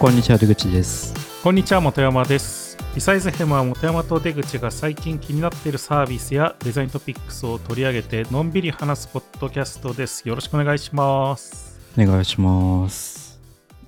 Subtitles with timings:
[0.00, 2.78] こんにちは出口ですこんにちは、本山です。
[2.94, 10.26] リサイズヘムは本山と出口が最近気になっているサービスやデザイントピックスを取り上げて、のんびり話すポッドキャストです。
[10.26, 11.78] よろしくお願いします。
[11.98, 13.38] お願いします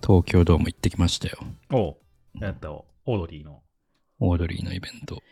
[0.03, 1.39] 東京ドーム行ってきましたよ
[1.71, 1.97] おう、
[2.43, 3.63] えっと、オードリーの。
[4.21, 5.23] オードリーのイベント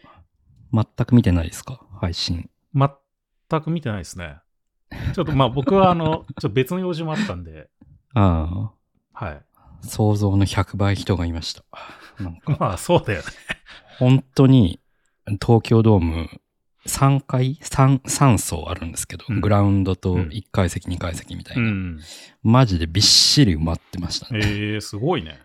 [0.73, 1.81] 全く見てないですか？
[2.01, 4.39] 配信全く見てないですね。
[5.15, 7.69] ちょっとまあ僕はあの、ちょっと別の用事もあったんで、
[8.15, 8.73] あ
[9.13, 9.43] はい。
[9.83, 11.65] あ想像の100倍人がいました
[12.19, 13.27] なんか まあそうだよね。
[13.99, 14.81] 本当に
[15.41, 16.29] 東京ドーム
[16.87, 22.01] 3階 3, 3層あるんですけど、うんグラウンドとうん1階席、2階席みたいうな、ん。
[22.43, 25.41] マジでびっしり埋まってましたね、えー、すごいね。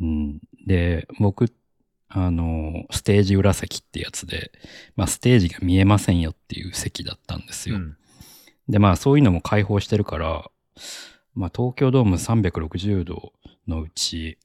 [0.00, 1.52] うん、で僕
[2.08, 4.50] あのステージ裏席ってやつで、
[4.96, 7.96] まあ、ステージが見えませんよっていう席だったんですよ、うん。
[8.68, 10.50] でまあそういうのも開放してるから、
[11.40, 13.32] まあ、東京ドーム360度
[13.66, 14.36] のうち、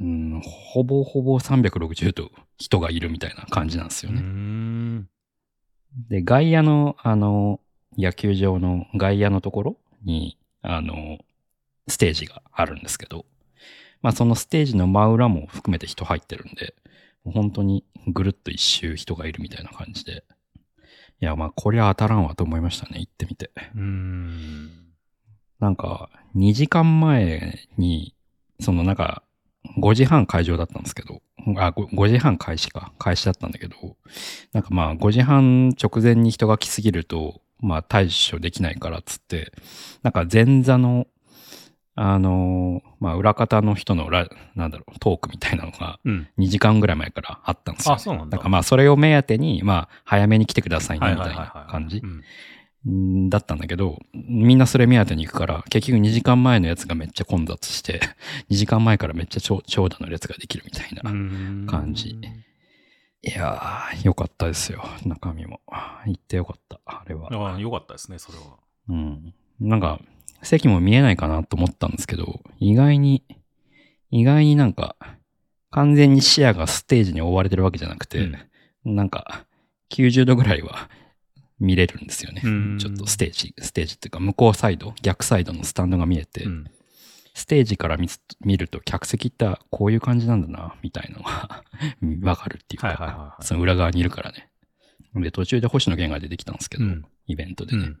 [0.00, 4.20] うん、ほぼほぼ360度人がいるみたいな感じなんですよね。
[4.20, 5.08] ん。
[6.08, 7.60] で、外野の、あの、
[7.96, 11.18] 野球場の外野のところに、あの、
[11.86, 13.26] ステージがあるんですけど、
[14.02, 16.74] まあそのステージの真裏も含めて人入ってるんで、
[17.24, 20.24] 本当にぐるっと一周人がいるみたいな感じで、
[21.20, 23.52] いや、まあこりゃ当たらんわと思いましたね、行ってみて。
[23.76, 24.79] うーん。
[25.60, 28.14] なんか、2時間前に、
[28.60, 29.22] そのなんか、
[29.78, 31.20] 5時半会場だったんですけど、
[31.56, 33.96] あ、5, 5時半開始か、開始だったんだけど、
[34.52, 39.52] なんかまあ5時半直前に人が来すぎると、まあ対処できないからっつって、
[40.02, 41.06] なんか前座の、
[41.94, 46.28] あのーまあ裏方の人のラ、なんだろう、トークみたいなのがうん。
[46.38, 48.36] 2時間ぐらい前からあったんですよ、あ、そうなんだ。
[48.36, 51.36] だからまあそれを目当てに、まあ早めに来てくださいね、はいみたい。
[51.36, 52.22] ない感じうんん
[52.86, 58.00] だったんだけど、みんなそれ目当てに行くから、結局2時間前のやつがめっちゃ混雑して、
[58.50, 61.02] 2時間前からめっちゃ長長蛇の列ができるみたいな。
[61.70, 62.16] 感じ
[63.22, 65.60] いやー、よかったですよ、中身も。
[66.06, 67.28] 行ってよかった、あれは。
[67.30, 68.44] ああ、よかったですね、それは。
[68.88, 69.34] うん。
[69.60, 70.00] なんか、
[70.42, 73.22] 席も見えないかなと思ったんですけど、意外に、
[74.10, 74.96] 意外になんか、
[75.70, 78.26] 完全に視野がステージに覆われてるわけじゃなくて、
[78.86, 79.44] なんか、
[79.90, 80.88] 90度ぐらいは
[81.60, 82.42] 見れるんですよね。
[82.44, 86.64] うんちょっとステージ、ステージっていうか、向こうサイド、逆サイドのスタンドが見えて、うん
[87.32, 87.96] ステージから
[88.40, 91.62] 見ると、客席ってこういう感じなんだな、みたいなのが
[92.28, 94.48] わかるっていうか、その裏側にいるからね。
[95.14, 97.82] で、途中で星野源が出てきたんですけど、うんイベントでね。
[97.84, 98.00] うん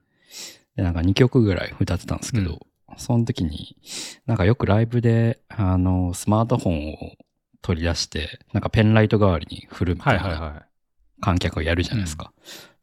[0.76, 2.66] で、なんか2曲ぐらい歌ってたんですけど、
[2.96, 3.76] その時に、
[4.26, 6.96] なんかよくライブで、あの、スマートフォンを
[7.62, 10.66] 取り出して、なんかペンライト代わりに振るみたいいはいは
[11.20, 12.32] 観客がやるじゃないですか。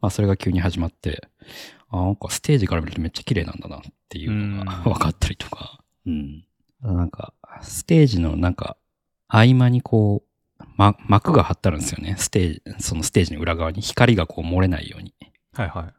[0.00, 1.28] まあそれが急に始まって、
[1.90, 6.44] あ、なんかステージから見るとめっちゃ綺麗なんだなっていうのがうん分かったりとか、うん。
[6.82, 8.76] なんか、ステージのなんか、
[9.26, 12.16] 合間にこう、ま、幕が張ってあるんですよね。
[12.18, 15.08] ステージ、そのステージの裏側に光がこう漏れないように。
[15.08, 15.12] い。
[15.52, 15.94] はいはい。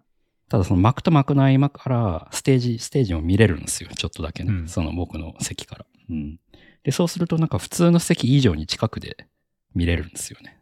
[0.49, 3.89] ただその幕と幕の合間からステージ、ステージも見れるんですよ。
[3.95, 4.51] ちょっとだけね。
[4.51, 5.85] うんその僕の席から。
[6.09, 6.39] うん。
[6.83, 9.27] で、そうするとなんか普通の席以上に近くで
[9.75, 10.59] 見れるんですよね。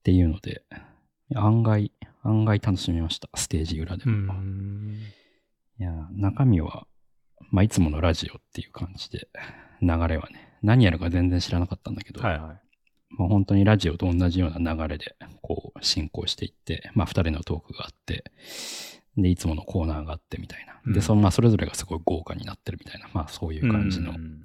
[0.00, 0.62] っていうので、
[1.34, 1.90] 案外、
[2.22, 3.28] 案外楽しみました。
[3.34, 4.34] ステージ裏でうも。
[4.34, 4.96] ん。
[5.78, 6.86] いや、中身は、
[7.50, 9.28] まあ、いつものラジオっていう感じで、
[9.80, 12.60] 流れはね、何やるか全然知らなかったんだけど、はいはい。
[13.10, 18.24] まあ、本当にラジオと同じような流れで、こう、進行していって、まあ、二人のトークがあって、
[19.16, 20.74] で、いつものコーナーがあってみたいな。
[20.86, 24.14] うんで、その、まあ、それぞれがすごい豪華になってるみたいな、まあ、そういう感じのう。
[24.14, 24.42] ん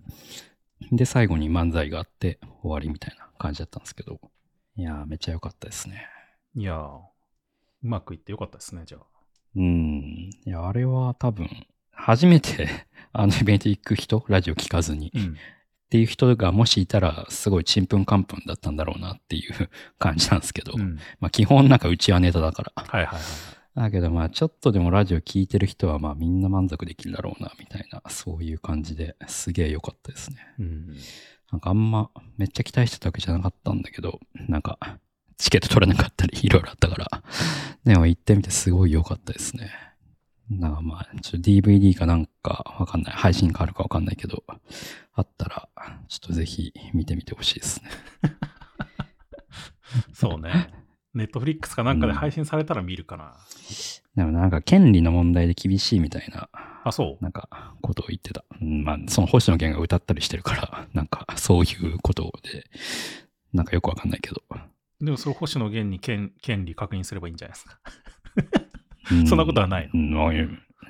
[0.91, 4.19] で、最後に漫才があって、終わりみたいな感じだったんですけど、
[4.75, 6.07] いやー、めっちゃ良かったですね。
[6.55, 6.99] いやー、
[7.83, 9.01] うまくいってよかったですね、じゃあ。
[9.55, 10.29] うん。
[10.45, 11.49] いや、あれは多分、
[11.91, 12.67] 初めて、
[13.13, 15.37] あのイベント行く人、ラジオ聞かずに、っうん。
[15.89, 19.69] ていう人がもしいたら、すごいちんぷんかんぷんだったんだろうなっていう
[19.99, 22.73] 感じなんですけど、うんまあ基本なんかうちはネタだから。
[22.75, 23.21] はいはいはい。
[23.75, 30.37] だけどまあちょっとでもラジオ聞いてる人はまあみんな満足できるだろうな、みたいな、そういう感じですげえ良かったですね。
[30.57, 30.95] うん。
[31.51, 34.79] なんかあんまめっちゃ期待してたわけじゃなかったんだけど、なんか
[35.37, 37.23] チケット取れなかったりいろいろあったから、
[37.85, 39.71] でも行ってみてすごい良かったですね。
[40.49, 43.13] なんかまあ、ちょっと DVD かなんかわかんない。
[43.13, 44.43] 配信かあるかわかんないけど、
[45.13, 45.69] あったら、
[46.09, 47.89] ちょっとぜひ見てみてほしいですね。
[50.13, 50.69] そうね。
[51.13, 53.35] ネットフリックスかなんかで配信されたら見るかな。
[54.15, 56.49] でもなんか権利の問題で厳しいみたいな、
[56.83, 57.23] あ、そう？
[57.23, 58.43] なんかことを言ってた。
[58.61, 62.65] うんまあ、その星野源が歌ったりしてるから、なんかそういうことで、
[63.53, 64.41] なんかよくわかんないけど。
[65.03, 67.79] でもそれ星野源に権権利確認すればいいんじゃないですか。
[69.23, 70.37] うそんなことはないうん、まあい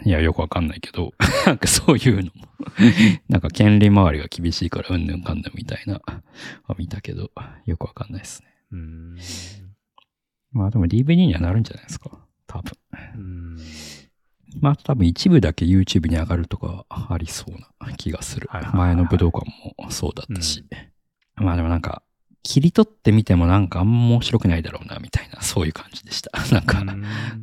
[0.06, 1.13] いや、よくわかんないけど、
[1.48, 2.48] なんかそういうのも、
[3.30, 6.01] なんか権利周りが厳しいからうんぬんかんぬんみたいな、
[6.63, 7.31] は見たけど、
[7.65, 8.50] よくわかんないですね。
[8.71, 9.18] うーん。
[10.51, 12.12] まあでも DVD にはなるんじゃないですか。
[12.45, 12.74] 多分。
[13.18, 13.57] ん。
[14.59, 18.80] まあ多分一部だけ YouTube に上がるとかありそうな気がするはいはいはい。
[18.80, 19.45] はい前の武道館
[19.80, 20.66] もそうだったし。
[21.36, 22.04] まあでもなんか、
[22.44, 26.31] 切り取ってみてもなんかあんま面白くないだろうな、みたいな、そういう感じでした。
[26.54, 26.84] なんか、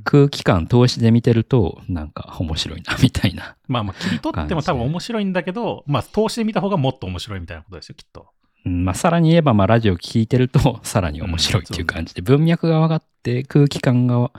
[0.05, 3.57] 空気感通しで見てると、なんか面白いな、みたいな。
[3.67, 8.27] まあまあ、切り取っても多分面白いんだけど、まあ、通してみた方がもっと面白いみたいなことですよ、きっと。
[8.67, 14.31] うんまあ、さらに言えば、まあ、ラジオ聞いてると、 さらに面白いっていう感じで、文脈が分かって、空気感が、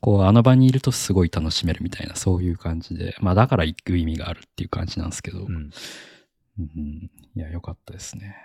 [0.00, 5.70] こう、あの場にいるとすごい楽しめるみたいな、そういう感じで、まあ、だから行く意味があるっていう感じなんですけど、うん。
[6.58, 8.36] うんいや、良かったですね。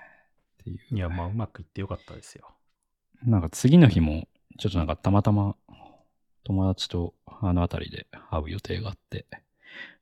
[0.63, 0.95] っていう。
[0.95, 2.47] いや、まあ、うまくいってよかったですよ。
[3.25, 4.27] なんか次の日も、
[4.57, 5.55] ちょっとなんかたまたま
[6.43, 9.25] 友達とあの辺りで会う予定があって、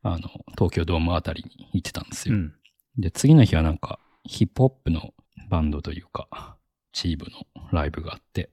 [0.03, 2.35] あの、東京ドームあたりに行ってたんですよ。
[2.35, 2.53] うん。
[2.97, 5.13] で、次の日はなんかヒップホップの
[5.49, 6.57] バンドというか、
[6.91, 8.49] チームのライブがあって、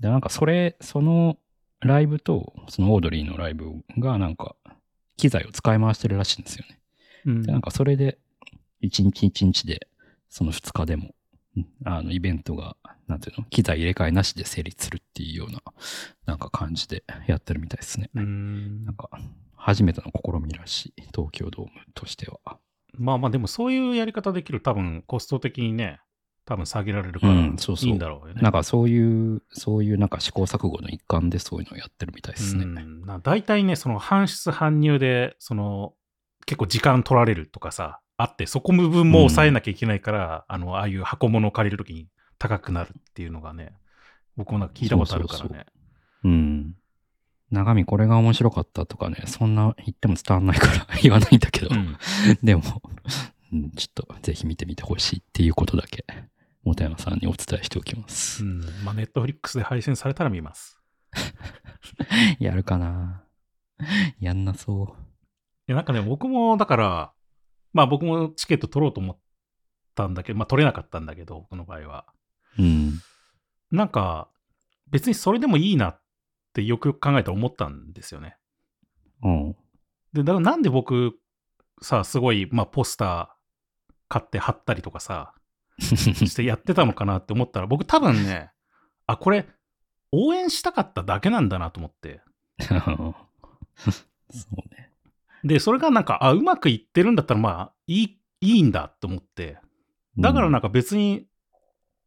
[0.00, 1.36] で、なんかそれ、その
[1.80, 4.56] ライブと、そのオードリーのライブがなんか
[5.16, 6.78] 機材を使い回してるらしいんですよね。
[7.26, 8.18] うんで、なんかそれで、
[8.80, 9.88] 一日一日で、
[10.28, 11.14] その二日でも、うん
[11.84, 15.62] あの、イベントが、なんていうの、機材入れ替えなしで成立するっていうような、
[16.26, 18.10] なんか感じでやってるみたいですね。
[18.14, 19.10] うーんなんか、
[19.56, 22.58] 初めての試みらしい、東京ドームとしては。
[22.96, 26.00] まあまあ、でもそういうやり方できる、多分コスト的にね、
[26.44, 28.42] 多分下げられるから、うんそうそういいんだろうよね。
[28.42, 32.64] なんかそういう、そういうなんか試行錯誤の一環でそういうのをやってるみたいですね。
[32.64, 35.94] うん、な大体ね、その搬出搬入で、その
[36.46, 42.08] 結構時間取られるとかさ、あって、そこ部分も抑えなきゃいけないから、あの、ああいう箱物を借りるときに
[42.38, 43.74] 高くなるっていうのがね、
[44.36, 45.48] 僕もなんか聞いたことあるからね。
[45.48, 45.66] そうそう
[46.24, 46.76] うん。
[47.50, 51.96] 中身これが面白かったとかね、そんな言っても伝わんないから 言わないんだけど、うん
[52.42, 52.62] でも、
[53.52, 56.04] うんちょっとぜひ見てみてほしいっていうことだけ、
[56.64, 58.44] 本山さんにお伝えしておきます。
[58.44, 58.60] うん。
[58.84, 60.80] まあ、ネットフリックスで配信されたら見ます。
[62.40, 63.22] やるかな
[64.18, 64.96] やんなそ
[65.68, 67.12] いや、なんかね、僕も、だから、
[67.74, 69.18] まあ僕もチケット取ろうと思っ
[69.94, 72.06] たんだけど、まあ取れなかったんだけど、僕の場合は。
[72.58, 72.62] う。
[72.62, 73.00] うん。
[73.70, 74.30] なんか、
[74.90, 76.00] 別にそれでもいいなっ
[76.54, 78.36] てよくよく考えたら思ったんですよね。
[79.22, 79.56] うん。
[80.12, 81.18] で、だからなんで僕、
[81.82, 83.28] さ、すごい、まあポスター
[84.08, 85.34] 買って貼ったりとかさ、
[85.78, 88.52] してやってたのかなって思ったら、僕多分ね、
[89.06, 89.48] あ、これ、
[90.12, 92.22] 応援したかっただけなんだなと思って。
[92.62, 94.92] そうね。
[95.44, 99.58] で、それがなんか、あ、うまくいってるんだったら、まあ、いい、いいんだと思って。
[100.18, 101.26] だからなんか別に、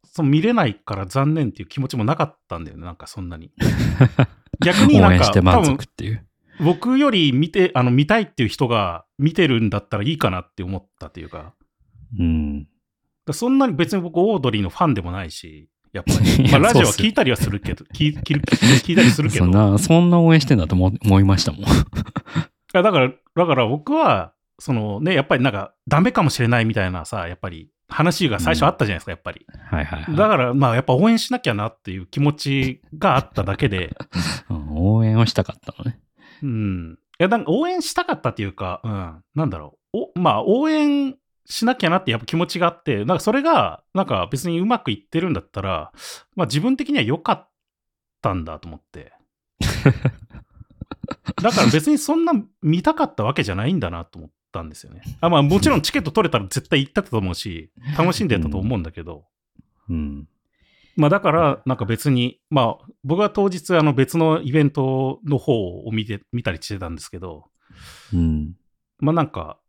[0.04, 3.52] その見れないから残念っていう気持ちもなかったんだよね、なんかそんなに。
[4.60, 6.26] 逆に応なんか、多分足っていう。
[6.60, 11.54] 僕より見て、あの、見たいっていう人が見てるんだったらいいかなって思ったというか、
[12.20, 12.68] うん。
[13.32, 16.50] そんなに別に僕、オードリーのファンでもないし、やっぱり。
[16.50, 19.46] まあ、ラジオは聞いたりはするけど、聞い聞い聞いたりするけど。
[19.46, 21.62] そんな、そんな応援してんだと思思いましたもん。
[22.78, 29.46] いやだから、だから僕は、そのね、やっぱりなんか、ダメかもしれないみたいなさ、やっぱり話が最初あったじゃないですか、やっぱり。
[29.70, 30.16] はいはい、はい。
[30.16, 33.96] だから、まあ、やっぱ応援しなきゃなっていう気持ちがあっただけで、
[34.50, 36.00] うん応援をしたかったのね。
[36.44, 37.00] うん。
[37.20, 40.12] いや、なんか応援したかったっていうか、うん、なんだろう。
[40.16, 41.16] おまあ、応援
[41.46, 45.92] しなきゃなってやっぱ気持ちがあって、なんかそれが、なんか別にうまくいってるんだったら、
[46.36, 47.50] まあ自分的には良かっ
[48.22, 49.14] たんだと思って。
[51.42, 55.02] だから別にそんな見たかったわけじゃないんだなと思ったんですよね。
[55.22, 59.26] あまあもちろんチケット取れたら絶対行ったと思うし、楽しんでたと思うんだけど、
[59.90, 60.28] うん。
[60.96, 67.46] まあだから、なんか別に、まあ僕は当日あの別のイベントの方を見て、見たりしてたんですけど、
[68.14, 68.56] うん。
[69.00, 69.60] まあなんか、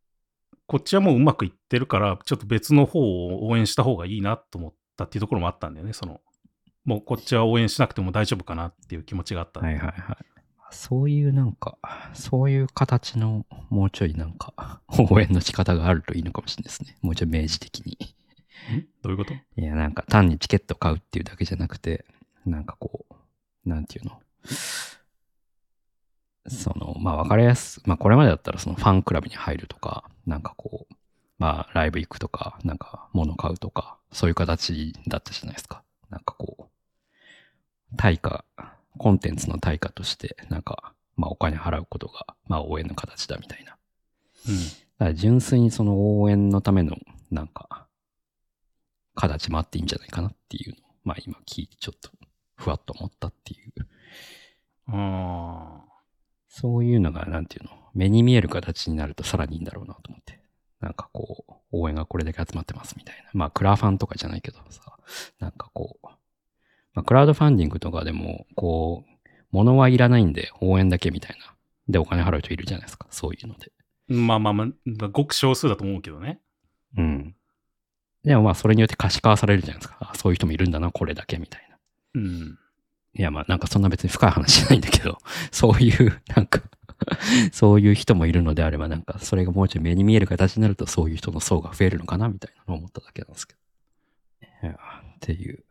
[0.66, 5.92] こっちはもううまくいってるから、ちょっと別の方を応援した方がいいなと思ったっていうところもあったんだよね。
[5.92, 6.20] その、
[6.84, 9.60] もうこっちは応援しなくても大丈夫かなっていう気持ちがあった。
[9.60, 10.37] はいはいはい。
[10.70, 11.78] そういうなんか、
[12.14, 16.96] そういう形の、もうちょいなんか、応援の仕方があるといいのかもしれないですね。
[17.02, 17.98] もうちょい明示的に。
[18.76, 18.86] ん？
[19.02, 19.32] どういうこと？
[19.32, 22.04] いや、なんか単にチケット買うっていうだけじゃなくて、
[22.44, 24.20] なんかこう、なんていうの？
[26.48, 30.94] その、まあわかりやす、まあこれまでだったらそのファンクラブに入るとか、なんかこう、
[31.38, 35.82] まあライブ行くとか、なんか物買うとか、そういう形だったじゃないですか。
[36.10, 38.44] なんかこう、対価、
[38.98, 43.76] コンテンツの対価として、なんか、まあお金払うことが、まあ応援の形だみたいな。
[44.48, 44.56] うん。
[44.56, 44.62] だ
[44.98, 46.96] から純粋にその応援のための、
[47.30, 47.86] なんか、
[49.14, 52.10] 形もあっていいんじゃないかなっていうのを、まあ今聞いてちょっと、
[52.56, 53.72] ふわっと思ったっていう、
[54.88, 55.84] あ
[56.48, 60.38] そういうのが、なんていうの、目に見える形になるとさらにいいんだろうなと思って。
[60.80, 63.30] なんかこう、応援がこれだけ集まってますみたいな。
[63.32, 64.96] まあ、クラファンとかじゃないけどさ、
[65.40, 66.06] なんかこう、
[66.98, 71.54] まあ、クラウドファンディングとかでも、こう、物はいらないんで応援だけみたいな。
[71.88, 73.06] で、お金払う人いるじゃないですか。
[73.10, 73.70] そういうので。
[74.08, 76.40] まあまあまあ、ごく少数だと思うけどね。
[76.96, 77.36] うん。
[78.24, 79.96] でもまあ、それによって可視化されるじゃないですか。
[80.00, 81.76] あそういう人もいるんだな、これだけみたいな。
[82.14, 82.58] うん。
[83.14, 85.18] いや、まあ、なんかそんな別に深い話じゃないんだけど、
[85.52, 86.62] そういう、なんか、
[87.52, 93.58] そういう人もいるのであれば、なんか、それがもうちょい目に見える形になると、そういう人の層が増えるのかな、みたいなのを思っただけなんですけど。
[94.68, 95.64] いや、っていう。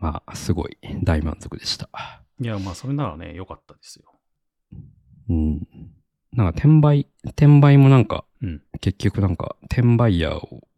[0.00, 1.88] まあ、すごい大満足でした。
[2.40, 4.12] いや、まあ、それならね、良かったですよ。
[5.28, 5.68] うん。
[6.32, 8.62] なんか、転売、転売もなんか、うん。
[8.80, 10.68] 結局なんか、転売ヤーを、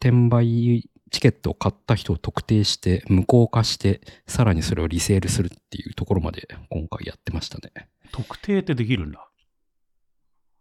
[0.00, 7.88] 転売チケットを買った人を特定して、無効化して、さらにそれをリセールするっていうところまで今回やってましたね。
[8.12, 9.28] 特定ってできるんだ。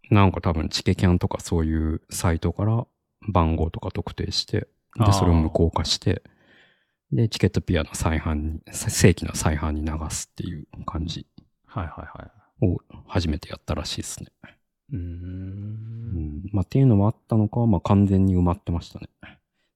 [0.09, 2.85] なんか多分チケキャンとかそういうサイトから
[3.29, 6.21] 番号とか特定して、で、それを無効化して、
[7.15, 11.27] で、チケットピアの再販に、正規の再販に流すっていう感じ
[11.65, 12.65] はいはいはい。
[12.65, 14.29] を初めてやったらしいですね。
[14.91, 16.43] うんん。
[16.51, 19.09] まあっていうのもあったのかは、まあ完全に埋まってましたね。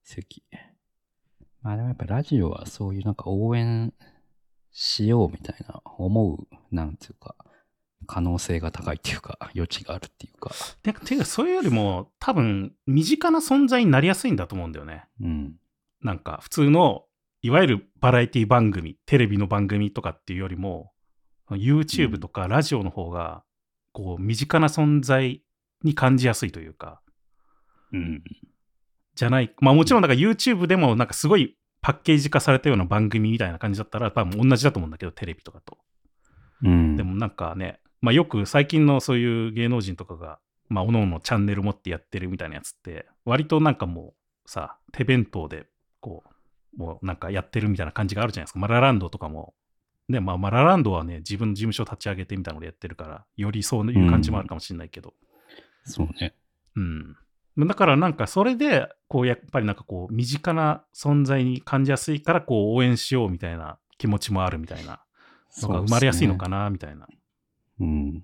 [0.04, 0.44] 席。
[1.62, 3.94] まあでもやっぱラジオはそういうなんか応援
[4.72, 7.36] しようみたいな思う、なんていうか、
[8.06, 10.52] 可能性が高いっていうか、余地があるっていうか。
[10.84, 15.06] てか、てかそういうよりも、多分、身近な存在になりやすいんだと思うんだよね。
[15.20, 15.56] うん。
[16.02, 17.07] なんか、普通の、
[17.42, 20.92] いわゆるバラエティ番組、テレビの番組とかっていうよりも、
[21.52, 23.44] YouTube とかラジオの方が、
[23.94, 25.42] こう、身近な存在
[25.84, 27.02] に感じやすいというか、
[27.94, 28.24] うん。
[29.16, 29.54] じゃない。
[29.60, 35.78] まあもちろん、だから YouTube でも、なんかすごいパッケージ化されたような番組みたいな感じだったら、多分同じだと思うんだけど、テレビとかと。
[36.64, 36.96] うん。
[36.96, 40.40] でもなんかね、まあよく最近のそういう芸能人とかが、
[40.70, 44.14] まあ各々チャンネル持ってやってるみたいなやつって、割となんかも
[44.46, 45.68] うさ、手弁当で、
[46.02, 46.30] こう、
[46.78, 48.60] もうなんかやってるみたいな感じがあるじゃないですか。
[48.60, 49.54] マラランドとかも。
[50.08, 55.14] ね、まあマラランドはね、自分の事務所立ち上げてみたいなのでやってるから、よりそういう感じもあるかもしれないけど。
[55.84, 56.34] そうね。
[56.76, 57.18] うん。
[57.68, 65.02] だからなんかそれで、こうやっぱりなんかこう、身近な存在に感じやすいから、こう応援しようみたいな気持ちもあるみたいな
[65.62, 67.08] のが生まれやすいのかな、みたいな。
[67.80, 68.24] うん。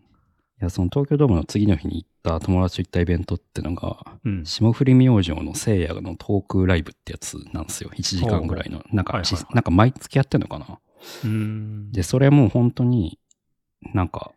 [0.64, 4.46] いや、その東京ドームの次の日に行った友達と行ったイベントってのが、うん。
[4.46, 7.90] 霜降り明星の聖夜のトークライブってやつなんですよ。
[7.94, 8.82] 1時間ぐらいの。
[8.94, 10.80] なんか、はいはいはいなんか毎月やってんのかな。
[11.92, 13.20] で、それも本当に
[13.94, 14.32] なんか、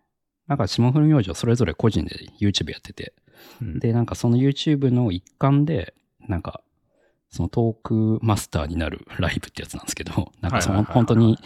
[0.49, 3.15] なんか霜降り明星それぞれ個人で YouTube やってて、
[3.63, 5.95] うんで、なんかその YouTube の一環で、
[6.27, 6.61] なんか、
[7.31, 11.39] そのトークマスターになるライブってやつなんですけど、なんかその本当に、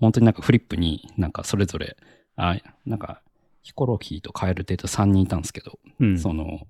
[0.00, 1.96] 本当になんかフリップになんかそれぞれ、
[2.34, 3.22] あ、なんか
[3.62, 6.66] ヒコロヒーとカエルテと3人いたんですけど、うんその、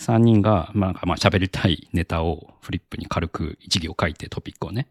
[0.00, 4.88] 3人が、まあ、なんかまあ喋りたいネタをフリップに軽く一行書いてトピックをね。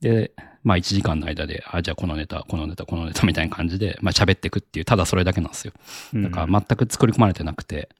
[0.00, 5.74] で、まあ1時間の間で、あ、じゃあこのネタ、このネタ、このネタみたいな感じで、まあ喋っていくっていう、ただそれだけなんですよ。
[6.14, 7.90] だから全く作り込まれてなくて、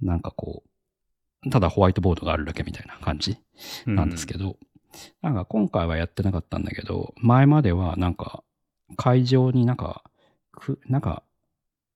[0.00, 0.62] なんかこ
[1.46, 3.36] う、ただホワイトボードがあるだけみたいな感じ
[3.86, 4.56] なんですけど、
[5.20, 8.42] なんか今回はやってなかったんだけど、前まではなんか
[8.96, 10.04] 会場になんか、
[10.52, 11.22] くなんか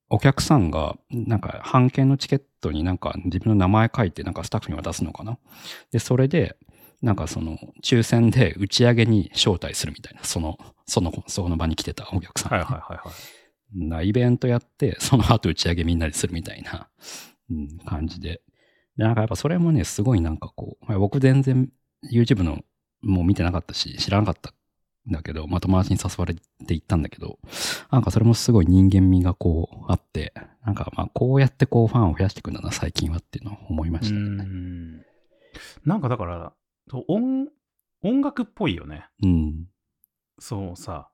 [0.09, 5.39] お客さんがなんか半券のチケットになんか自分の名前書いてなんかスタッフに渡すのかな？
[5.91, 6.57] で、それで
[7.03, 13.89] なんかその抽選で打ち上げに招待するみたいな、その、その、その場に来てたお客さん、はいはいはいはい。
[13.89, 16.89] なイベントやって、その後打ち上げみんなでするみたいな、
[17.51, 18.41] うん、感じで。
[18.97, 21.69] で、なんかやっぱそれもね、すごいなんかこう、まあ僕全然
[22.11, 22.61] YouTube の
[23.03, 24.55] もう見てなかったし、知らなかったん
[25.09, 26.41] だけど、まあ友達に誘われて
[26.75, 27.39] 行ったんだけど、
[27.91, 30.33] なんかそれもすごい人間味がこうあって、
[30.65, 34.21] なんかまあこうやってこうファンを増やしていくんだな、最近はっていうのを思いまうしたね。
[34.45, 34.97] ん。
[35.85, 36.53] なんかだから、
[37.09, 37.49] 音
[38.03, 39.07] 音楽っぽいよね。
[39.23, 39.67] うん。
[40.39, 41.09] そうさ。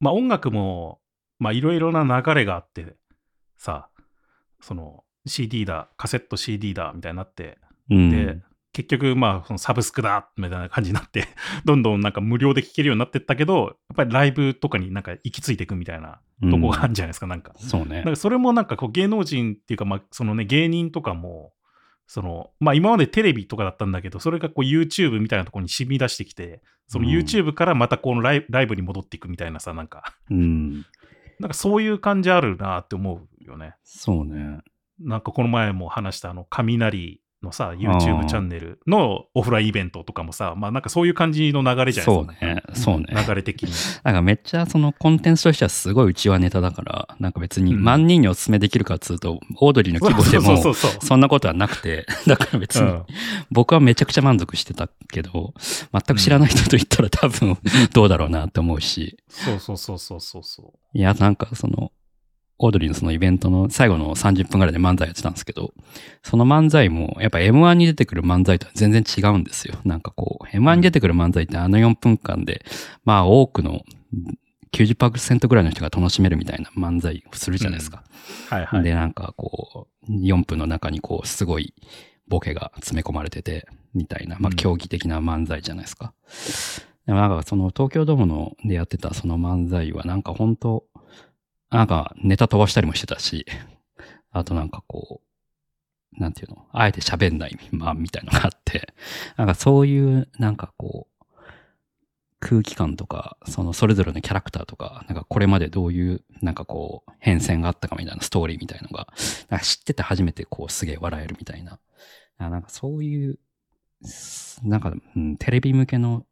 [0.00, 1.00] まあ音楽も、
[1.38, 2.96] まあいろいろな流れがあって、
[3.56, 3.88] さ、
[4.60, 7.58] その CD だ、カセット CD だ、みたいになって、
[7.90, 8.10] うん。
[8.10, 8.40] で、
[8.72, 11.26] 結局、まあ、そのサブスクだ、みたいな感じになって、
[11.64, 17.52] どんどんなんか無料で聴けるようになってったけど、やっぱりライブとかになんか行き着いていくみたいなとこがあるんじゃないですか、なんか。
[17.56, 18.04] そうねなん。
[18.04, 21.52] かそれもなんかこう芸能人っていうか、まあ、そのね、芸人とかも、
[22.06, 30.84] その、まあ今までテレビとかだったんだけど、それがこう YouTube みたいなところに染み出してきて、そのうん YouTube からまたこのライブライブに戻っていくみたいなさ、なんか、うん。
[31.40, 33.76] なんかそういう感じあるなって思うよね。
[33.82, 34.60] そうね。
[35.00, 42.26] なんかこの前も話したあの、雷のさ、YouTube チャンネルのオフラインイベントとかもさ、まあなんかそういう感じの流れじゃない？
[42.26, 42.42] ですか。
[42.42, 42.62] そうね。
[42.74, 43.06] そうね。
[43.26, 43.72] 流れ的に。
[44.04, 53.02] なんかめっちゃそのコンテンツとしてはすごいうちはネタだから、なんか別にうん万人にお勧めできるかっつうと、オードリーの規模でもそんなことはなくて、 だから別にうん
[53.50, 55.54] 僕はめちゃくちゃ満足してたけど、
[55.92, 57.58] 全く知らない人と言ったら多分
[57.92, 61.90] どうだろうなって思うし、そうそうそうそうそうそいや、なんかその、
[62.64, 65.72] オードリーのそのイベントの最後の30分ぐらいで漫才やってたんですけど、
[66.22, 69.74] その漫才もやっぱ M1 に出てくる漫才とは全然違うんですよ。
[69.84, 72.64] なんかこう、M1 に出てくる漫才ってあの4分間で、
[73.04, 73.82] まあ多くの
[74.72, 78.04] 90%ぐらいの人が楽しめるみたいな漫才をするじゃないですか。
[78.52, 78.54] う。
[78.54, 78.82] はいはい。
[78.84, 81.74] で、なんかこう、4分の中にこう、すごい
[82.28, 86.14] ボケが詰め込まれてて、みたいな、まあうん競技的な漫才じゃないですか。
[87.06, 90.84] でもなんかその東京ドームのでやってたその漫才はなんか本当
[91.72, 93.46] なんかネタ飛ばしたりもしてたし、
[94.30, 95.22] あとなんかこ
[96.16, 98.92] う、なんていうの、あえて喋んない、まあ、みたいなのがあって、
[99.36, 101.12] なんかそういう、なんかこう、
[102.40, 109.06] 空気感とか、そのそれぞれのキャラクターとか、なんかこれまでどういう、なんかこう、変遷があったかみたいなストーリーみたいのが、
[109.48, 111.78] なんか知ってて初めてこう、すげえ笑えるみたいな。
[112.38, 113.38] なんかそういう、
[114.64, 116.26] なんか、うん、テレビ向けの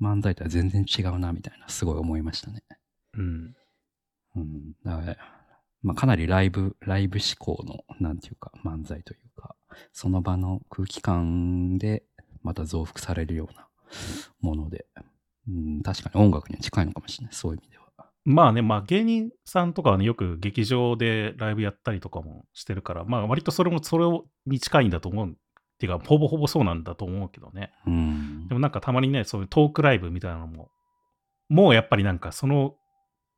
[0.00, 2.62] 漫才とは全然違うな、みたいな、すごい思いましたね。
[3.14, 3.56] うん。
[4.36, 4.72] うん。
[4.84, 5.16] だから、
[5.82, 9.56] まあ、かなりライブ、ライブ志向の、なんていうか、漫才というか、
[9.92, 12.04] その場の空気感で、
[12.42, 13.68] また増幅されるような
[14.40, 14.86] もので、
[15.48, 17.82] うん、確かに音楽には近いのかもしれない、そういう意味では。
[18.24, 24.04] まあね、まあ芸人さんとかはね、よく劇場でライブやったりとかもしてるから、まあ割とそれもそれ
[24.46, 25.28] に近いんだと思う。
[25.28, 25.34] っ
[25.82, 27.72] ていうか、ほぼほぼそうなんだと思うけどね。
[27.88, 28.54] うんで。
[28.54, 30.70] もなんかたまにね、そういうトークライブみたいなのも、
[31.48, 32.76] もうやっぱりなんかその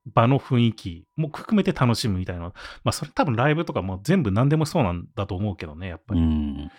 [0.07, 2.43] 場の雰囲気も含めて楽しむみたいな。
[2.43, 2.53] ま
[2.87, 6.23] あそれ多分ライブとかも全部何でもそうなんだと思うけどね、やっぱうり。
[6.23, 6.71] ん。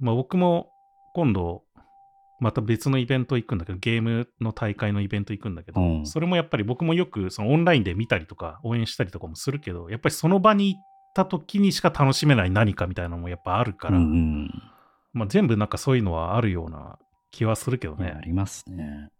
[0.00, 0.70] まあ僕も
[1.14, 1.62] 今度、
[2.40, 10.80] また別のイベント行くんだけど、ゲームの大会のイベント行くんだけど、うんそれもやっぱり僕もよくそのオンラインで見たりとか応援したりとかもするけど、やっぱりその場に行っ
[11.14, 14.48] た時にしか楽しめない何かみたいなのもやっぱあるから、うん。
[15.12, 16.98] まあ全部なんかそういうのはあるような
[17.32, 18.22] 気はするけどね、あね。
[18.26, 19.10] りますね。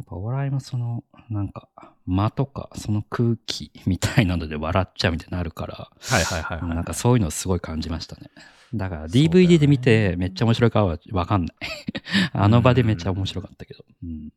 [0.00, 1.68] やっぱお笑いもその、なんか、
[2.06, 6.74] 間とか、その空気みたいなので笑っちゃうみたいなのあるから、はいはいはいはい。
[6.74, 8.30] なんかそういうのをすごい感じましたね。
[8.72, 11.56] だから DVD で見てめっちゃ面白いかはわかんない。
[12.32, 13.84] あの場でめっちゃ面白かったけど。
[14.02, 14.30] うん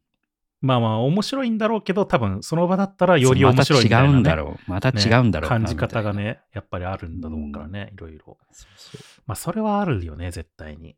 [0.60, 4.22] まあまあ面白いんだろうけど、多分その場だったらより面白いみたいな、ね。
[4.22, 4.72] また違うんだろう。
[4.72, 8.38] また違うんだろうな感じ方がね、やっぱりあるんだと思うからね、いろいろ。
[8.52, 10.96] そうそうまあそれはあるよね、絶対に。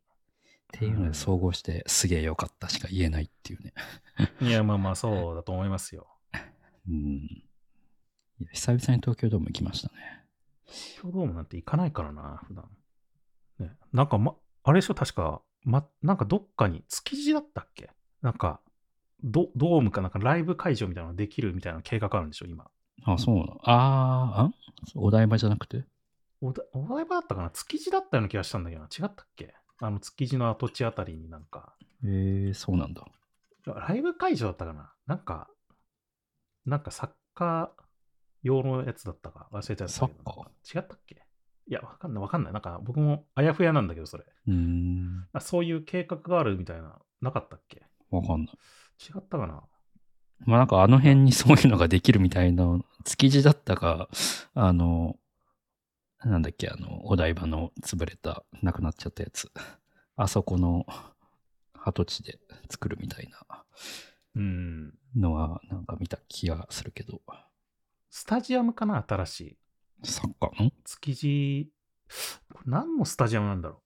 [0.74, 3.72] っていうので総合してすげえ良かったしか言えないっていうね。
[4.40, 6.06] いや、まあまあそうだと思いますよ。
[6.88, 6.96] うん。
[8.38, 9.94] いや久々に東京ドーム行きましたね。
[10.66, 12.68] 東京ドームなんて行かないからな、普段。
[13.58, 17.90] ね、なんか、ま、あれでしょ、確か、ま、なんかどっかに、築地だったっけ？
[18.20, 18.60] なんか、
[19.22, 22.68] ドドームかなんかライブ会場みたいなのができるみたいな計画あるんでしょ、今。
[23.04, 23.60] あ、そうなの。
[23.62, 24.52] あーあ、
[24.96, 25.84] お台場じゃなくて？
[26.42, 27.50] おだお台場だったかな？
[27.50, 29.54] 築地だったような気がしたんだけどな、違ったっけ？
[29.80, 33.04] あの、築地の跡地あたりになんか、えー、そうなんだ。
[33.66, 34.92] ライブ会場だったかな？
[35.06, 35.48] なんか、
[36.64, 37.82] なんかサッカー
[38.42, 39.48] 用のやつだったか？
[39.52, 39.88] 忘れちゃったけど。
[39.88, 40.78] サッカー？
[40.78, 41.22] 違ったっけ？
[41.68, 42.52] いや、わかんないわかんない。
[42.52, 44.24] なんか僕もあやふやなんだけど、それ。
[44.46, 45.26] うーん。
[45.32, 47.82] あそういう計画があるみたいな、なかったっけ？
[48.10, 48.54] わかんない。
[49.00, 49.64] 違ったかな？
[50.44, 54.08] まあなんかあの辺にそういうのができるみたいな、築地だったか、
[54.54, 55.16] あの、
[56.30, 59.50] なんだっけ、あの、お台場の潰れた、なくなっちゃったやつ。
[60.16, 60.86] あそこの
[61.74, 62.38] 跡地で
[62.70, 63.64] 作るみたいな
[64.34, 64.94] うん。
[65.14, 67.20] のはなんか見た気がするけど。
[68.10, 69.04] スタジアムかな？
[69.06, 69.58] 新しい。
[70.04, 70.70] サッカーの？
[70.84, 71.70] 築地、
[72.52, 73.82] これ何のスタジアムなんだろ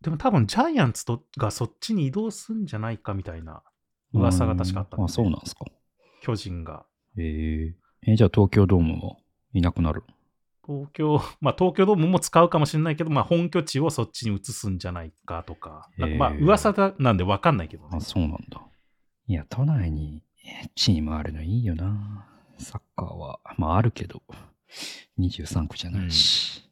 [0.00, 0.04] う？
[0.04, 3.62] でも多分ジャイアンツとがそっちに移動すんじゃないかみたいな
[4.12, 5.64] 噂が確かあったねうんあ、そうなんですか。
[6.22, 6.86] 巨人が。
[7.16, 9.16] えー、えーじゃあ東京ドームは
[9.52, 10.04] いなくなる
[10.68, 15.88] 東京、 まあ東京ドームも使うかもしれないけど、まあ本拠地をそっちに移すんじゃないかとか。
[15.96, 18.00] なんかまあ噂だなんでわかんないけどねあ、。
[18.00, 18.62] そうなんだ。
[19.26, 20.22] いや、都内に
[20.74, 22.26] チームあるのいいよな。
[22.58, 23.40] サッカーは。
[23.56, 24.22] まああるけど、
[25.18, 26.70] 23区じゃないし。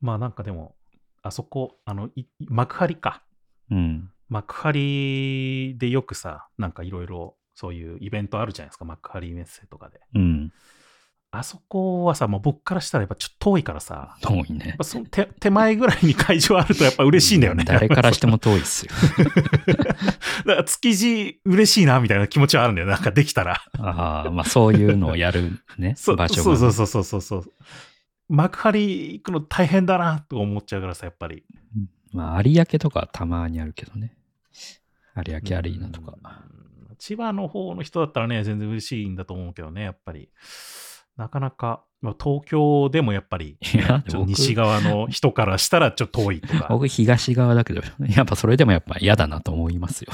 [0.00, 0.74] まあなんかでも、
[1.22, 3.22] あそこ、あの、い幕張か。
[3.70, 4.10] うん。
[4.28, 10.00] 幕張でよくさ、なんかいろいろそういうイベントあるじゃないですか、幕張メッセとかで。
[10.14, 10.52] うん。
[11.38, 17.64] あそこはさ、もう僕からしたらやっぱちょっと遠いからさ、遠いねその手手前ぐらいに会場あるとやっぱ嬉しいんだよね。
[17.64, 18.92] 誰からしても遠いっすよ。
[19.66, 19.94] だか
[20.44, 22.88] ら築地嬉しいなみたいな気持ちはあるんだよ。
[22.88, 23.62] なんかできたら。
[23.78, 26.42] ああ、まあそういうのをやるね、 そ場所が。
[26.42, 27.52] そうそうそうそうそうそう。
[28.28, 31.44] 幕張行くの大変だなと思っちゃうからさ、やっぱり。
[32.12, 34.14] まあ、有明とかたまにあるけどね。
[35.16, 36.14] 有明アリーナとか。
[36.52, 36.58] うん
[36.98, 40.28] 千葉の方の人だったらね、全然嬉しいんだと思うけどね、やっぱり。
[41.18, 43.58] なかなか、まあ東京でもやっぱり、
[44.26, 46.68] 西側の人からしたらちょっと遠いとか。
[46.70, 50.12] 僕東側だけど、 やっぱそれでもやっぱ嫌だなと思いますよ。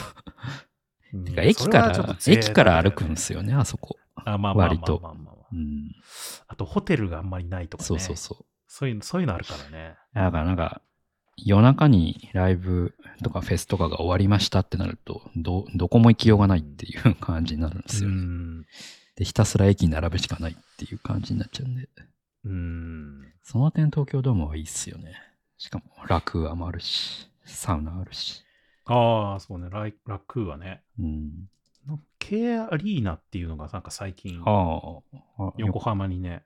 [1.12, 3.96] うん駅から、それはちょっと贅沢駅から歩くんですよね、あそこ。
[4.16, 5.92] あ、まあまあまあ割とまあまあまあうん。
[6.48, 7.86] あと、ホテルがあんまりないとかね。
[7.86, 8.44] そうそうそう。
[8.66, 9.94] そういうの、そういうのあるからね。
[10.14, 10.80] だからなんか、
[11.36, 18.20] 夜中にライブとかフェスとかが終わりましたってなると、ど、どこも行きようがないっていう感じになるんですうよね。
[18.22, 18.66] ん。
[19.16, 21.88] で、ひたすら駅に並ぶしかないっていう感じになっちゃうんで。
[22.44, 23.33] うん。
[23.42, 25.14] その点東京ドームはいいっすよね。
[25.57, 28.42] しかも、ラクーアもあるし、サウナあるし。
[28.87, 29.68] ああ、そうね。
[29.70, 30.83] ライラクーはね。
[30.98, 31.48] うん。
[32.18, 34.42] K アリーナっていうのがなんか最近、
[35.59, 36.42] 横浜にね、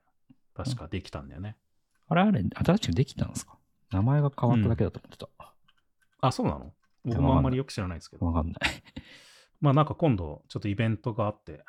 [0.53, 1.55] 確かできたんだよね。
[2.07, 3.57] あれあれ、新しくできたんですか？
[3.91, 5.29] 名前が変わっただけだと思ってた。
[6.21, 6.73] あ、そうなの？
[7.05, 8.25] 僕もあんまりよく知らないですけど。
[8.25, 8.55] わかんない。
[9.61, 11.63] まあなんか今度、ちょっとイベントがあって、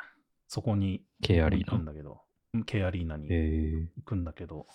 [0.53, 1.93] そこに K アリ行くんーナ。
[1.93, 2.23] だけど、
[2.55, 4.67] うん K アリーナにええ行くんだけど、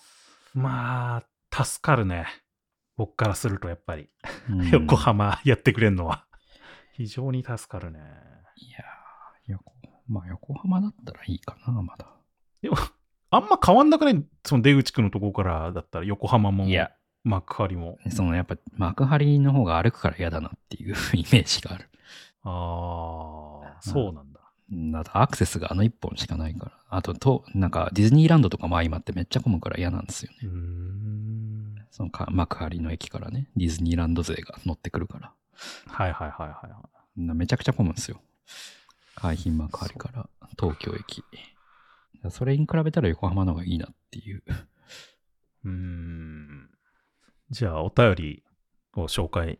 [0.54, 2.26] まあ、助かるね。
[2.96, 4.08] 僕からするとやっぱり、
[4.48, 6.24] うん 横浜やってくれるのは。
[6.94, 7.98] 非常に助かるね。
[8.56, 9.74] いやー、横、
[10.08, 12.10] まあ横浜だったらいいかな、まだ。
[12.62, 12.76] でも、
[13.28, 14.24] あんま変わんなくない？
[14.46, 16.90] その出口くんのとこからだったら横浜もいや、
[17.22, 17.98] 幕張も。
[18.08, 21.90] そのやっぱ幕張の方が歩くから嫌だなっていうイメージがある。
[22.44, 24.40] ああ、そうなんだ。
[24.72, 26.72] うんだとアクセスがあの一本しかないから。
[26.88, 30.38] あと、と、なんかディズニーランドとかも相まってめっちゃ混むから嫌なんですよね。
[30.42, 31.86] うーん。
[31.90, 35.32] そのか幕張の駅からね、ディズニーランド勢が乗ってくるから。
[35.86, 36.80] はいはいはいはいは
[37.16, 37.20] い。
[37.20, 38.20] なめちゃくちゃ混むんですよ。
[39.14, 41.24] 海浜幕張から東京駅。
[42.30, 44.42] それに比べたら横浜の方がいいなっていう。
[45.64, 46.70] うーん。
[47.50, 48.42] じゃあ、お便り
[48.94, 49.58] を紹介、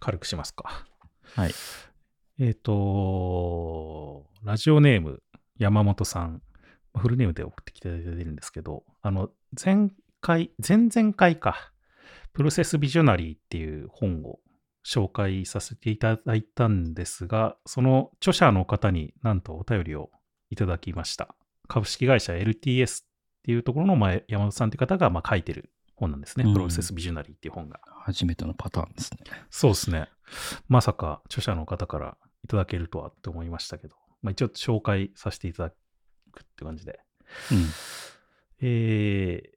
[0.00, 0.84] 軽くしますか。
[1.36, 1.54] はい。
[2.42, 5.22] えっ、と、ラジオネーム、
[5.58, 6.40] 山本さん。
[6.96, 9.28] フルネームで送ってきていただいてるんですけど、あの、
[9.62, 9.90] 前
[10.22, 11.70] 回、前々回か、
[12.32, 14.38] プロセスビジョナリーっていう本を
[14.86, 20.10] 紹介させていただいたんですが、その著者の方になんとお便りを
[20.48, 21.34] いただきました。
[21.68, 23.06] 株式会社 LTS っ
[23.44, 26.44] ていうところの前山本さんって方がまあ書いてる本なんですね。
[26.46, 27.80] うんプロセスビジョナリーっていう本が。
[28.02, 29.18] 初めてのパターンですね。
[29.50, 30.08] そうですね。
[30.68, 35.70] まさか著者の方からいただけるとはって思いましたけど、まあ、一応紹介させていただ
[36.32, 37.00] くって感じで。
[37.52, 37.66] うん。
[38.62, 39.50] えー、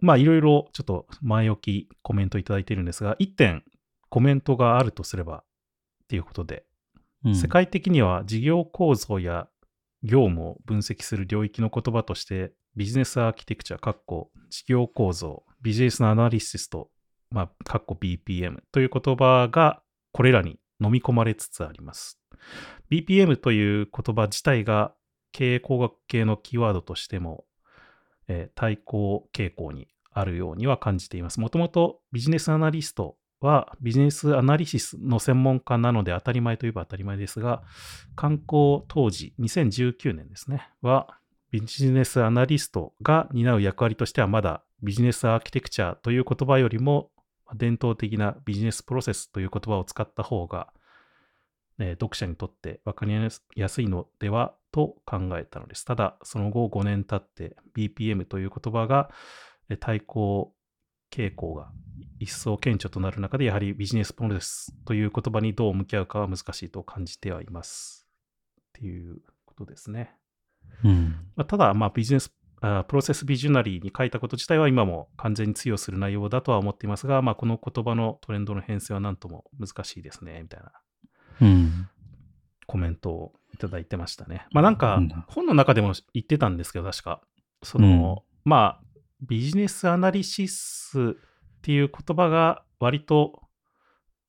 [0.00, 3.64] まあいろいろちょっと前置きコメントいただいているんですが、1点
[4.08, 5.42] コメントがあるとすればっ
[6.08, 6.64] ていうことで、
[7.24, 9.48] うん世界的には事業構造や
[10.04, 13.78] 業務を分析する領域の言葉として、ビジネスアーキテクチャ、
[14.48, 16.90] 事業構造、ビジネスアナリシスト、
[17.30, 22.20] まあ、BPM という言葉がこれらに飲み込まれつつあります。
[22.90, 24.92] BPM という言葉自体が
[25.32, 27.44] 経営工学系のキーワードとしても、
[28.28, 31.40] えー対抗傾向にあるようには感じています。
[31.40, 37.62] もともとビジネスアナリストはビジネスアナリシスの専門家なので当たり前といえば当たり前ですが、
[38.14, 41.18] 観光当時、2019年ですね、は
[41.50, 47.10] ビジネスアナリストが担う役割としてはまだビジネスアーキテクチャという言葉よりも
[47.54, 50.68] 伝統的なビジネスプロセスという言葉を使った方が、
[51.78, 53.14] えー読者にとって分かり
[53.54, 55.84] やすいのではと考えたのです。
[55.84, 59.10] ただ、その後5年経って BPM という言葉が
[59.68, 60.52] えー対抗
[61.10, 61.70] 傾向が
[62.18, 68.06] 一層顕著となる中で、やはりビジネスプロセスという言葉にどう向き合うかは難しいと感じてはいます。
[68.70, 70.16] っていうことですね。
[70.84, 71.28] うん。
[71.36, 80.72] まあ、ただ、まあ、ビジネス、あプロセスビジョナリーに書いたこと自体は今も完全に通用する内容だとは思っていますが、まあ、この言葉のトレンドの変遷は何とも難しいですね、みたいなうん。
[82.66, 84.46] コメントをいただいてましたね。
[84.52, 87.20] まあなんかうん、本の中でも言ってたんですけど、確か。
[87.62, 93.42] その、まあ、ビジネスアナリシスっていう言葉が割と、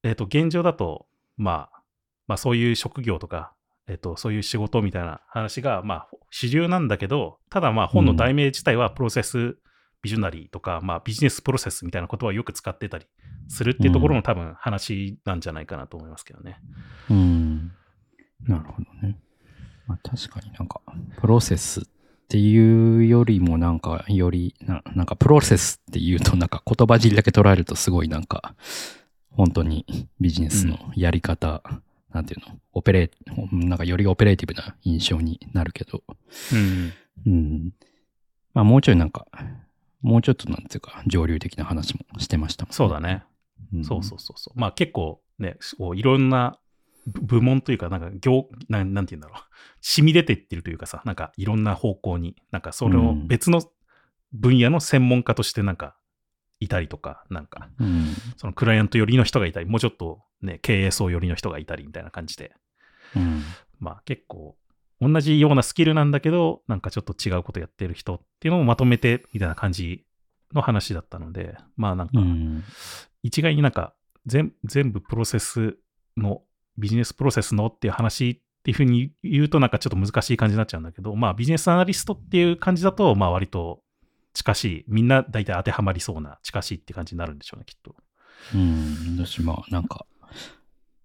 [0.04, 1.82] えっ、と、現状だと、まあ、
[2.28, 3.54] まあそういう職業とか、
[3.88, 9.58] えっ、と、そういう仕事みたいな話が、まあ、主流なんだけど、ただまあ本の題名自体はプロセス
[10.02, 13.06] ビジョナリーとか、まあビジネスプロセスみたいな言葉をよく使ってたり
[13.48, 16.60] するっていうところの多分話なんじゃないかなと思いますけどね。
[17.10, 17.72] うん。
[18.44, 19.20] なるほどね。
[19.88, 20.82] まあ確かになんか、
[21.20, 21.84] プロセスっ
[22.28, 28.54] ていうよりもなんか、よりな、なんかプロセスっていうとなんか言葉尻だけ捉えるとすごいなんか、
[29.32, 31.64] 本当にビジネスのやり方、
[32.12, 36.04] なんていうの、オペレー、なんかよりオペレーティブな印象になるけど、
[36.54, 36.94] うん。
[37.26, 37.74] うん。
[38.54, 39.26] まあもうちょいなんか、
[40.02, 43.24] もうちょっとなんていうか、上流的な話もしてましたもんそうだね。
[43.74, 44.60] うんそうそうそうそう。
[44.60, 46.60] まあ結構ね、こういろんな
[47.08, 49.44] 部部門というか、なんか業、なんなんて言うんだろう。
[49.82, 53.62] 染み出ていってるというかさ、なんかいろんな方向に、なんかそれをうん別の
[54.34, 55.96] 分野の専門家としてなんか
[56.60, 58.06] いたりとか、なんかうん。
[58.36, 62.54] そのクライアント寄りの人がいたり、もうちょっとね、経営層寄りの人がいたりみたいな感じで、
[63.16, 63.44] うん。
[63.80, 64.58] まあ結構
[65.00, 70.06] 同じようなスキルなんだけど、なんかちょっと違うことやってる人っていうのをまとめてみたいな感じ
[70.54, 72.64] の話だったので、まあなんかうん。
[73.24, 73.94] 一概になんか
[74.26, 75.78] 全全部プロセス
[76.16, 76.42] の
[76.78, 83.82] ビジネスプロセスのっていう話っていうふうに言うとなんかちょっと難しい感じになっちゃうんだけど、まあビジネスアナリストっていう感じだと、まあ割と
[84.34, 87.96] 近しい、みんな大体当てはまりそうな近しいって感じになるんでしょうね、きっと。
[88.54, 89.18] うん。
[89.18, 90.06] 私、まあ、なんか、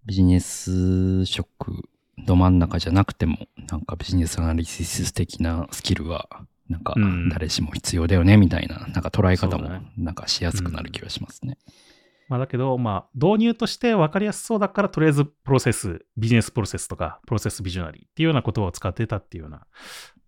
[0.04, 3.38] ビジネス職ど真ん中じゃなくても、
[3.70, 6.28] なんかビジネスアナリシス的なスキルは、
[6.68, 11.58] なんかうん誰しも必要だよね、みたいな、なんか捉え方もなんかしやすくなる気がしますね。
[12.28, 19.66] まあだけど、まあ導入として分かりやすそうだから、とりあえずプロセス、ビジネスプロセスとか、プロセスビジョナリーっていうような言葉を使ってたっていうような、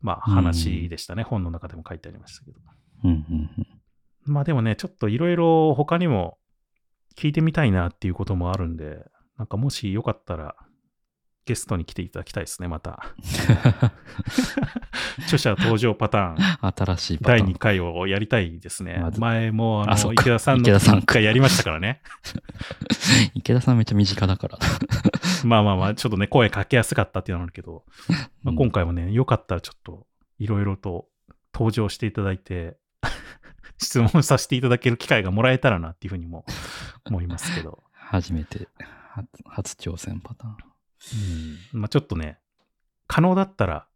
[0.00, 1.22] まあ話でしたね。
[1.22, 2.58] 本の中でも書いてありましたけど。
[3.04, 3.50] うん、うん、
[4.24, 6.38] まあでもね、ちょっといろいろ他にも
[7.16, 9.04] 聞いてみたいなっていうこともあるんで、
[9.38, 10.56] なんかもしよかったら
[11.46, 13.04] ゲストに来ていただきたいですね、また。
[15.24, 17.54] 著者登場パターン新しいパター第ン。
[17.54, 19.10] 2回をやりたいですねま。
[19.10, 22.00] ず前もあの池田さんの池田さん1回やりましたからね。
[23.34, 24.58] 池田さんめっちゃ身近だから。
[25.44, 27.84] まあまあまあ、ちょっとね、声かけやすかったっていうのはあるけど、
[28.42, 30.06] まあ、今回もね、よかったらちょっと
[30.38, 31.08] いろいろと
[31.52, 32.78] 登場していただいて、
[33.78, 36.46] 質問させていただける機会がもらえたらなっていうふうにも
[37.04, 37.82] 思いますけど。
[37.92, 38.68] 初めて、
[39.10, 40.73] 初初挑戦パターン。
[41.72, 42.38] うんまあ、ちょっとね、
[43.06, 43.86] 可能だったら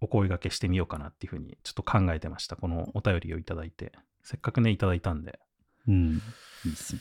[0.00, 2.56] お声掛けしてみようかなっていうふうにちょっと考えてました。
[2.56, 3.92] このお便りをいただいて。
[4.22, 5.38] せっかくね、いただいたんで。
[5.86, 6.20] うん。
[6.64, 7.00] いいっすね。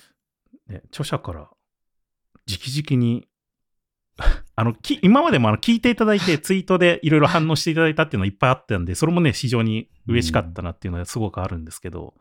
[0.68, 1.50] ね、著者から
[2.48, 3.28] 直々に
[4.56, 12.16] あのき今までもあの聞いていただいて ツイートでいろいろ反応していただいたっていうのがいっぱいあったんでそれもね非常に嬉しかったなっていうのがすごくあるんですけど、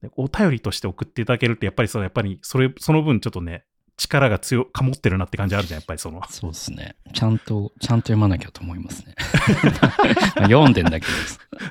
[0.00, 3.64] でお便りとして送っていただけるとやっぱりそのやっぱりそれその分ちょっとね
[4.00, 6.96] 力が強かもってるなって感じあるじゃんやっぱりそのそうですね。
[7.12, 9.14] ちゃんと、ちゃんと読まなきゃと思いますね。
[10.36, 11.06] まあ読んでんだけ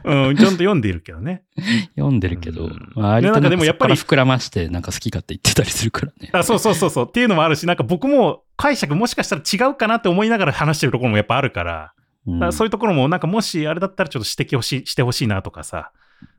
[0.04, 1.44] ど、うんちゃんと読んでいるけどね
[1.98, 6.30] 読んでるけど、うんまあ、割でなんかとでもやっぱり膨らまして、なんか好き勝手言ってたりするからね。
[6.34, 11.94] あそうそうそうそうっていうのもあるしなんか僕も解釈もしかしたら違うかなって思いながら話してるところもやっぱあるから
[12.28, 15.92] うだからそういうところもなんかもしあれだったらちょっと指摘をししてほしいなとかさ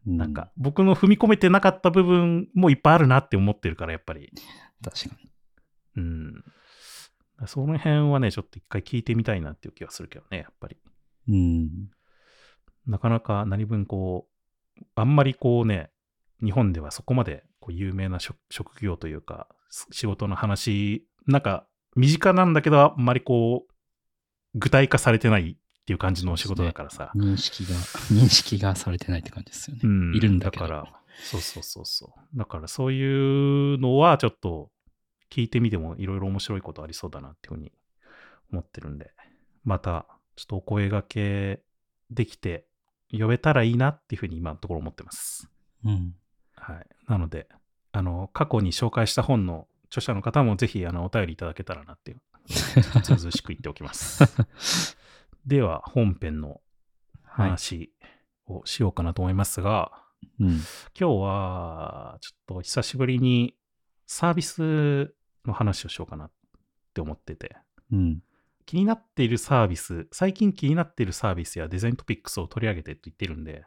[0.06, 4.32] うなんか、僕の踏み込めてなかった部分もいっぱいあるなって思ってるから、やっぱり。
[4.82, 5.30] 確かに。
[5.96, 6.44] うん。
[7.46, 10.76] その辺はね、ちょっと一回聞いてみたいなっていう気はするけどね、やっぱり。
[11.28, 11.90] うん。
[12.86, 14.26] なかなか何分こ
[14.78, 15.90] う、あんまりこうね、
[16.42, 23.72] 日本ではそこまでこう有名な職職業というか、す仕事の話、なんか身近なんだけど、あんまりこう、
[24.54, 27.12] 具体化されてないっていう感じの仕事だからさ。
[27.14, 27.74] 認識が、
[28.10, 29.82] 認識がされてないって感じですよね。
[29.84, 30.66] うんいるんだけど。
[30.66, 32.38] だから、そうそうそうそう。
[32.38, 34.70] だからそういうのはちょっと
[35.30, 37.72] 聞いてみてもいろいろ面白いことありそうだなっていうふうに
[38.52, 39.12] 思ってるんで、
[39.64, 41.62] またちょっとお声掛け
[42.10, 42.66] できて
[43.12, 45.48] 呼べたらいいなっていうふうに今のところ思ってます。
[45.84, 46.14] うん。
[46.56, 46.86] はい。
[47.08, 47.48] なので、
[47.92, 52.20] あの、過去に紹介した本の著者の方もぜひあのお便りいただけたらなっていう、
[53.02, 54.24] ずうずうしく言っておきます。
[55.46, 56.60] では、本編の
[57.24, 57.48] はい。
[57.50, 57.92] 話
[58.46, 59.92] をしようかなと思いますが、
[60.38, 60.48] うん。
[60.48, 60.60] 今
[60.94, 63.56] 日は、ちょっと久しぶりに
[64.06, 65.14] サービス
[65.46, 66.30] の話をしようかなっ
[66.94, 67.56] て思ってて、
[67.92, 68.22] うん。
[68.66, 73.64] 気になっているサービス、最近気になっているサービスやデザイントピックスを取り上げてと言ってるんで、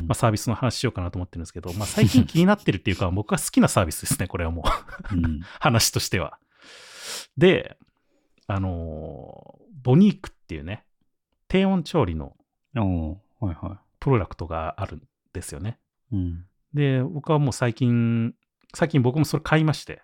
[0.00, 4.64] うんまあ、サービスの話しようかなと思ってるんですけど、まあ、最近気になってるっていうか、 僕が好きなサービスですね、これはも
[5.12, 5.40] う、うん。
[5.58, 6.38] 話としては。
[7.36, 7.78] で、
[8.46, 10.84] あのーボニークっていうね、
[11.48, 12.36] 低温調理の
[14.00, 15.78] プロダクトがあるんですよね。
[16.12, 16.16] い。
[16.16, 16.46] うん。
[16.72, 18.34] で、僕はもう最近、
[18.74, 20.02] 最近僕もそれ買いまして。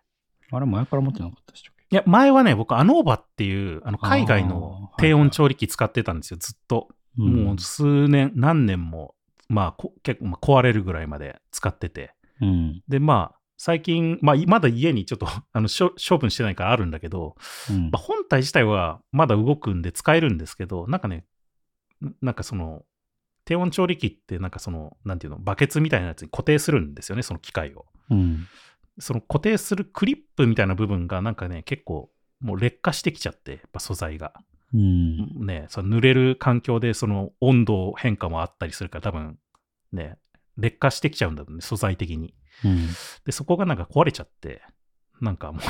[0.53, 1.85] あれ、前から持ってなかったでしたっけ？
[1.91, 6.89] いや、前はね、僕、アノーバっていう、あの、海外の低温調理器使ってたんですよ、ずっと。
[6.91, 6.99] うん
[7.45, 9.15] もう数年、何年も、
[9.49, 12.15] まあ、こ結構、まあ、壊れるぐらいまで使ってて。
[12.41, 12.83] うん。
[12.87, 17.35] で、まあ、最近、まあ、いまだ家にちょっと あの処処分してないからあるんだけど、
[17.69, 21.25] うんまあ、本体自体はまだ動くんで使えるんですけど、なんかね、
[22.01, 22.85] ななんかその、
[23.45, 27.87] 低温調理器って、なんかその、なんていうの、バケツみたいなやつに固定するんですよね、その機械を。
[28.11, 28.47] うん。
[28.99, 34.33] その固定するクリップみたいな部分がなんかね、結構もう劣化してきちゃって、やっぱ素材が。
[34.75, 35.47] うん。
[35.47, 39.39] ね、その濡れる環境でその温度変化もあったりするから多分
[39.93, 40.19] ね、
[40.57, 42.35] 劣化してきちゃうんだろうね、素材的に。
[42.65, 42.89] うん。
[43.25, 44.63] で、そこがなんか壊れちゃって、
[45.21, 45.63] なんかもう、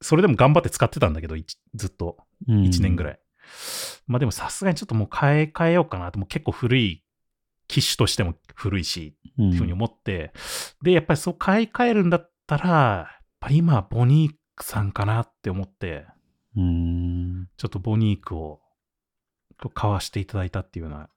[0.00, 1.36] それでも頑張って使ってたんだけど、
[1.74, 2.16] ずっと。
[2.48, 3.20] うん1年ぐらい。
[4.06, 7.04] まあでもさすがにちょっともう買い替えようかなと、もう結構古い
[7.70, 10.32] 機種としても古いし、うんっていうふうに思って、
[10.82, 16.06] で、やっぱりそう買い替えるんだったら、やっぱり今はボニークさんかなって思って、
[16.56, 17.48] うん。
[17.56, 18.60] ちょっとボニークを
[19.72, 21.08] 買わしていただいたっていうような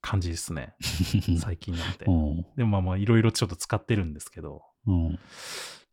[0.00, 0.74] 感じですね。
[1.40, 1.80] 最近な。
[2.12, 2.46] ん。
[2.56, 5.12] でもまあまあいろいろちょっと使ってるんですけど、うん。
[5.12, 5.18] い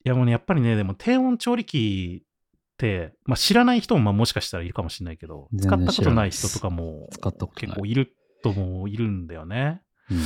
[0.03, 7.09] やもうね、やっぱりね、でも低温調理器って、まあ知らない人もまあもしかしたらいるかもしれないけど、使ったことない人とかも。
[7.55, 9.81] 結構いる人もいるんだよね。
[10.11, 10.17] うん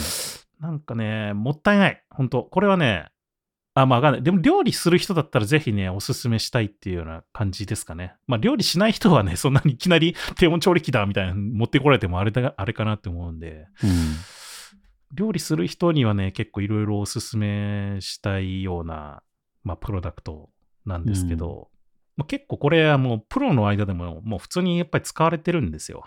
[0.63, 2.01] なんかね、もったいない。
[2.09, 3.09] 本当これはね、
[3.73, 4.23] あ、まあわかんない。
[4.23, 8.15] でも料理する人だったらぜひね、おすすめしたいっていうような感じですかね。
[8.27, 14.15] まあ料理しない人はね、そんなにいきなり低温調理器だみたいなの持ってこられてもあれだ、あれかなって思うんで、うん。
[15.15, 19.21] 料理する人にはね、結構いろいろおすすめしたいような、
[19.63, 20.49] まあプロダクト
[20.85, 21.69] なんですけど、
[22.15, 26.03] まあ結構これはもうプロの間でももう普通にやっぱり使われてるんですよ。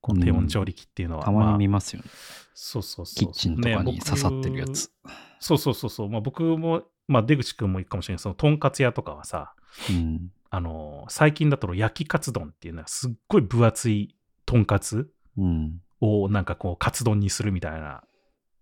[0.00, 1.24] この低温調理器っていうのは。
[1.24, 2.08] たまにあ見ますよね。
[2.54, 3.14] そうそうそう。
[3.18, 4.90] キッチンとかにね刺さってるやつ。
[5.40, 6.08] そうそうそうそう。
[6.08, 9.54] まあ僕も、まあ出口くんもいいかもしれないそのとんかつ屋とかはさ、
[9.90, 10.30] うん。
[10.50, 15.80] あの最近だと焼きカツ丼っていうのはすっごい分厚いとんかつうん。
[16.00, 18.02] をなんかこうカツ丼にするみたいな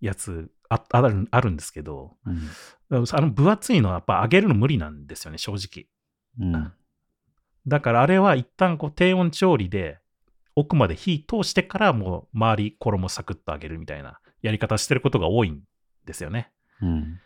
[0.01, 2.49] やつああるあるんですけど、うん。
[2.91, 5.87] あの分厚いのはやっぱ揚げるの無理なんですよね、正直。
[6.41, 6.73] うん。
[7.67, 9.99] だからあれは一旦こう低温調理で
[10.57, 15.61] 奥まで火通してからもう周り衣サクッと揚げるみたいなやり方してることが多いん
[16.07, 16.51] ですよね。
[16.83, 17.21] うん。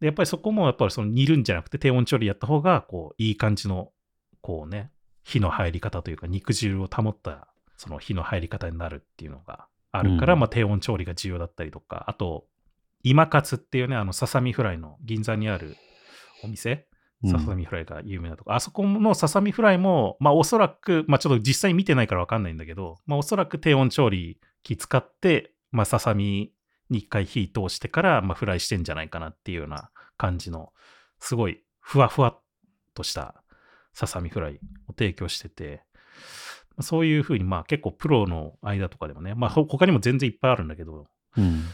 [0.00, 3.90] で、やっぱりそこもやっぱりその煮るんじゃなくて低温調理やった方が、こう、いい感じの、
[4.40, 4.90] こうね、
[5.24, 12.46] 火の入り方というか、肉汁を保った、その火の入り方になるっていうのがあるから、うんまあ低温調理が重要だったりとか、あと、
[13.02, 15.76] 今カツっていうね、あの、ささみフライの銀座にある
[16.44, 26.52] お店、うんささみフライが有名なとこ、あそこのささみフライも、まあおそらく、まあちょっと実際に見てないからわかんないんだけど、まあおそらく低温調理機使って、まあささみ
[26.90, 30.72] に一回火通してから、まあフライしてんじゃないかなっていうような感じの、
[31.18, 32.42] すごいふわふわっ
[32.94, 33.42] とした
[33.94, 35.82] ささみフライを提供してて、
[36.80, 41.64] そういうふうに、まあ結構プロの間とかでもね、まあほ他にも全然いっぱいあるんだけど、うん。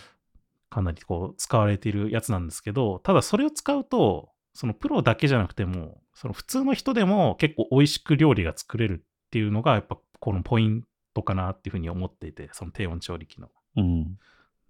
[0.70, 10.84] かなりこう使われているやつなんですけど、ただそれを使うと、そのプロだけじゃなくても、その普通の人でも結構美味しく料理が作れるっていうのが、やっぱこのポイン
[11.14, 13.48] トかなっていうふうに思っていて、その低温調理器の。
[13.76, 14.18] うん。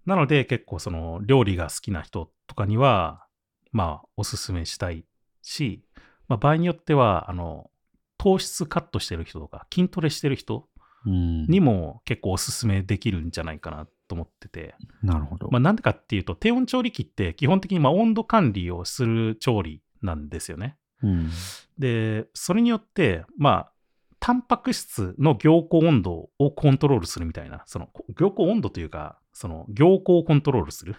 [0.05, 3.25] なので結構その料理が好きな人とかには、
[3.71, 5.05] まあおすすめしたい
[5.41, 5.83] し、
[6.27, 7.69] まあ場合によっては、あの、
[8.17, 10.67] 糖質カットしてる人とか、筋トレしてる人
[11.05, 11.45] うん。
[11.47, 15.49] にも結構おすすめできるんじゃないかなと思ってて、なるほど。
[15.49, 20.77] まあ、なんでかっていうと、低温調理器って基本的にまあ温度管理をする調理なんですよね。
[21.01, 21.31] うん。
[21.79, 23.71] で、それによって、まあ、
[24.19, 30.95] タンパク質の凝固温度をコントロールするみたいな、その凝固温度というか、その凝固をコントロールする。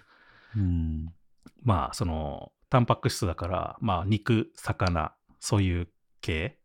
[0.57, 1.13] うん。
[1.63, 5.89] まあ、その、タンパク質だから、まあ、肉、魚、そういう
[6.21, 6.59] 系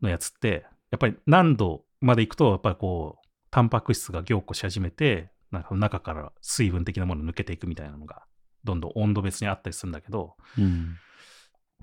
[0.00, 8.24] のやつって、やっぱり何度までいくと、やっぱりこう、タンパク質が凝固し始めて、なんか中から水分的なもの抜けていくみたいなのが、
[8.64, 10.96] どんどん温度別にあったりするんだけど、うん。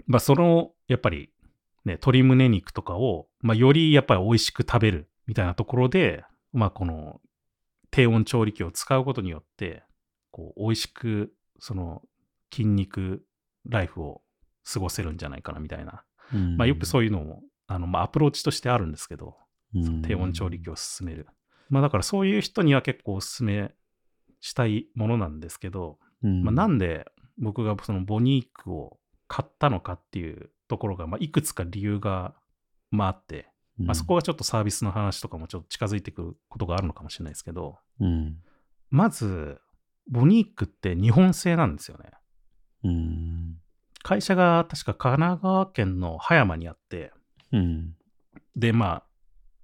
[0.08, 1.32] まあ、その、やっぱり、
[1.86, 7.22] ね、鶏胸肉とかを、まあ、よりやっぱり美味しく食べるみたいなところで、まあ、この、
[7.92, 9.84] 低温調理器を使うことによって、
[10.32, 12.02] こう、美味しく、その、
[12.52, 13.24] 筋肉
[13.68, 14.22] ライフを
[14.72, 16.04] 過ごせるんじゃないかなみたいな。
[16.34, 19.36] うんまあ、よくそういうのも、あの、まあ、アプローチとしてあるんですけど、
[20.04, 20.74] 低温調理器を。
[20.74, 21.28] を進める。
[21.70, 23.72] まあ、だからそういう人には結構お勧め
[24.42, 27.06] したいものなんですけど、うんまあ、なんで
[27.38, 32.34] 僕がそのボニークを買ったのかっていうところが、まあ、いくつか理由が、
[32.92, 38.38] まあ、あって、まあ、そこがちょっとサービスの話とかもちょっと近づいてくることがあるのかもしれないですけど、うん。
[38.90, 39.60] まず、
[40.10, 42.12] ボニークって日本製なんですよね。
[42.84, 43.58] うん。
[44.04, 47.14] 会社が確か神奈川県の葉山にあって、
[47.52, 47.96] うん。
[48.56, 49.04] で、まあ、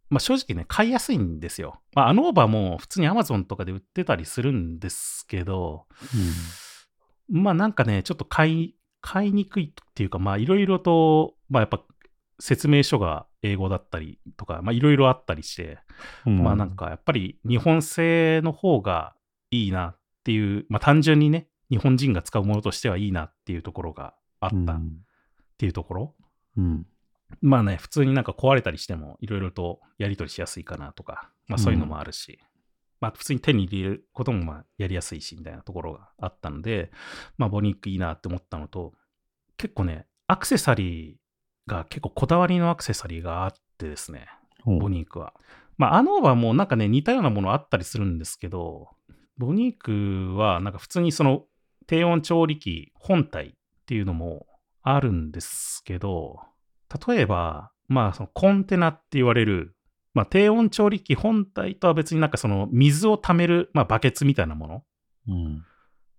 [0.09, 1.81] まあ正直ね、買いやすいんですよ。
[1.93, 5.85] まあ、アノーバも普通に Amazon とかで売ってたりするんですけど、
[7.29, 11.81] まあなんかね、ちょっと買い、買いにくいっていうか、まあいろいろと、まあやっぱ
[12.39, 15.79] 説明書が英語だったりとか、まあいろいろあったりして、
[16.25, 16.43] うん。
[16.43, 19.15] まあなんかやっぱり日本製の方が
[19.51, 24.99] いいなっていう、まあ単純にね、日本人が使うものとしてはいいなっていうところがあったっうん。
[25.57, 26.15] ていうところ。
[26.57, 26.85] うん。
[27.41, 32.39] まあね、普通になんか壊れたりしてもいろいろとやり取りしやすいかなとか、まあそういうのもあるし、
[33.01, 36.91] まあ普通に手に入れることもまあやりやすいしみたいなところがあったので、
[37.37, 38.93] まあボニックいいなって思ったのと、
[39.57, 44.27] 結構ね、アクセサリーが結構こだわりのアクセサリーがあってですね、
[44.65, 45.33] ボニークは。
[45.77, 48.89] まあ、アノーバもなんかね、似たようなものあったりするんですけど、
[49.37, 51.43] ボニークはなんか普通にその
[51.87, 53.51] 低温調理器本体っ
[53.85, 54.47] ていうのも
[54.81, 56.39] あるんですけど、
[57.07, 59.75] 例えば、まあそのコンテナって言われる、
[60.13, 64.83] まあ低温調理器本体とは別になんかその水を溜める、まあバケツみたいなもの
[65.27, 65.63] うん。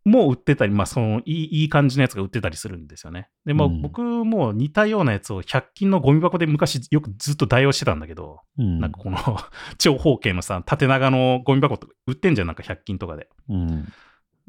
[0.04, 3.28] も売ってたり、まあそのいいいい感じのやつが売ってたりするんですよね。
[3.44, 8.78] で、まあうん僕も似たようなやつを100均のゴミ箱で昔よくずっと代用してたんだけど、うん。
[8.78, 9.18] なんかこの
[9.78, 13.28] 長方形のさ、縦長のゴミ箱とか売ってんじゃん、なんか100均とかで。
[13.48, 13.86] うん。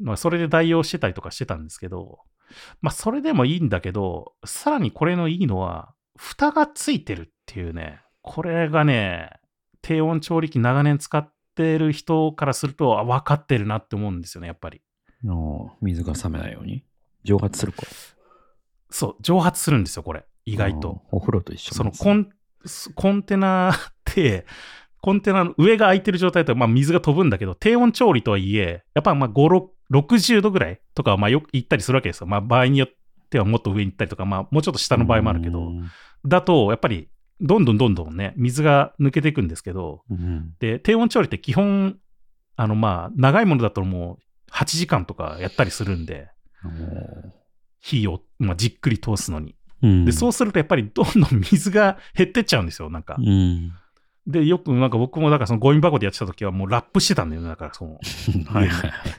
[0.00, 2.20] まあ、それで代用してたりとかしてたんですけど、
[2.80, 9.30] まあ、それでもいいんだけど、さらにこれのいいのは、蓋がついてるっていうね、これがね、
[9.80, 14.82] 低温調理器長年使ってる人からすると、あ分かってるなって思うんですよね、やっぱり。
[15.24, 16.84] の水が冷めないように
[17.24, 17.84] 蒸発するか。
[18.90, 20.26] そう、蒸発するんですよ、これ。
[20.44, 21.02] 意外と。
[21.12, 21.18] うん。
[21.18, 24.44] お風呂と一緒そのコン、テナって、
[25.00, 32.26] コンテナの上が空いてる状態だと、まあ、水が飛ぶんだけど、低温調理とはいえ、やっぱまあ5、6 60度ぐらいとかはまあよく行ったりするわけですよ。
[32.26, 32.88] まあ、場合によっ
[33.28, 35.90] てはもっと上に行ったりとか、まあ、もうちょっと下の場合もあるけど、うん
[36.26, 37.08] だと、やっぱり、
[37.40, 40.54] どんどんどんどんね、水が抜けていくんですけど、うん。
[40.58, 41.96] で、低温調理って基本、
[42.56, 44.18] あの、まあ、長いものだとも
[44.48, 46.28] う8時間とかやったりするんで、
[47.80, 49.54] 火を、まあ、じっくり通すのに。
[49.82, 50.04] うん。
[50.04, 53.16] で、そうするとやっぱりどんどん水が減ってっちゃうんですよ、なんか。
[53.18, 53.72] うん。
[54.26, 57.48] で、よくなんか僕もだからそのゴミ箱でやってた時はもうラップしてたんだよね。
[57.48, 57.98] だからその、
[58.46, 59.18] はいはいはい。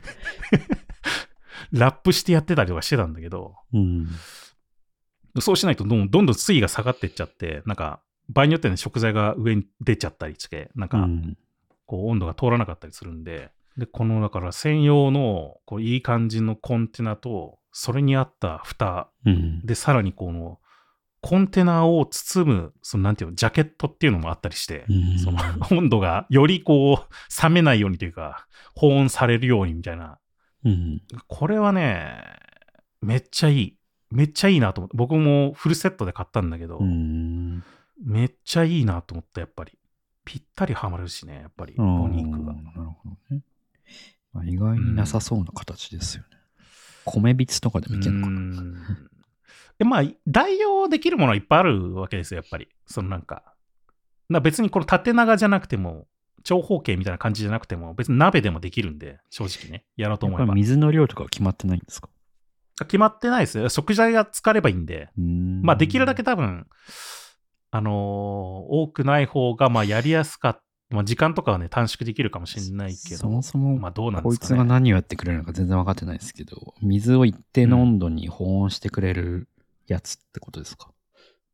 [1.72, 4.08] ラップしてやってたりとかしてたんだけど、うん。
[5.40, 11.38] そうしないとどんどんどん水位が下がっていっちゃって、なんか場合によってはね、食材が上に出ちゃったりして、なんかうん
[11.86, 19.66] こう温度が通らなかったりするんで、で、このだから専用のこういい感じのコンテナと、それに合った蓋うん。
[19.66, 20.60] で、さらにこの
[21.22, 25.40] コンテナを包む、そのなんていうの、ジャケットっていうのもあったりして、うんその
[25.72, 28.46] 温度がよりこう冷めないようにというか、
[28.76, 30.20] 保温されるようにみたいな。
[30.66, 31.02] うん。
[31.28, 32.22] これはね、
[33.02, 33.78] めっちゃいい。
[34.12, 34.98] めっちゃいいなと思って。
[34.98, 37.64] 僕もフルセットで買ったんだけど、うん。
[38.04, 39.78] めっちゃいいなと思った、やっぱり。
[40.26, 42.54] ぴったりはまるしね、やっぱり、ボニークが。
[42.54, 43.42] なるほどね。
[44.34, 46.38] まあ、意外になさそうな形ですよね。
[47.06, 48.64] 米びつとかでもいけるのかな。
[49.80, 52.68] でまあ、代用できるものはいっぱいあるわけですよ、やっぱり。
[52.86, 53.56] そのなんか。
[54.30, 56.08] な別にこの縦長じゃなくても、
[56.44, 59.86] 長方形みたいな感じじゃなくても、別に鍋でもできるんで、正直ね。
[59.96, 60.54] やろうと思えば。
[60.54, 62.10] 水の量とかは決まってないんですか？
[62.82, 63.70] 決まってないですよ。
[63.70, 65.10] 食材が浸かればいいんで。
[65.18, 66.68] うんまあ、できるだけ多分、
[67.72, 70.64] あのー多くない方が、まあ、やりやすかった。
[70.92, 73.18] まあ、時間とかはね、短縮できるかもしれないけど。
[73.18, 74.58] そもそも、まあ、どうなんこいですかね。
[74.58, 79.48] つが何をやってくれるのか全然分かってないですけど、水を一定の温度に保温してくれる
[79.86, 80.90] やつってことですか、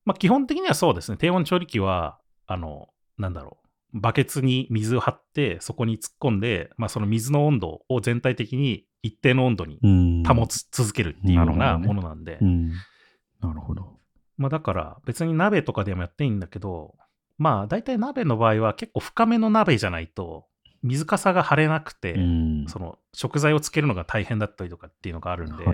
[0.06, 1.18] まあ、基本的にはそうですね。
[1.18, 2.18] 低温調理器は、
[2.48, 3.65] あの、なんだろう。
[3.96, 12.38] バケツに水を張って、そこに突っ込んで、まあ、その水の温度を全体的に一定の温度にうん保つ、続けるっていうようななるほどねものなんで。
[12.42, 12.72] うん。
[13.40, 14.00] なるほど。
[14.38, 16.96] まあ、だから、別に鍋とかでもやっていいんだけど、
[17.38, 20.46] まあ、大体鍋の場合は結構深めの鍋じゃないと、
[20.86, 22.66] 水かさが張れなくて、うん。
[22.68, 25.66] その食材をつけるのが大変だったりとかっていうのがあるんで。
[25.66, 25.74] ま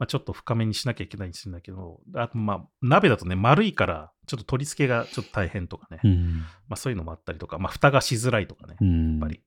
[0.00, 6.38] あ、ちょっと深めにしなきゃいけないんですだけど、あとまあ、鍋だとね、丸いから、ちょっと取り付けがちょっと大変とかね、うん。
[6.68, 9.16] まあそういうのもあったりとか、まあ蓋がしづらいとかね、やうん。
[9.18, 9.40] っぱり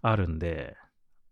[0.00, 0.76] あるんで、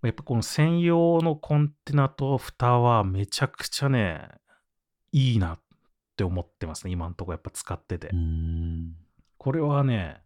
[0.03, 4.29] やっぱこの専用のコンテナと蓋はめちゃくちゃね、
[5.13, 5.61] いいなっ
[6.17, 8.11] て思ってますね、今のところやっぱ使ってて。
[8.13, 8.97] うん。
[9.39, 10.21] これはね、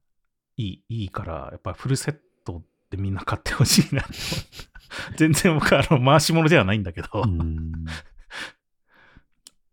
[0.57, 2.17] いい、いいから、やっぱフルセッ
[2.91, 4.05] トでみんな買ってほしいな
[5.17, 7.73] 全然僕はあの回し物ではないんだけど、うん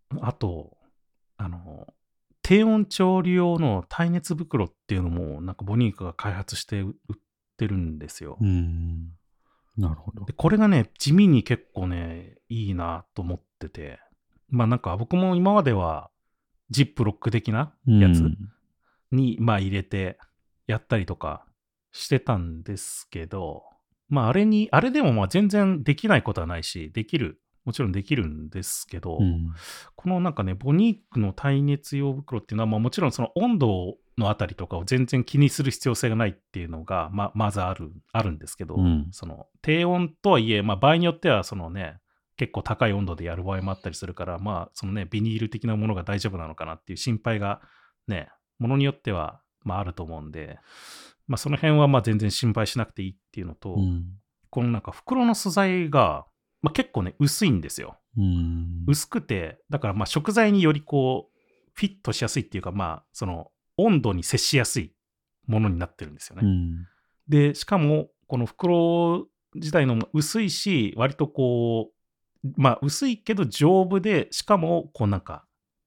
[0.22, 0.78] あと、
[1.38, 1.93] あの、
[2.41, 6.93] 低温調理用の耐熱袋っていうのも、なんかボニークが開発して売っ
[7.57, 8.38] てるんですよ。
[8.39, 9.11] うん。
[9.76, 10.34] なるほどで。
[10.34, 13.99] これがね、地味に結構ね、いいなと思ってて、
[14.49, 16.09] まあなんか僕も今までは、
[16.70, 18.38] ジップロック的なやつうん
[19.11, 20.18] に、まあ入れて
[20.68, 21.45] やったりとか
[21.98, 23.64] してたんですけど、
[24.08, 29.54] まああれに、あれでもまあ全然できないことはないし、できる、もちろんできるんですけど、うん。
[29.95, 42.00] このなんかね、ボニークの耐熱用袋っていうのは、まあ、もちろんその温度のあたりとかを全然気にする必要性がないっていうのが、まあ、まずあるあるんですけど、うんその低温とはいえ、まあ、場合によってはそのね、
[42.38, 47.62] 結構高い温度でやる場合もあったりするから、まあ、そのね、ビニール的なものが大丈夫なのかなっていう心配が
[48.08, 48.30] ね、
[48.60, 50.60] ものによっては、まあ、あると思うんで、
[51.28, 54.05] まあ、その辺はまあ全然心配しなくていいっていうのと、うん。
[54.49, 56.25] このなんか袋の素材が、
[56.61, 57.97] まあ、結構ね、薄いんですよ。
[58.17, 58.86] うん。
[58.88, 61.38] 薄くて、だからまあ食材によりこう、
[61.73, 64.93] フィットしやすいっていうか、まあ、その温度に接しやすい
[65.45, 66.41] ものになってるんですよね。
[66.43, 66.88] うん。
[67.28, 71.91] で、しかも、この袋自体の薄いし、割とこ
[72.43, 75.45] う、まあ、薄いけど丈夫で、しかも、こうなんか、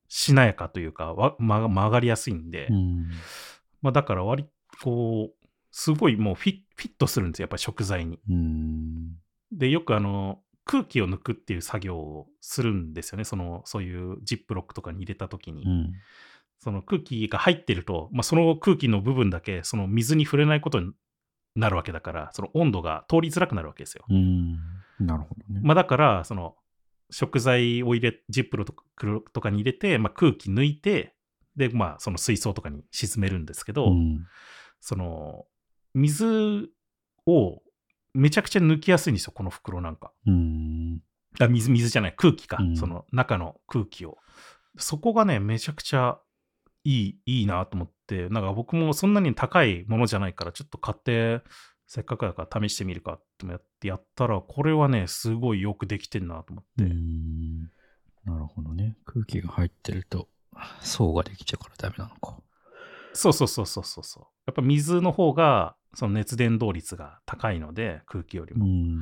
[0.08, 3.10] しなやかというか、わ曲が曲がりやすいんで、うん。
[3.82, 4.50] まあ、だから割と
[4.82, 8.18] こう、すごいもうフィットするんですよ、やっぱり食材に。
[8.28, 9.16] うん。
[9.52, 13.24] で、よくあの、空気を抜くっていう作業をするんですよね。
[13.24, 15.64] その、そういうジップロックとかに入れた時に。
[15.64, 15.92] うん。
[16.58, 20.92] その空気が入ってると、まあ、その空気の部分だけ、その水に触れないことに
[21.56, 24.04] なるわけだから、その温度が通りづらくなるわけですよ。
[24.10, 24.58] うん。
[25.00, 25.60] なるほどね。
[25.62, 26.56] まあ、だから、その、
[27.10, 28.84] 食材を入れ、ジップロとか
[29.32, 31.14] とかに入れて、まあ、空気抜いて、
[31.56, 34.26] で、まあ、その水槽とかに沈めるんですけど、うん。
[34.80, 35.46] その、
[35.94, 36.70] 水
[37.26, 37.62] を
[38.14, 40.12] めちゃくちゃ抜きやすいんですよ、この袋なんか。
[40.26, 41.00] うん。
[41.38, 44.18] あ水、水じゃない、空気か、うんその中の空気を。
[44.76, 46.18] そこがね、めちゃくちゃ
[46.84, 51.42] いい、いいなと思って、なんか僕もそんなに高いものじゃないから、ちょっと買って、
[51.86, 56.84] せっかくだから試してみるかってやってやったら、これはね、すごいよくできてんなと思って。
[56.84, 57.62] うん。
[58.24, 58.96] なるほどね。
[59.04, 60.28] 空気が入ってると、
[60.82, 62.40] 層ができちゃうからダメなのか。
[63.12, 64.26] そうそうそうそうそうそう。
[64.50, 68.66] やっぱ水の方が、その熱伝導率が高いので、空気よりも。
[68.66, 68.98] うん。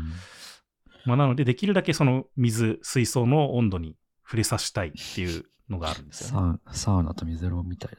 [1.04, 6.58] まあ、なので、できるだけその水、水槽の温度に触れさせたいっていうのがあるんですよね。
[6.72, 7.98] サウナと水風呂みたいだ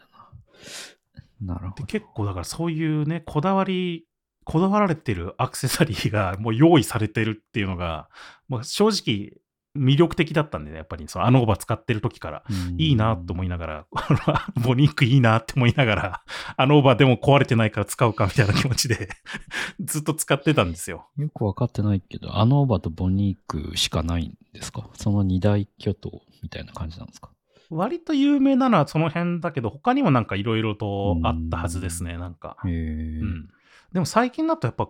[1.47, 1.53] な。
[1.53, 1.85] なるほど。
[1.85, 4.05] で結構だからそういうね、こだわり、
[4.43, 8.09] こだわられてるアクセサリーがもう用意されてるっていうのが、
[8.47, 9.39] まあ、正直
[9.77, 12.43] 魅力的だったんでね、やっぱりそのアノーバ使ってる時から。
[12.49, 13.85] うんいいなと思いながら、
[14.63, 16.21] ボニークいいなって思いながら、
[16.57, 19.09] アノーバーでも壊れてないから使うかみたいな気持ちで
[19.81, 21.09] ずっと使ってたんですよ。
[21.17, 24.89] よくわかってないけど、アノーバとボニークしかないんですか？
[24.93, 27.31] その二大巨頭みたいな感じなんですか？
[27.69, 32.57] 割と有名なのはその辺だけど、他にもなんかいろいろとあったはずですね、なんか。
[32.63, 33.49] うん。
[33.93, 34.87] でも最近だとやっぱ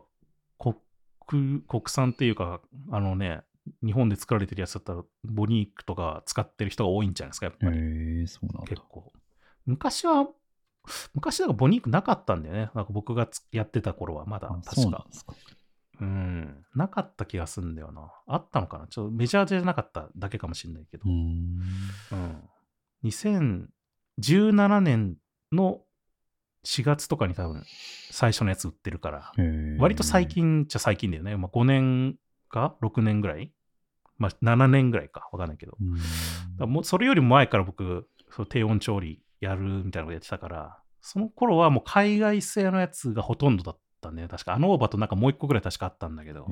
[1.27, 2.61] 国、国産っていうか、
[2.91, 3.41] あのね、
[3.83, 7.77] 日本で作られてるやつだったら、ボニークとか使ってる人が多いんじゃないですか、やっぱり。
[7.77, 8.67] へえ、そうなんだ。
[8.67, 9.11] 結構。
[9.65, 10.27] 昔は、
[11.13, 12.71] 昔なんかボニークなかったんだよね。
[12.73, 15.05] なんか僕がつやってた頃はまだ確か。
[16.01, 16.65] うん。
[16.73, 18.11] なかった気がするんだよな。
[18.25, 18.87] あったのかな？
[18.87, 21.09] ちょっとメジャーじゃなかっただけかもしれないけどう。
[21.09, 21.59] ん。
[22.11, 22.49] うん。
[23.03, 25.17] 2017年
[25.51, 25.81] の
[26.65, 27.63] 4月とかに多分
[28.11, 29.31] 最初のやつ売ってるから。
[29.77, 31.35] 割と最近っちゃ最近だよね。
[31.35, 32.15] まあ、5年
[32.47, 33.51] か？6年ぐらい？
[34.19, 35.27] まあ、7年ぐらいか。
[35.31, 35.77] わかんないけど。
[36.59, 44.31] うもうそれよりも前から僕、そう低温調理やるみたいなことやってたから、その頃はもう海外製のやつがほとんどだったんだよね。
[44.31, 46.45] 確か、アノーバとなんかもう一個ぐらい確かあったんだけど。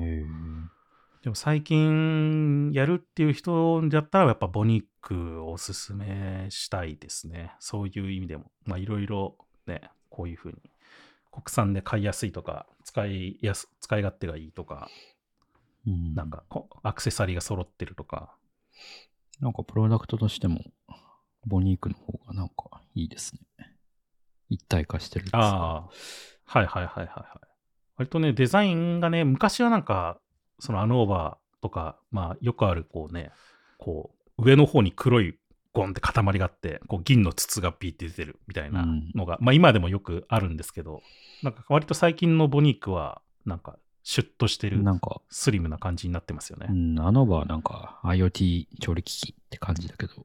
[1.22, 7.52] でも最近やるっていう人だったらやっぱボニックをおすすめしたいですね。
[7.58, 8.50] そういう意味でも。
[8.64, 10.58] まあいろいろね、こういうふうに
[11.30, 14.88] 国産で買いやすいとか、使いやす、使い勝手がいいとか、
[15.88, 18.34] うんなんかこアクセサリーが揃ってるとか。
[19.40, 20.64] なんかプロダクトとしても、
[21.46, 23.72] ボニークの方がなんかいいですね。
[24.48, 25.88] 一体化してるんですかああ、
[26.44, 27.48] はいはいはいはいはい。
[27.96, 30.18] 割とね、デザインがね、昔はなんか、
[30.58, 33.30] そのアノーバーとか、まあよくあるこうね、
[33.78, 35.38] こう、上の方に黒い
[35.72, 41.02] ゴンって塊があって、こう銀の筒がピーって出てるみたいなのが、まあ今でもよくあるんですけど、
[41.42, 43.78] なんか割と最近のボニークは、なんか
[44.08, 46.68] シュッとしてるなんか、スリムな感じになってますよね。
[46.70, 50.24] うん、あの場はなんか IoT 調理機器って感じだけど、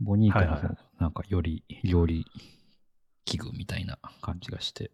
[0.00, 2.24] ボニークの方なんかより料理
[3.26, 4.90] 器具みたいな感じがして、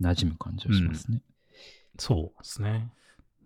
[0.00, 1.20] 馴染む感じがしますね。
[1.98, 2.94] そうですね。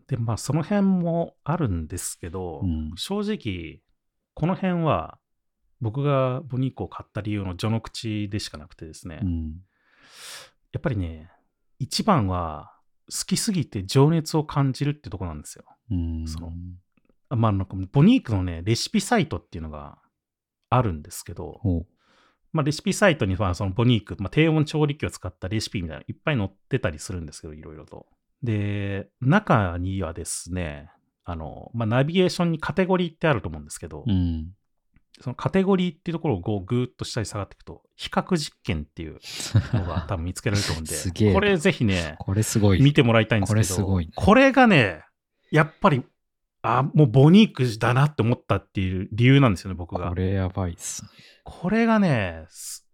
[0.07, 3.81] で、まあその辺もあるんですけど、うん正直、
[4.35, 5.19] この辺は
[5.81, 9.55] 僕がボニークを買った理由の序の口でしかなくてですね、うん。
[10.71, 11.33] やっぱりね、
[11.81, 12.74] 一番は
[13.11, 15.65] 好きすぎて情熱を感じるってとこなんですよ。
[15.91, 16.27] うん。
[16.27, 16.53] その
[17.29, 19.99] あまあなんかボニークのね、レシピサイトっていうのが
[20.71, 21.61] あるんですけど。
[22.53, 28.07] まあレシピサイトにはそのボニーク、まあ、低温調理器を使ったレシピみたいなのいっぱい載ってたりするんですけど、いろいろと。
[28.43, 30.91] で、中にはですね、
[31.25, 34.53] あの、まあ、ナビゲーションにカテゴリーってあると思うんですけど、うん。
[35.21, 39.19] そのカテゴリーっていうところをこうぐーっと下に下がっていくと、比較実験っていう
[39.73, 42.83] のが 多分見つけられると思うんで、すげえなこれぜひね、これすごい。
[42.83, 45.03] 見てもらいたいんですけど、これすごいねこれがね、
[45.51, 46.03] やっぱり、
[46.63, 50.09] あ、もうボニークだなって思ったっていう理由なんですよね、僕が。
[50.09, 51.11] これやばいっすね。
[51.45, 52.85] これがね、す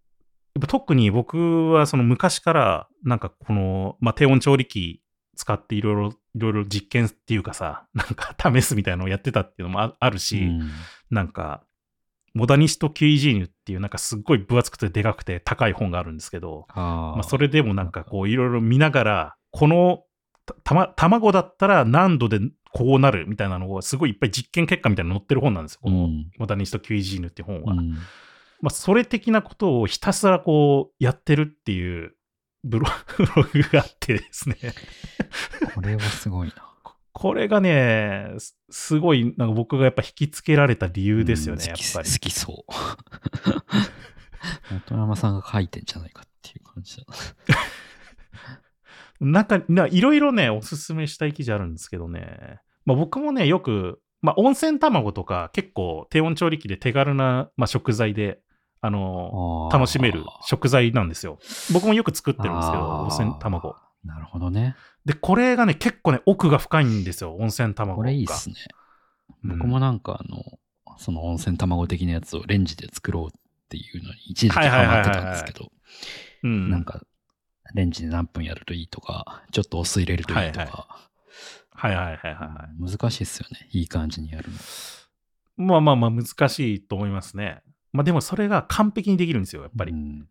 [0.53, 5.01] やっぱ特に僕はその昔から、なんかこの、まあ、低温調理器
[5.35, 10.69] 使っていろいろ、いろいろ実験っていうかさ、なんか試すみたいなのをやってたっていうのもああるし、うん
[11.09, 11.65] なんか、
[12.33, 20.03] モダニスト・キュイジーヌっていうなんかすっごい分厚くてでかくて高い本があるんですけど、あまあ、それでもなんかこういろいろ見ながら、この
[20.45, 22.39] たたま卵だったら何度で
[22.71, 25.79] こうなるみたいなのをすごいいっぱい実験結果みたいなの載ってる本なんですよ。
[25.83, 27.73] このうんモダニスト・キュイジーヌっていう本は。
[27.73, 27.89] うん
[28.61, 32.15] まあ、それ的なことをひたすらこうやってるっていう
[32.63, 34.55] ブロ ブログがあってですね。
[35.73, 36.70] これはすごいな。
[37.13, 42.17] これがね、すすごいなんか僕がやっぱ引きつけられた理由ですよね、やっぱり好。
[42.17, 42.71] きそう。
[44.71, 47.05] 元山さんが書いてんじゃないかっていう感じだ
[49.19, 49.31] な。
[49.31, 52.59] なんか、ないろいろね、おすすめしたい記事あるんですけどね。
[52.85, 58.39] まあ僕もね、よく、まあ温泉卵とか結構低温調理器で手軽な、まあ、食材で、
[58.79, 61.37] あの、楽しめる食材なんですよ。
[61.71, 63.75] 僕もよく作ってるんですけど、温泉卵。
[64.03, 64.75] なるほどね。
[65.05, 67.95] で、これがね、結構ね、奥が深いんですよ、温泉卵が。
[67.97, 68.55] これいいっすね。
[68.67, 68.81] うん
[69.43, 70.59] 僕もなんかあの、
[70.97, 73.29] その温泉卵的なやつをレンジで作ろうっ
[73.69, 75.71] ていうのに一時期はいはいはいはいハマってたんですけど、
[76.43, 76.69] うん。
[76.69, 77.01] なんか、
[77.73, 80.87] レンジで何分やるといいとか、ちょっとお酢入れるといいとか、
[81.71, 82.91] はいはいはいはいはい。
[82.91, 83.67] 難しいっすよね。
[83.71, 84.57] いい感じにやるの。
[85.57, 87.63] まあまあまあ難しいと思いますね。
[87.93, 89.91] まあでもそれが完璧にできるんですよ、やっぱり。
[89.91, 90.27] うん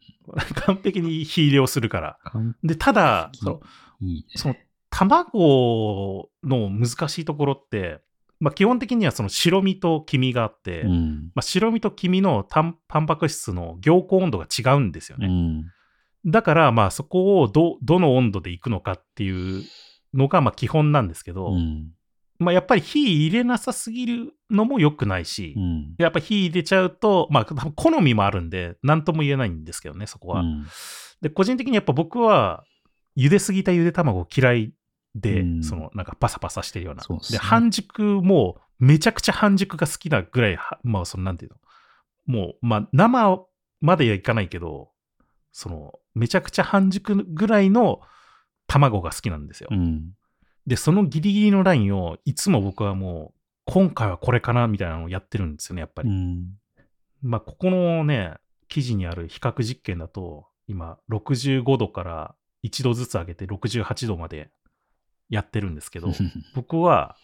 [0.67, 2.19] 完璧に火入れをするから。
[2.25, 3.61] 完で、ただ、璧その
[4.01, 4.25] いいね。
[4.37, 4.55] その
[4.91, 8.01] 卵の難しいところって、
[8.39, 11.31] まあ基本的にはその白身と黄身があって、うん。
[11.35, 15.27] まあ白身と黄身のタンタンパク質の凝固温度が違うんですよね。
[15.27, 16.31] うん。
[16.31, 19.63] だからまあそこをど、どの温度でいくのかっていう
[20.15, 21.91] のがまあ基本なんですけど、うん。
[22.41, 25.95] まあやっぱり火入れなさすぎるのも良くないし、うん。
[25.99, 27.45] やっぱ火入れちゃうと、まあ、
[27.77, 30.41] 好みもあるんで、なんとも言えないんですけどね、そこは。
[30.41, 30.67] うん
[31.21, 32.65] で、個人的にやっぱ僕は、
[33.17, 34.73] 茹ですぎたゆで卵嫌い
[35.15, 37.03] で、うんその、なんかパサパサしてるような。
[37.03, 41.59] そうね半熟も、めちゃくちゃ半熟が好きなぐらい、はまあ、その、なんていうの。
[42.27, 43.47] もう、まあ、生
[43.81, 44.91] まではいかないけど、
[45.53, 48.01] その、めちゃくちゃ半熟ぐらいの
[48.67, 49.69] 卵が好きなんですよ。
[49.71, 50.13] うん。
[50.67, 56.11] で、そのギリギリのラインを、いつも僕はもう、今回はこれかなみたいなのをやってるんですよね、やっぱり。
[56.11, 56.55] うん。
[57.23, 58.35] まあ、ここのね、
[58.69, 62.35] 記事にある比較実験だと、今、65度から
[62.65, 64.51] 1度ずつ上げて68度まで
[65.29, 66.09] やってるんですけど、
[66.55, 67.17] 僕は、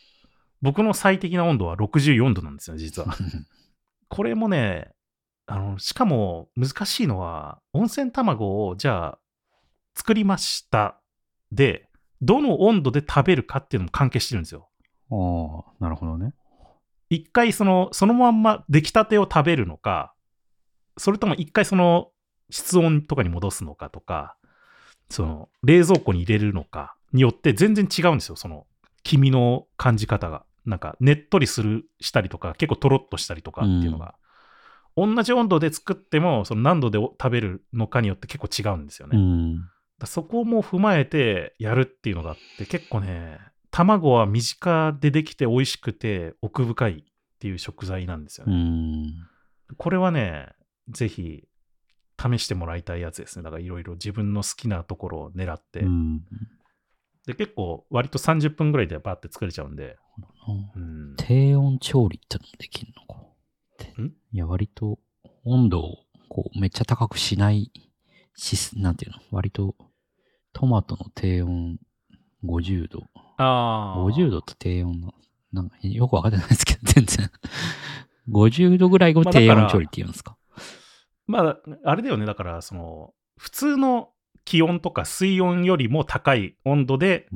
[0.62, 3.14] 僕の最適な温度は64度なんですよ、実は。
[4.09, 4.93] これもね、
[5.47, 9.18] あの、しかも難しいのは、温泉卵を、じゃあ、
[9.95, 11.01] 作りました。
[11.53, 11.86] で、
[12.23, 14.69] どの温度で食べるかっていうのも関係してるんですよ。
[15.11, 16.35] ああ、なるほどね。
[17.11, 20.14] 一回その、そのまんま出来たてを食べるのか、
[20.97, 22.11] それとも一回その
[22.51, 24.37] 室温とかに戻すのかとか、
[25.09, 28.67] その冷蔵庫に入れるのかによって全然違うんですよ、その
[29.03, 30.45] 黄身の感じ方が。
[30.64, 34.17] なんかねっとりするしたりとか、結構とろっとしたりとかっていうのが。
[34.97, 39.17] 同じ温度で作っても、その何度で食べるのかによって結構違うんですよね。
[39.17, 39.69] うん。
[40.05, 43.38] そこも踏まえてやるっていうのがあって、結構ね、
[43.70, 48.57] 卵は身近でできて美味しくて奥深いっていう食材なんですようね。
[48.57, 49.14] ん。
[49.76, 50.49] これはね、
[50.88, 51.44] ぜひ
[52.20, 53.42] 試してもらいたいやつですね。
[53.42, 55.80] だからいろいろ自分の好きなところを狙って。
[55.80, 56.20] うん。
[57.26, 59.97] で、結構割と30分ぐらいでバーって作れちゃうんで。
[60.74, 61.14] うん。
[61.16, 63.20] 低温調理ってのもできるのか。
[64.01, 64.07] ん？
[64.32, 64.99] いや、割と
[65.44, 65.97] 温度を
[66.28, 67.70] こうめっちゃ高くしない
[68.37, 69.18] しす、なんていうの？
[69.30, 69.74] 割と
[70.53, 71.78] トマトの低温
[72.45, 73.03] 50度。
[73.39, 74.05] ああ。
[74.07, 75.14] 50度と低温の、
[75.53, 77.30] なんかよくわかってないですけど、 全然。
[78.30, 80.37] 50度ぐらいを低温調理って言うんですか？
[81.26, 82.24] まあ、あれだよね。
[82.26, 84.11] だから、その、普通の
[84.45, 87.26] 気温とか水温よりも高い温度で。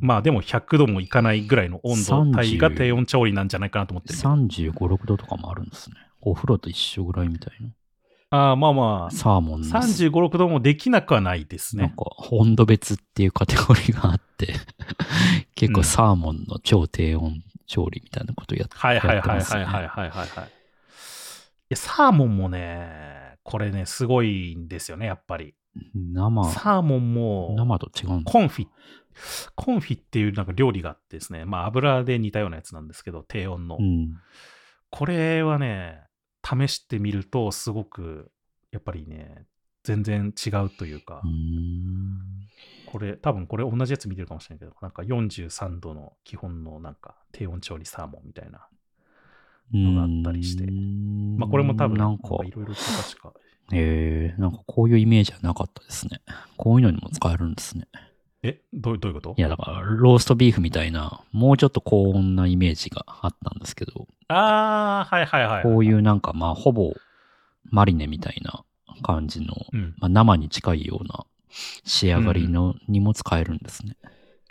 [0.00, 4.18] まあでも100度もいかないぐらいの温度30帯が低温調理なんじゃないかなと思ってる。
[4.18, 5.96] 35、6度とかもあるんですね。
[6.20, 7.70] お風呂と一緒ぐらいみたいな。
[8.30, 9.66] ああ、まあまあ、サーモンの。
[9.68, 11.84] 35、6度もできなくはないですね。
[11.84, 14.54] なんか、温度別っていうカテゴリーがあって、
[15.54, 20.26] 結構うんサーモンの超低温調理みたいなことやって、はいはいはいはいはいはいはいはい。
[20.28, 20.28] い
[21.70, 25.54] や、サーモンもね、これね、すごいんですよね、やっぱり。
[25.94, 28.24] 生、サーモンも、生と違う。
[28.24, 28.66] コンフィ、
[29.54, 33.76] コンフィっていうなんか料理があってですね、まあ油で煮たようなやつなんですけど、低温の。
[33.78, 34.16] うん。
[34.90, 36.05] これはね、
[36.46, 38.30] 試してみると、すごく、
[38.70, 39.46] やっぱりね、
[39.82, 41.22] 全然違うというか。
[42.86, 48.68] これ、多分これ同じやつ見てるかもしれないけど、なんか43度の基本のなんか低温調理サーモンみたいな。
[49.72, 50.64] のがあったりして
[51.36, 53.32] まあこれも多分、なんか、いろいろと確か。
[53.72, 56.20] えー、なんかこういうイメージはなかったですね。
[56.56, 57.88] こういうのにも使えるんですね。
[58.46, 59.34] え、どうどういうこと？
[59.36, 65.62] いや、だから、ローストビーフみたいな、もうちょっと高温なイメージがあったんですけど、ああ、はいはいはい。
[65.62, 66.92] こういうなんか、まあ、ほぼ
[67.70, 68.64] マリネみたいな
[69.02, 69.94] 感じの、うん。
[69.98, 71.26] まあ、生に近いような
[71.84, 73.96] 仕上がりのにも使えるんですね。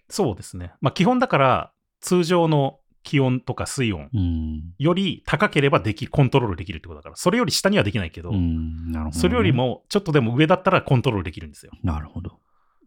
[0.10, 0.74] そうですね。
[0.82, 4.74] まあ基本だから、通常の気温とか水温うん。
[4.80, 9.12] より高ければでき、コントロールできるってことだから、それより下にはできないけど、ど、ね。
[9.12, 9.52] それより。
[9.52, 11.72] もちょっとでも上だったらコントロールできるんですよ。
[11.84, 12.40] なるほど。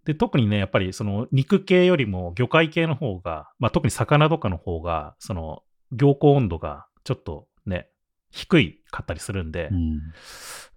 [0.08, 7.90] で、特にね、やっぱりその肉系よりも魚介系の方が、まあ特に魚とかの方が、その凝固温度がちょっとね、
[8.30, 10.00] 低いかったりするんでう、ん。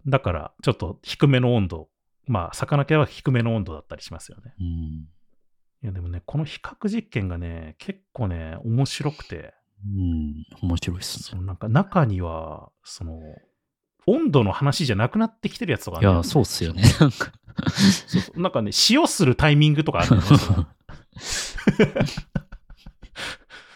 [0.05, 1.87] だからちょっと低めの温度、
[2.27, 4.53] まあ魚系は低めの温度だったりしますよね。
[4.59, 4.65] うん。
[4.65, 9.53] いやでもね、この比較実験がね、結構ね、面白くて、
[9.85, 10.45] うん。
[10.61, 11.23] 面白いっすね。
[11.23, 13.17] そのなんか中には、その、
[14.07, 16.83] 温度の話じゃなくなってきてるやつとかいや、そうっすよね。。
[16.99, 17.31] なんか
[18.07, 20.67] そうそうなんかね、塩するタイミングとかあるんですよ。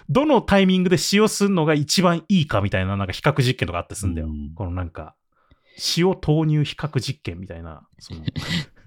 [0.10, 4.30] どのタイミングで使用するのが一番いいかみたいな、なんか比較実験とかあってすんだよ。
[4.56, 5.16] このなんか、
[5.98, 7.88] 塩投入比較実験みたいな。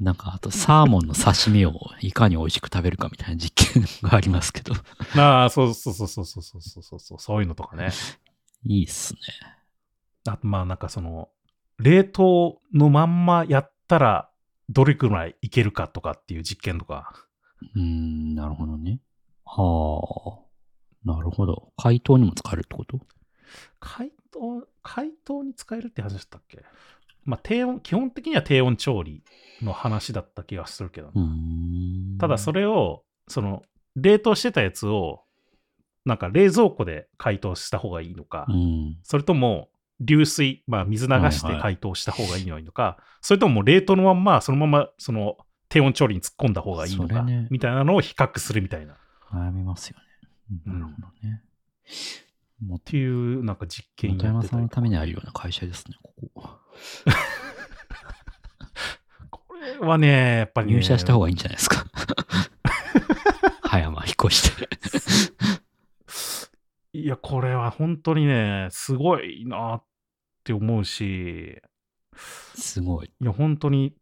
[0.00, 4.74] なんか、あと、サーモンの刺身をいかに美味しく食べるかみたいな実験がありますけど。
[5.16, 6.58] ああ、そうそうそうそうそうそ
[6.96, 7.90] うそう、そういうのとかね。
[8.64, 9.20] いいっすね。
[10.28, 11.28] あまあ、なんかその、
[11.78, 14.30] 冷凍のまんまやったら、
[14.68, 17.12] どれくらいいけるかとかっていう実験とか。
[17.74, 19.00] うーん、なるほどね。
[19.44, 20.48] はあ。
[21.04, 21.72] なるほど。
[21.76, 23.00] 解凍にも使えるってこと？
[23.80, 26.62] 解凍、解凍に使えるって話だったっけ？
[27.24, 29.22] まあ低温、基本的には低温調理
[29.62, 32.18] の話だった気がするけど、うーん。
[32.18, 33.62] ただそれを、その、
[33.96, 35.22] 冷凍してたやつを、
[36.04, 38.98] なんか冷蔵庫で解凍した方がいいのか、うん。
[39.02, 39.68] それとも
[40.00, 45.36] 流水、まあ水流してはいはい解凍した方がいいのか、それとももう冷凍のまんま、そのまま、その、
[45.68, 48.94] 低温調理に突っ込んだ方がいいのか、ねみたいなのを比較するみたいな。
[48.94, 48.96] っ
[49.32, 50.04] 悩みますよね。
[50.66, 51.42] うんなるほどね。
[52.64, 56.48] もていう、なんか実験本やってたり山さんのためにあるような会社ですね、ここ。
[59.30, 61.84] これはね、やっぱり、ね、入社した方がいいんじゃないですか。
[63.62, 64.68] 葉山引っ越して。
[66.92, 69.84] いや、これは本当にね、すごいなっ
[70.48, 71.60] て思うし、
[72.56, 73.10] すごい。
[73.20, 73.94] いや、本当に、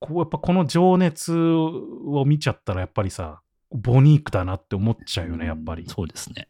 [0.00, 3.40] こうやっぱこの情熱を見ちゃったら、やっぱりさ、
[3.70, 5.84] ボニークだなって思っちゃうよね、やっぱり。
[5.86, 6.48] そうですね。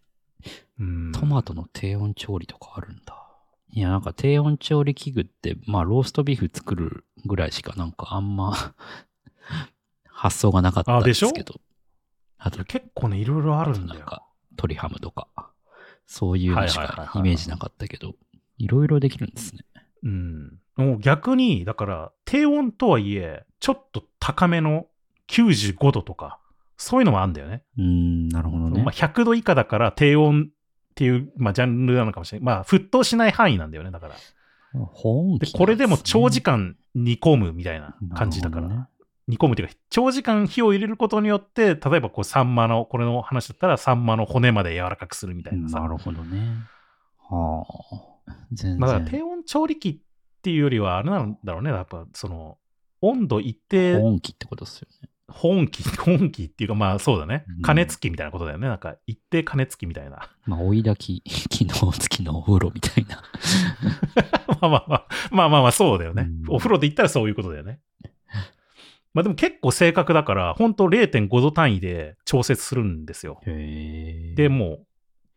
[0.78, 3.14] うんトマトの低温調理とかあるんだ。
[3.72, 8.54] いや、なんか低温調理器具って、まあ、ローストビーフ作るぐらいしか、なんかあんま
[10.08, 11.60] 発想がなかったんですけど。
[12.38, 14.00] あと、結構ね、いろいろあるんだよ。
[14.00, 15.28] なんか、鶏ハムとか、
[16.06, 18.29] そういうのしかはいはいはいはいイメージなかったけど、い
[18.66, 19.60] ろいろできるんですね。
[20.02, 20.58] うん。
[20.76, 24.86] もう逆に、だから、低温とはいえ、ちょっと高めの
[25.28, 26.38] 95度とか、
[26.76, 27.62] そういうのもあるんだよね。
[27.76, 28.82] うーん、なるほどね。
[28.82, 30.52] まあ、100度以下だから低温っ
[30.94, 32.46] ていう、まあ、ジャンルなのかもしれない。
[32.46, 34.14] まあ、沸騰しない範囲なんだよね、だから。
[35.38, 38.88] で、これでも長時間間煮込むみたいな感じだから。
[39.28, 45.80] 煮込むっていうか、長時間火を入れることによって、例えばこう、サンマの、これの話だったら、サンマの骨まで柔らかくするみたいなさ。
[45.80, 46.56] なるほどね。
[47.28, 48.19] はあ。
[48.52, 48.78] 全然。
[48.78, 52.58] まあ、低温調理器っていうよりは、あれなんだろうね、やっぱ、その、
[53.00, 55.08] 温度一定、保温器ってことですよね。
[55.28, 57.62] 保温器、保温器っていうか、まあそうだねうん。
[57.62, 58.66] 加熱器みたいなことだよね。
[58.68, 60.28] なんか、一定加熱器みたいな。
[60.46, 63.22] まあ、追い炊き、機能付きのお風呂みたいな。
[64.60, 66.22] まあまあまあ、まあまあまあ、そうだよね。
[66.22, 67.80] うんお風呂で言ったらそういうことだよね。
[69.12, 73.40] まあでも結構正確だから、本当0.5度単位で調節するんですよ。
[73.44, 74.86] で、もう、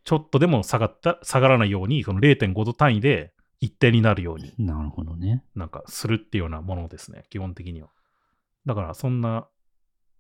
[0.04, 5.44] ちょっとでも下がった、下がらないように、この0.5度単位で一定になるように、なるほどね。
[5.56, 7.90] なんかするっていうようなものですね、基本的には。
[8.66, 9.48] だから、そんな、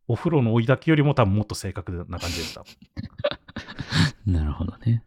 [0.08, 2.62] お風呂の追い炊きよりも多分もっと正確な感じでした。
[2.62, 2.64] っ
[4.26, 5.06] なるほどね。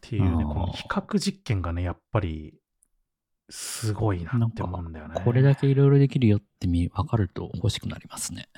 [0.00, 2.54] ていうね、この比較実験がね、やっぱり、
[3.48, 5.20] すごいなって思うんだよね。
[5.24, 8.48] これだけいろいろできるよってみ分かると欲しくなりますね。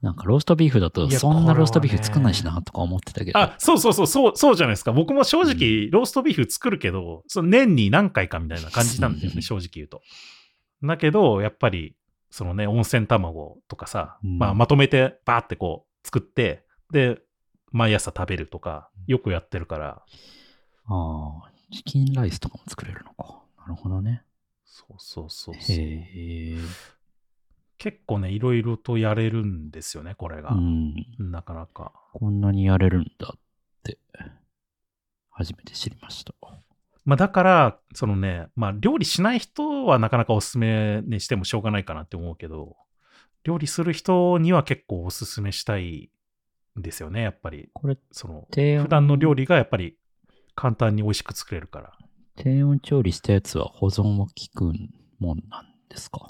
[0.00, 3.38] なんかローストビーフだとそんなローストビーフ作んないしなとか思ってたけど。
[3.38, 4.92] あ、そうそうそう、そう、そうじゃないですか。
[4.92, 10.02] 僕も正直、ローストビーフ作るけど、その年に何回かみたいな感じなんだようんね、正直言うと。
[10.84, 11.96] だけど、やっぱり、
[12.30, 17.18] そのね、温泉卵とかさ、うんまあ、まとめてバーってこう、作って、で、
[17.72, 20.02] 毎朝食べるとか、よくやってるから、
[20.86, 23.42] ああ、チキンライスとかも作れるのか。
[23.58, 24.22] なるほどね。
[24.64, 25.76] そうそうそうそう。
[25.76, 26.58] へえ。
[27.78, 30.50] 結構ね、いろいろとやれるんですよね、これが。
[30.50, 30.94] うん。
[31.18, 31.92] なかなか。
[32.12, 33.40] こんなにやれるんだっ
[33.84, 33.98] て、
[35.30, 36.34] 初めて知りました。
[37.04, 42.76] まあ、だから、そのね、まあ、料理しない人はなかなかおすすめにしてもしょうがないかなって思うけど、
[43.44, 46.10] 料理する人には結構おすすめしたい
[46.78, 47.70] んですよね、やっぱり。
[47.72, 49.96] これ、その、普段の料理がやっぱり
[50.54, 51.92] 簡単に美味しく作れるから。
[52.36, 54.72] 低温調理したやつは保存は効く
[55.18, 56.26] もんなんですか？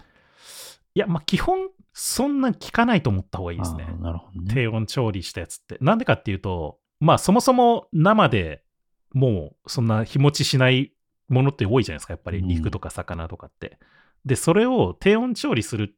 [0.99, 4.53] いや、まあ基本、そんな効かないと思った方がいいですねなるほどね。
[4.53, 5.78] 低温調理したやつって。
[5.80, 8.64] なんでかっていうと、まあそもそも生で
[9.12, 10.92] もうそんな日持ちしない
[11.28, 13.78] ものって多いじゃないですか、やっぱりうん肉とか魚とかって。
[14.24, 15.96] で、それを低温調理する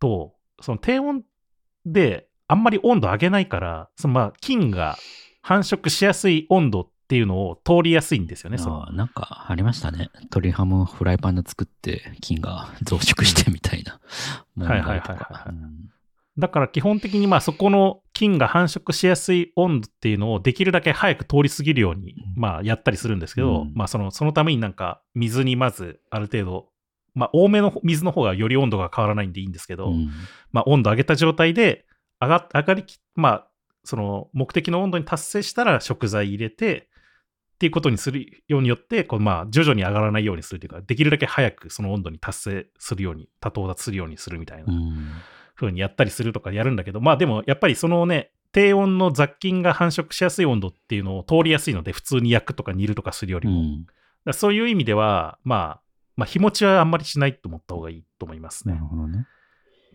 [0.00, 1.22] と、その低温
[1.84, 4.96] であんまり温度上げないから、そのまあ菌が
[5.42, 8.82] 繁殖しやすい温度っていうのを通りやすいんですよね、その。
[8.82, 10.10] あーなんかありましたね。
[10.14, 13.98] 鶏ハムをフライパンで作って菌が増殖してみたいな
[14.62, 15.48] はいはいはいかはい。
[15.48, 15.90] うん
[16.38, 22.40] だから基本的にまあそこの菌が繁殖しやすい温度っていうのをできるだけ早く通り過ぎるようにうん。
[22.40, 23.72] まあやったりするんですけど、うん。
[23.74, 26.68] まあそのそのためになんか水にまずある程度、
[27.14, 30.10] まあ多めの水の方がより温度が変わらないんでいいんですけど、うん。
[30.52, 31.86] まあ温度上げた状態で
[32.20, 33.48] 上が上がりき、まあ
[33.82, 36.87] その目的の温度に達成したら食材入れて、
[37.58, 45.10] っていうことにするようによって、こうまあ徐々に上がらないようにするというか、できるだけ早くその温度に達成するように、多到達するようにするみたいなうん
[45.56, 53.60] 風にやったりするとかやるんだけど、まあでもやっぱりそのね、低温の雑菌が繁殖しやすい温度っていうのを通りやすいので、普通に焼くとか煮るとかするよりも。
[53.60, 53.86] うん
[54.28, 55.82] らそういう意味では、まあ、
[56.16, 58.86] まあ日持ちはあんまりしないと思った方がいいと思いますねなる。
[58.86, 59.26] ほどね。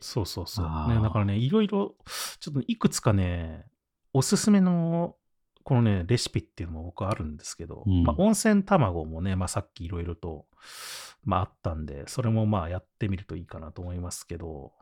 [0.02, 0.66] そうそうそう。
[0.90, 1.96] ね、だからね、いろいろ、
[2.40, 3.66] ちょっといくつかね、
[4.12, 5.16] おすすめの、
[5.64, 10.46] このね、レシピっていうのも僕あるんですけど、うんまあ、温泉卵もね、まあ、さっきいろいろと、
[11.24, 14.74] まあ、あったんで、それもまあ、やってみるといいかなと思いますけど、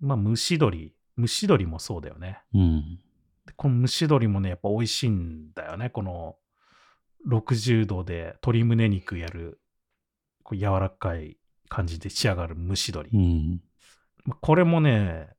[0.00, 2.40] まあ、蒸し鶏、蒸し鶏もそうだよね。
[2.52, 2.98] うん。
[3.46, 5.90] でこの蒸し鶏もね、やっぱ美味しいんだよね。
[5.90, 6.36] この
[7.28, 9.60] 60度で鶏胸肉やる、
[10.42, 11.36] こう柔らかい
[11.68, 13.10] 感じで仕上がる蒸し鶏。
[13.12, 13.60] うん。
[14.24, 15.30] まあこれもね、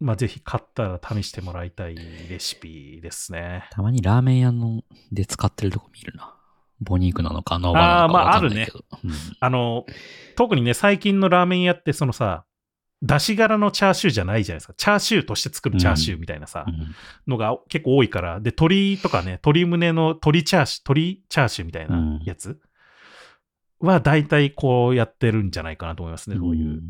[0.00, 3.68] まあ、ぜひ買ったら試してもらいたいレシピですね。
[3.70, 6.34] たまにラーメン屋ので使ってるとこ見るな。
[6.86, 8.84] 母肉なのかノーバなのかあーまあわかんないけど。
[9.04, 9.84] うんあの、
[10.36, 12.44] 特にね、最近のラーメン屋って、そのさ、
[13.02, 14.74] 出し柄のチャーシューじゃないじゃないですか。
[14.76, 16.94] チャーシューとして作るチャーシューみたいなさ、うん
[17.26, 22.60] のが結構多いから、で、鶏とかね、鶏胸の鶏チャーシュー、鶏チャーシューみたいなやつ
[23.80, 26.36] は、大体こうやってるんじゃないかなと思いますね。
[26.36, 26.82] そういう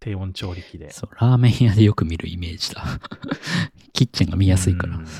[0.00, 0.90] 低温調理器で。
[0.90, 2.84] そう、ラーメン屋でよく見るイメージだ。
[3.92, 5.04] キッチンが見やすいからうん。
[5.04, 5.14] はい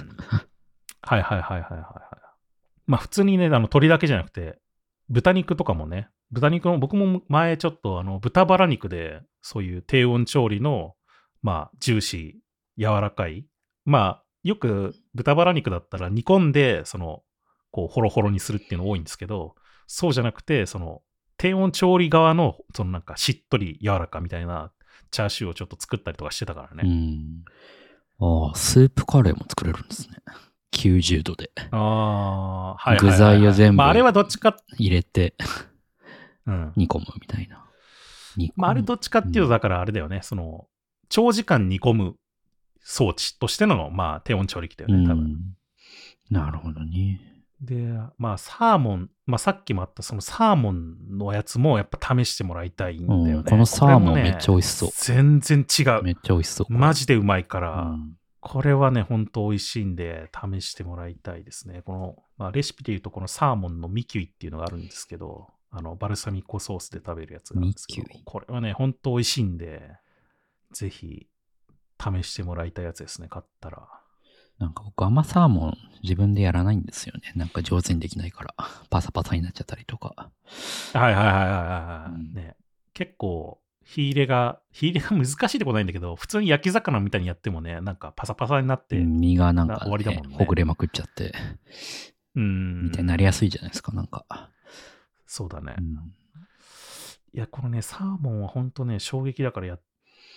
[1.03, 1.83] はいはいはいはいはい。
[2.87, 4.59] まあ普通にね、あの鶏だけじゃなくて、
[5.09, 10.95] 豚肉とかもね、豚肉も僕も前ちょっとあの豚バラ肉でそういう低温調理の
[11.43, 13.47] まあジューシー、柔らかい。
[13.85, 17.23] まあよく豚バラ肉だったら煮込んでその
[17.71, 19.55] こうホロホロにするっていうの多いんですけど、
[19.87, 21.03] そうじゃなくてその
[21.39, 24.71] 低温調理側のそのなんかしっとり柔らかみたいな
[25.11, 26.89] チャーシューをちょっと作ったりとかしてたからうね。
[26.89, 27.45] ん。
[28.21, 30.17] ああ、スープカレーも作れるんですね。
[30.73, 32.99] 90度でああ、はいはい。
[32.99, 35.35] 具材を全部まあ、あれはどっちか、入れて
[36.47, 36.73] うん。
[36.77, 37.65] 煮込むみたいな。
[38.57, 40.67] まあ、あれどっちかっていうと、うんだからあれだよね、その、
[41.09, 42.17] 長時間煮込む
[42.81, 45.25] 装置としての、まあ、低温調理器だよね、多分。
[45.25, 45.55] うん
[46.31, 47.38] なるほどね。
[47.61, 53.33] で、まあ、サーモン、まあ、さっきもあった、そのサーモンのやつもやっぱ試してもらいたいんだよね。
[53.33, 56.03] うんこのサーモンねめっちゃ美味しそう全然違う。
[56.03, 56.73] めっちゃ美味しそう。
[56.73, 61.83] マジでうまいから、うんこれはね、ほんと美味しいんで、試してもらいたいですね。
[61.83, 69.91] この、まあ、レシピで言うと、このサーモンのミキュイっていうのがあるんですけど、あの、バルサミコソースで食べるやつがあるんですけどミキュイ、これはね、ほんと美味しいんで、
[70.73, 71.27] ぜひ、
[72.01, 73.89] 試してもらいたいやつですね、買ったら。
[74.59, 77.33] なんか僕あんまサーモン自分でやらないんですよね。
[77.37, 78.55] なんか上手にできないから。
[78.91, 80.15] パサパサになっちゃったりとか。
[80.17, 80.31] は
[80.95, 82.57] いはいはいはいはいはい、うんね。
[82.95, 91.33] 結構、火入れが、火入れが難しいってことないんだけど、普通に焼き魚みたいにやってもね、なんかパサパサになって、うん、身がなんか、終わりだもんねほぐれまくっちゃって、
[92.35, 94.51] みたいになりやすいじゃないですか、なんか。
[95.27, 95.75] そうだね。
[95.79, 96.13] うん
[97.35, 99.81] いや、このね、サーモンは本当ね、衝撃だからやっ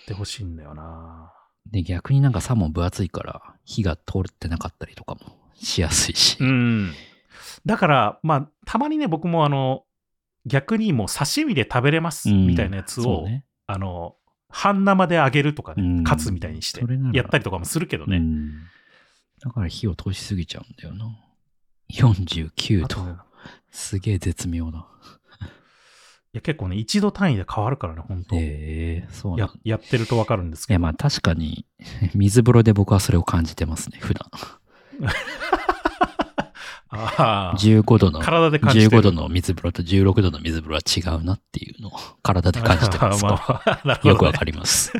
[0.06, 1.32] てほしいんだよな。
[1.70, 5.20] で、逆になんかサーモン分厚いから、火が通ってなかったりとかも
[5.54, 6.36] しやすいし。
[6.40, 6.92] うん。
[7.64, 9.84] だから、まあ、たまにね、僕もあの、
[10.44, 13.44] 逆にもう刺身で食べれますうんみたいなやつを、そうね。
[13.66, 14.16] あの、
[14.48, 16.84] 半生で揚げるとかね、うんカツみたいにして
[17.14, 18.18] やったりとかもするけどね。
[18.18, 18.52] うん
[19.42, 21.18] だから火を通しすぎちゃうんだよな。
[21.92, 23.18] 49度。
[23.72, 24.86] すげえ絶妙な。
[26.34, 29.52] いや結構ね、一度単位で変わるからね、本当、ええそうやだ。
[29.64, 30.80] やってるとわかるんですいや、けど。
[30.80, 31.66] まあ確かに、
[32.14, 34.30] 水風呂で僕はそれを感じてますね、普段。
[36.94, 37.56] ああ。
[37.58, 39.02] 15度の、体で感じてる。
[39.02, 43.24] 15度の水風呂と16度の水風呂は違うなっていうのを体で感じてます。
[43.24, 44.92] まあねよくわかります。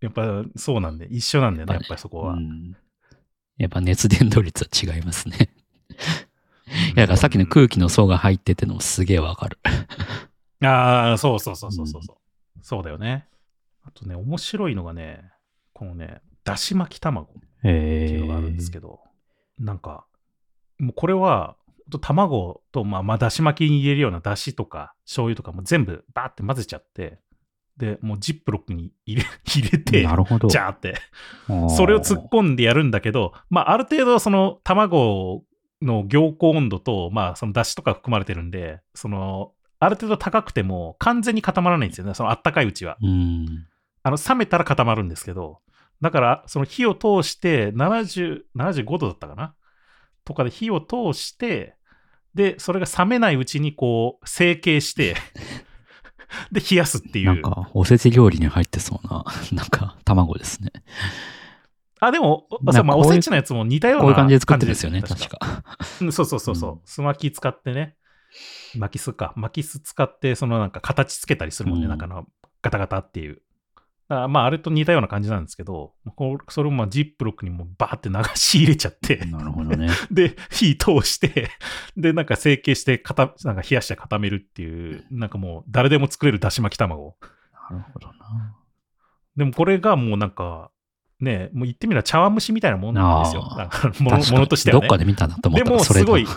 [0.00, 2.34] やっぱそうなんで、一緒なんだよね、やっぱりそこは。
[2.34, 2.76] うん
[3.58, 5.50] やっぱ熱伝導率は違いますね。
[6.96, 9.58] いやだからさっきの空気の層が入っててのもすげえわかる。
[10.62, 12.02] ああ、そうそうそうそうそう。
[12.02, 12.04] う
[12.62, 13.28] そうだよね。
[13.84, 15.22] あとね、面白いのがね、
[15.72, 19.00] このね、だし巻き卵っへていうのがあるんですけど、
[19.58, 20.06] なんか、
[20.78, 21.56] もうこれは、
[22.02, 27.18] 卵と、まあ、まあ、だし巻きに入れるようなだしとか、醤油とかも全部バーって混ぜちゃって、
[27.78, 30.48] で、もうジップロックに入れ 入れて、なるほど。
[30.48, 30.96] ジャーって、
[31.46, 35.44] それを突っ込んでやるんだけど、まあ、ある程度、その卵
[35.80, 42.14] の凝固温度と、まあ、その出汁とか含まれてるんで、その、ある程度高くても完全に固まらないんですよね。
[42.14, 42.96] そのあったかいうちは。
[43.00, 43.66] うん。
[44.02, 45.60] あの、冷めたら固まるんですけど、
[46.00, 49.54] だから、その火を通して、70、75度だったかな？
[50.24, 51.76] とかで火を通して、
[52.34, 55.16] で、それが冷めないうちにこう、成形して、
[56.52, 57.26] で、冷やすっていう。
[57.26, 60.70] なんか、おせち料理に入ってそうな、なんか、卵ですね。
[62.00, 65.64] あ、でも、おせちのやつも似たようなこういう感じで作ってるんですよね、確か。
[66.00, 66.72] うんそうそうそうそう。
[66.72, 67.96] うんすまき使ってね。
[68.76, 69.32] 巻きすか。
[69.36, 71.84] 巻きす使って、そのなんか形つけたりするもんね。
[71.84, 72.26] うんなんかあの、
[72.62, 73.42] ガタガタっていう。
[74.08, 75.92] だからまあ、あれと似たような感じなんですけど、
[76.48, 79.90] それをまあジップロックにもバーって流し入れちゃって、なるほどね。
[80.10, 81.50] で、火通して、
[81.96, 87.16] で、なんか成形して、固なんか冷やして固めるっていう、なんかもう誰でも作れるだし巻き卵。
[87.70, 88.14] なるほどな。
[89.36, 90.70] でもこれがもうなんか、
[91.20, 93.42] ね、もう言ってみれば茶碗蒸しみたいなもんなんですよ。
[94.00, 94.80] ものものとしてはね。
[94.80, 96.36] どっかで見たなと思でったらそれだもすごい、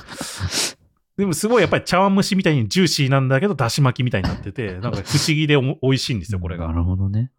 [1.17, 6.73] でもすごいやっぱり茶碗蒸しみたいにジューシーなんだけど、だし巻きみたいになってて、なんか不思議で美味しいんですよ、これなが。
[6.73, 7.31] るほどね。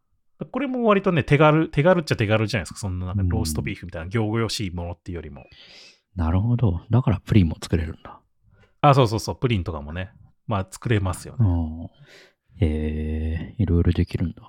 [0.51, 2.81] これも割とね、手軽、手軽っちゃ手軽じゃないですか。
[2.81, 5.45] そんななんかローストビーフみたいな行々しいものっていうよりも。
[6.17, 6.81] なるほど。
[6.91, 8.21] だからプリンも作れるんだ。
[8.81, 10.11] あ、そうそうそう、プリンとかもね、
[10.47, 11.47] まあ作れますよね。
[11.47, 11.85] うん。
[12.65, 14.43] へえ、いろいろできるんだ。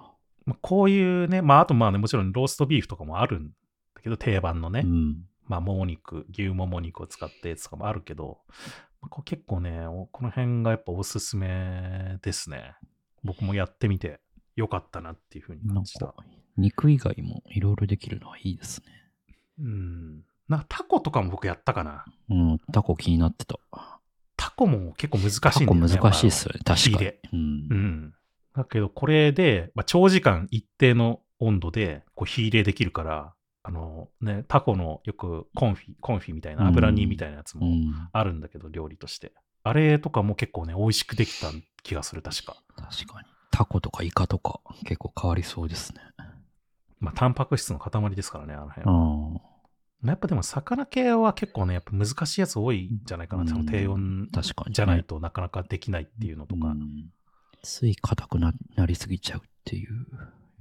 [0.45, 3.49] まあ、こういうね、まああとまあね、もちろんローストビーフとかもあるん
[3.95, 5.25] だけど、定番のね、うん。
[5.45, 8.39] まあもも肉、牛もも肉を使ったやつとかもあるけど、
[9.01, 12.75] まあ結構ね、おこの辺がやっぱおすすめですね。
[13.23, 14.19] 僕もやってみて
[14.55, 16.15] よかったなっていうふうに感じたか。、
[16.57, 18.87] 肉以外もいろいろできるのはいいですね。
[19.59, 20.23] うん。
[20.49, 22.05] なタコとかも僕やったかな。
[22.29, 23.57] うん、タコ気になってた。
[24.35, 25.97] タコも結構難しいんタコだよね。
[26.01, 27.11] 難しいっすよね、確かに。
[27.31, 27.75] うんう。
[27.75, 28.13] ん。
[28.55, 33.33] だけど、これで、まあ、長時間一定の温度でこう火入れできるから、
[33.63, 38.09] あのね、タコのよくコンフィ、コンフィみたいな油煮みたいなやつもうん。
[38.11, 39.33] あるんだけど、料理として。
[39.63, 41.49] あれとかも結構ね、美味しくできた
[41.81, 42.57] 気がする、確か。
[42.75, 43.27] 確かに。
[43.51, 46.01] タコとかイカとか結構変わりそうですね。
[46.99, 48.99] まあ、タンパク質の塊ですからね、あの辺うは。
[48.99, 49.41] ん。
[50.05, 54.27] やっぱでも、魚系は結構ね、やっぱ難しいやつ多いんじゃないかな、うんその低温
[54.69, 56.67] じゃないとなかなかできないっていうのとか。
[56.67, 57.09] うん
[57.63, 60.05] つい硬くななりすぎちゃうっていう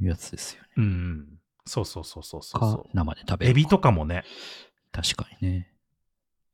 [0.00, 0.68] やつですよね。
[0.76, 1.28] うん、うん。
[1.66, 3.50] そうそうそうそうそう生で食べるう。
[3.50, 4.24] エビとかもね、
[4.92, 5.68] 確かにね。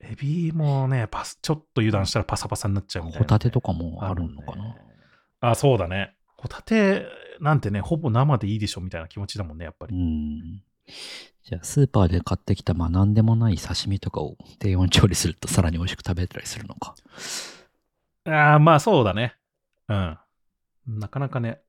[0.01, 4.65] エビもね、パスちょっと油断したらパサパサになっちゃうみたいな、ホタテとかもあるのかな。
[4.65, 4.75] ね
[5.41, 6.15] あ、そうだね。
[6.37, 7.07] ホタテ
[7.41, 9.97] なんてね、ほぼ生でいいでしょみたいな気持ちだもんね、やっぱうり。
[9.97, 10.63] ん。
[11.43, 16.95] じゃあ、スーパーで買ってきた、まあ、なんでもない刺身とかを低温調理するとさらに美味しく食べたりするのか。
[18.25, 19.35] ああ、まあそうだね。
[19.89, 20.19] うん。
[20.89, 21.61] なかなかね、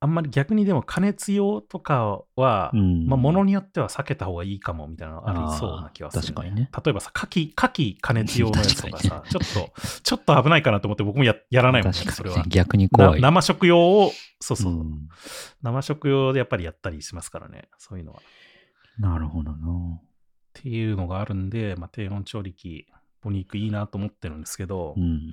[0.00, 9.72] あんまり逆にでも加熱用とかは、うんまあ、ものによっては避けた方がいいかもみたいなのありそうな気はする、あー確かにね例えばさ、牡蠣、牡蠣加熱用のやつとか 確さ、ちょっと、
[10.02, 12.44] ちょっと危ないかなと思って僕もややらないもんね、それは。
[12.48, 13.20] 逆に怖い。
[13.20, 14.10] な生食用を、
[14.40, 15.08] そうそう、うん
[15.62, 18.20] 生食用でやっぱりやったりしますからね、そういうのは。
[18.20, 18.22] っ
[19.00, 20.00] なるほどな。
[20.52, 22.86] ていうのがあるんで、まあ、低温調理器、
[23.24, 25.32] お肉いいなと思ってるんですけど、うん。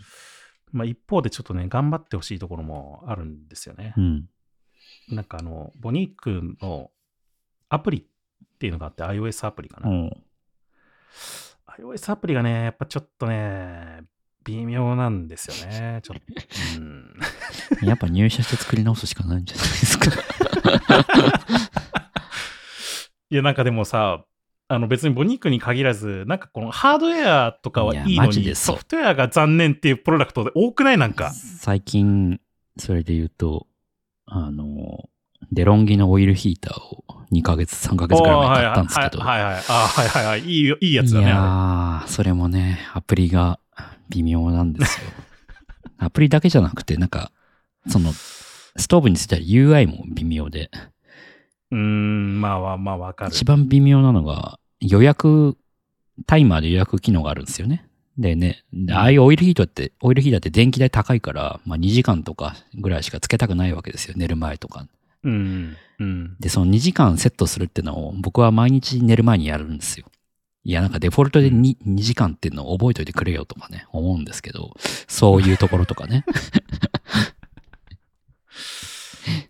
[0.71, 4.01] まあ、一方でちょっとね、頑張ってほしいところもあるんですよねう。
[4.01, 4.29] ん。
[5.09, 6.91] なんかあの、ボニークの
[7.69, 8.03] アプリっ
[8.59, 9.89] ていうのがあって、iOS アプリかな。
[9.89, 10.11] うん。
[11.79, 14.03] iOS アプリがね、やっぱちょっとね、
[14.43, 15.99] 微妙なんですよね。
[16.03, 16.23] ちょっと。
[16.79, 17.13] うん、
[17.87, 20.11] やっぱ入社して作り直すしかないんじゃないですか。
[23.29, 24.25] いや、なんかでもさ、
[24.71, 30.97] あの別にボニークに限らず、なんかこのハードウェアとかはいいいやのに、ソフトウェアが残念っていうプロダクトで多くない？
[30.99, 31.31] なんか。
[31.33, 32.39] 最近、
[32.77, 33.65] それで言うと、
[34.27, 35.09] あの、
[35.51, 39.19] デロンギのオイルヒーターを2ヶ月、3ヶ月ぐらい前に買ったんですけど。
[39.23, 39.63] はいはいはいはい。
[39.69, 40.41] あはいはいはい。
[40.41, 41.29] いいよいいやつだいね。
[41.31, 43.59] やー、それもね、アプリが
[44.09, 45.09] 微妙なんですよ。
[45.97, 47.31] アプリだけじゃなくて、なんか、
[47.87, 50.69] その、ストーブについては UI も微妙で、
[51.71, 53.31] うーん、まあまあまあわかる。
[53.31, 55.57] 一番微妙なのが、予約、
[56.25, 57.85] タイマーで予約機能があるんですよね。
[58.17, 64.13] でね、でああいうオイルヒートって、オイルヒーターって電気代高いから、まあ2時間とかぐらいしかつけたくないわけですよ。
[64.17, 64.85] 寝る前とか。
[65.23, 65.77] うん。
[65.99, 66.35] うん。
[66.39, 70.05] で、その2時間セットするっていうのを僕は毎日寝る前にやるんですよ。
[70.65, 74.73] いや、なんかデフォルトで 2, 2時間っていうのを覚えておいてくれよとかね、思うんですけど、
[75.07, 76.25] そういうところとかね。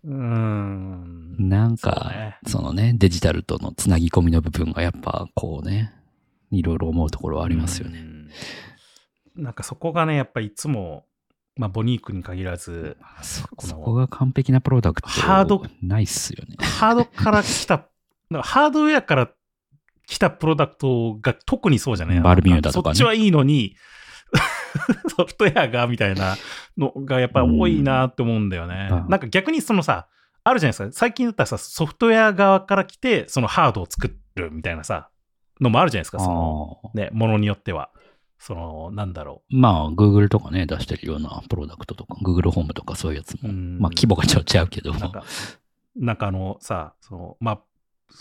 [0.03, 1.08] うん。
[1.39, 5.93] なんか、ねそのね、デジタルとのつなぎ込みの部分がやっぱこうね、
[6.51, 7.99] いろいろ思うところはありますよね。
[7.99, 8.29] うん
[9.35, 11.05] なんかそこがね、やっぱりいつも、
[11.55, 16.57] まあ、ボニークに限らず、そこが完璧なプロダクトハードないっすよね。
[16.59, 17.85] ハードから来た、
[18.41, 19.29] ハードウェアから
[20.07, 22.19] 来たプロダクトが特にそうじゃない？
[22.19, 23.77] バルミューダとかねそっちはいいのに、
[25.15, 26.35] ソフトウェアがみたいな
[26.77, 28.89] のがやっぱり多いなって思うんだよね。
[28.91, 30.07] うんなんか逆にそのさ、
[30.49, 30.91] あるじゃないですか。
[30.91, 35.09] 最近だったらさ、ソフトウェア側から来て、そのハードを作るみたいなさ、
[35.61, 36.19] のもあるじゃないですか。
[36.19, 37.91] その、ね、ものによっては。
[38.39, 43.45] その、なんだろまあ、Google とかね、出してるようなプロダクトとか、Google ホームとかそういうやつう。
[43.45, 45.25] も、うんまあ規模がちょっと違うけど、なんか、
[45.97, 47.59] なんかあのさ、その、まあ、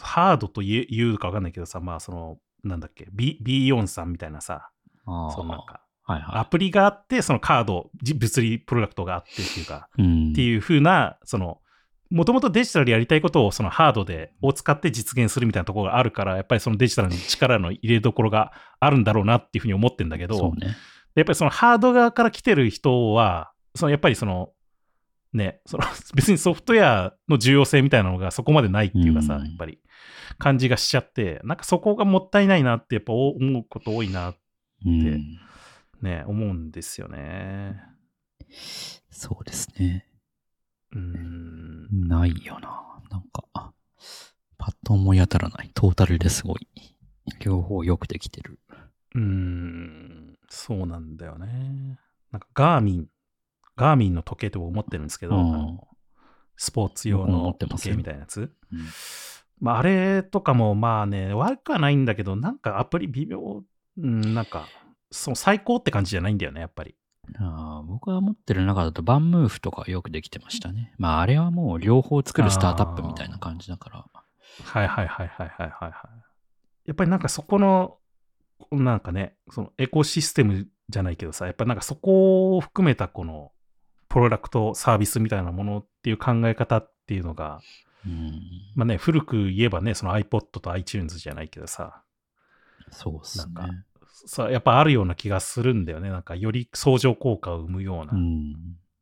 [0.00, 4.70] ハードと言うかわかんないけどさ、まあその、なんだっけ、B、B4 さんみたいなさ、
[5.04, 10.02] そのなんか、はいはアプリがあって、そのカード、じ物理プロダクトがあってっていうか、い。
[10.02, 10.32] うん。
[10.32, 11.60] っていう風な、その、
[12.11, 20.76] もともとデジタルでやりたいことをそのハードで、を使って実現するみたいなところがあるから、やっぱりそのデジタルに力の入れどころがあるんだろうなっていうふうに思ってんだけど、そうね。
[21.14, 24.50] やっぱりそのハード側から来てる人は、そのやっぱりその、
[25.32, 25.84] ね、その
[26.14, 29.78] 別にソフトウェアの重要性みたいなのがそこまでないっていうかさ、うんやっぱり
[30.38, 34.34] 感じがしちゃって、なんかそこがもったいないなってやっぱ思うこと多いな、
[34.86, 35.38] うん。
[36.00, 37.82] ね、思うんですよね。
[39.11, 40.07] そうですね。
[40.93, 42.09] うーん。
[42.09, 43.01] ないよな。
[43.11, 43.72] なんか、
[44.57, 45.70] パッと思い当たらない。
[45.74, 46.68] トータルですごい。
[47.41, 48.59] 両方よくできてる。
[49.14, 51.99] うーん、そうなんだよね。
[52.32, 53.07] なんかガーミン、
[53.76, 55.89] ガーミンの時計って僕思ってるんですけど、
[56.57, 58.53] スポーツ用の時計みたいなやつ。
[58.72, 58.78] うん
[59.61, 63.64] まあ、あれとかもまあね、悪くはないんだけど、なんかアプリ微妙、
[63.99, 64.68] うん、なんか、
[65.11, 66.95] その最高って感じじゃないんだよね、やっぱり。
[67.38, 70.94] あー僕が持ってる中だとバンムーフとかよくできてましたね。
[70.98, 74.04] まああれはもう両方作るスタートアップみたいな感じだから。
[74.64, 75.92] はいはいはいはいはいはいはい。
[76.86, 77.98] やっぱりなんかそこの、
[78.72, 83.52] なんかね、そのエコシステムじゃないけどさ、やっぱなんかそこを含めたこの、
[84.08, 87.60] プロダクトサービスみたいなものっていう考え方っていうのが、
[88.06, 88.40] うん。
[88.74, 92.02] まあね、古く言えばね、その iPod と iTunes じゃないけどさ、
[92.90, 93.54] そうっすね。
[93.54, 93.74] なんか
[94.28, 96.10] さやっぱあるような気がするんだよね。
[96.10, 98.06] なんかより相乗効果を生むようう。
[98.06, 98.54] なん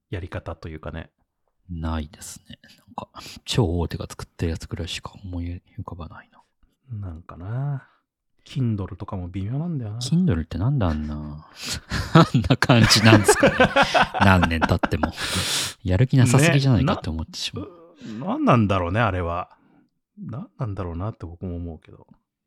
[0.09, 1.11] やり方というかね。
[1.69, 2.61] ないですね。
[2.79, 3.09] なんか、
[3.45, 7.09] 超大手が作ってるやつくらいしか思い浮かばないな。
[7.09, 7.89] なんかな。
[8.45, 9.99] Kindle とかも微妙なんだよな。
[9.99, 11.49] Kindle ってなんであんな、
[12.15, 13.57] あんな感じなんですかね。
[14.25, 15.13] 何年経っても。
[15.83, 17.65] やる気なさすぎじゃないかって思ってしまう。
[17.65, 19.51] う何なんだろうね、あれは。
[20.17, 22.07] 何なんだろうなって僕も思うけど。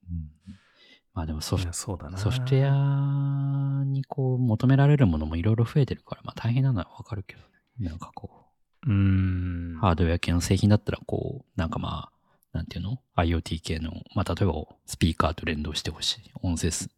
[0.10, 0.32] うん
[1.14, 2.18] まあでもソフそうだな。
[2.18, 7.42] ソフトウェアにこう求められるものもいろいろ増えてるから、まあ大変なのはわかるけど
[7.80, 7.90] ね。
[7.90, 8.30] なんかこ
[8.86, 9.80] うーんう、。
[9.80, 14.54] ハードウェア系の製品だったらこう、なんかまあ、なんていうの ?IoT 系の、まあ例えば
[14.86, 16.32] スピーカーと連動してほしい。
[16.42, 16.90] 音声ス、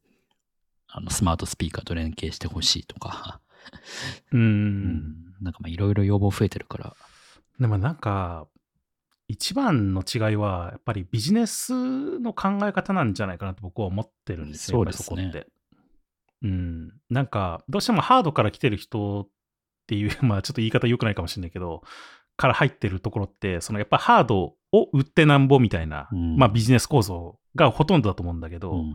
[0.87, 3.39] あのスマートスピーカーと連携してほしいとか。
[4.31, 6.95] うんなんかまあいろいろ要望増えてるから、
[7.59, 8.47] でもなんか、
[9.31, 14.79] 一番の違いは、やっぱりビジネスの考え方なんじゃないかなと僕は思ってるんですよ。
[14.79, 15.47] そうですねそこって。
[16.43, 16.93] うん。
[17.09, 19.29] なんか、どうしてもハードから来てる人っ
[19.87, 21.83] ていう、 まあちょっと言い方良くないかもしれないけど、
[22.37, 28.89] から入ってるところって、そのやっぱハードを売ってなんぼみたいな、うんまあビジネス構造がほとんどだと思うんだけど、うん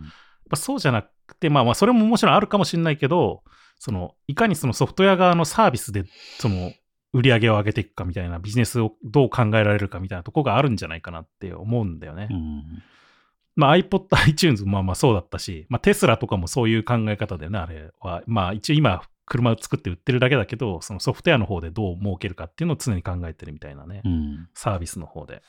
[0.47, 3.43] やっぱそうじゃなくて、まあまあ、それももちろんあるかもしれないけど、
[3.81, 6.05] その、いかにそのソフトウェア側のサービスで、
[6.39, 6.71] その、
[7.13, 12.29] 売り上げを上げていくかみたいなビジネスをどう考えられるかみたいなところがあるんじゃないかなって思うんだよね。
[12.31, 12.83] うん
[13.57, 18.23] まあ iPod、 iTunes もまあまあそうだったし、まあテスラとかもそういう考え方だよね、あれは。
[18.27, 24.03] まあ一応今、車を作って売ってるだけだけど、そのソフトウェアの方でどう儲けるかっていうのを常に考えてるみたいなね。
[24.05, 25.35] うんサービスの方で。
[25.35, 25.43] やっ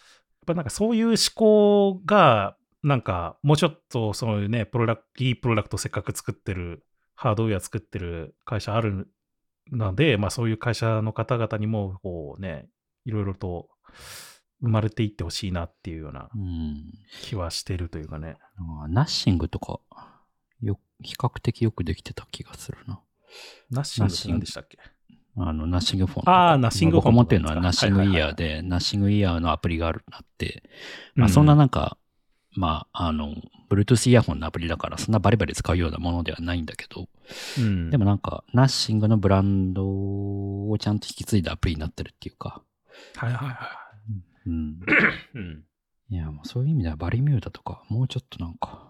[0.47, 9.09] ぱなんかそういう思考が、なんかもうちょっとそういうね、プロダクト、いいプロダクトせっかく作ってる、ハードウェア作ってる会社ある
[9.72, 12.68] ので、まあそういう会社の方々にも、こうね、
[13.06, 13.69] いろいろと
[14.61, 16.84] 生まれていってほしいなっていうようなうん。
[17.23, 18.38] 気はしてるというかね。
[18.57, 19.80] あーナッシングとか、
[20.61, 22.99] よ、比較的よくできてた気がするな。
[23.69, 24.77] ナッシングって何でしたっけ？
[25.38, 26.23] あの、ナッシングフォン。
[26.26, 30.64] あーナッシングフォン僕持ってるのはナッシングイヤーはいはいはいで、ナッシングイヤーのアプリがあるあって、
[31.15, 31.34] まあうん。
[31.34, 31.98] そんななんか、
[32.57, 33.35] まあ、あの、
[33.69, 37.07] Bluetooth イヤホンのアプリだから、そんなバリバリ使うようなものではないんだけど、
[37.57, 37.89] うん。
[37.91, 42.61] でもなんか、ナッシングのブランドをちゃんと引き継いだアプリになってるっていうか、
[43.15, 43.69] はいはいは
[44.47, 44.53] うん。
[44.53, 44.75] い。
[45.35, 45.63] うん。
[46.09, 48.88] いや、もうそういう意味ではバリミューダとか、もうちょっとなんか、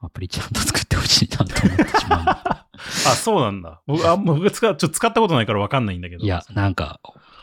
[0.00, 2.24] アプリちゃんと作ってほしいなと思ってしまう。
[2.26, 3.82] あ、そうなんだ。
[3.86, 6.24] 僕、あ、僕使う、ちょっと使ったことないからわかんないんだけど。
[6.24, 7.00] いや、なんか、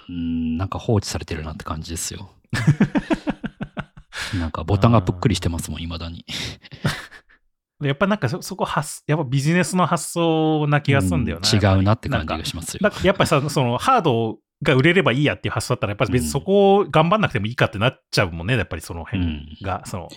[0.09, 2.31] うん、なんか放置されてるなって感じですよ。
[4.39, 6.25] なんかボタンがぷっくりしてますもん、未だに。
[7.81, 11.49] やっぱなんかそ、そこ発、やっぱビジネスの発想な気がするんだよな。
[11.49, 12.91] うん違うなって感じがしますよ。
[13.03, 20.09] やっぱりさ、そのハードが売れればいいやっていう発想だったら、やっぱり別にそこを頑張んなくてもいいかってなっちゃうもんね、やっぱりその辺が、その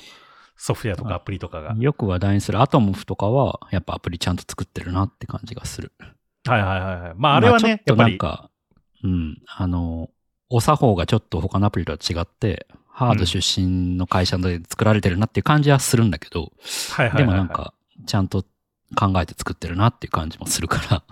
[0.56, 1.74] ソフトウェアとかアプリとかが。
[1.78, 5.92] よく話題にするアトモフとかは、やっぱアプリちゃんと作ってるなって感じがする。
[6.46, 7.12] はいはいはいはい。
[7.16, 8.50] まああれはね、まあちょっとやっぱり、なんか、
[9.02, 10.10] うん、あの、
[10.50, 16.52] お作法がちょっと他のアプリとは違って、ハード出身の会社で作られてるなっていう感じはするんだけど、
[17.16, 17.74] でもなん、か、
[18.06, 18.44] ちゃんと
[18.94, 21.02] 考えて作ってるなっていう感じもするか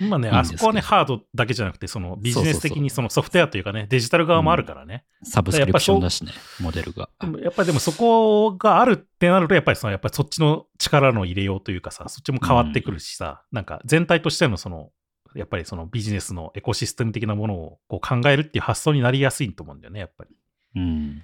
[0.00, 5.04] ら、まあね、いいあそこはね、ハードだけじゃなくて、そのビジネス的にそのソフトウェアというかね、デジタル側もあるからね。
[5.24, 6.30] サブスクリプションだしね、
[6.60, 7.08] モデルが。
[7.42, 14.90] やっぱりでもそこがあるってなると、やっぱりその、やっぱりそっちの力の入れようというかさ、そっちも変わってくるしさ、なんか全体としてのその、
[15.34, 20.30] やっぱりそのビジネスのエコシステム的なものをこう考えるっていう発想になりやすいと思うんだよね、やっぱり。
[20.74, 21.22] うん。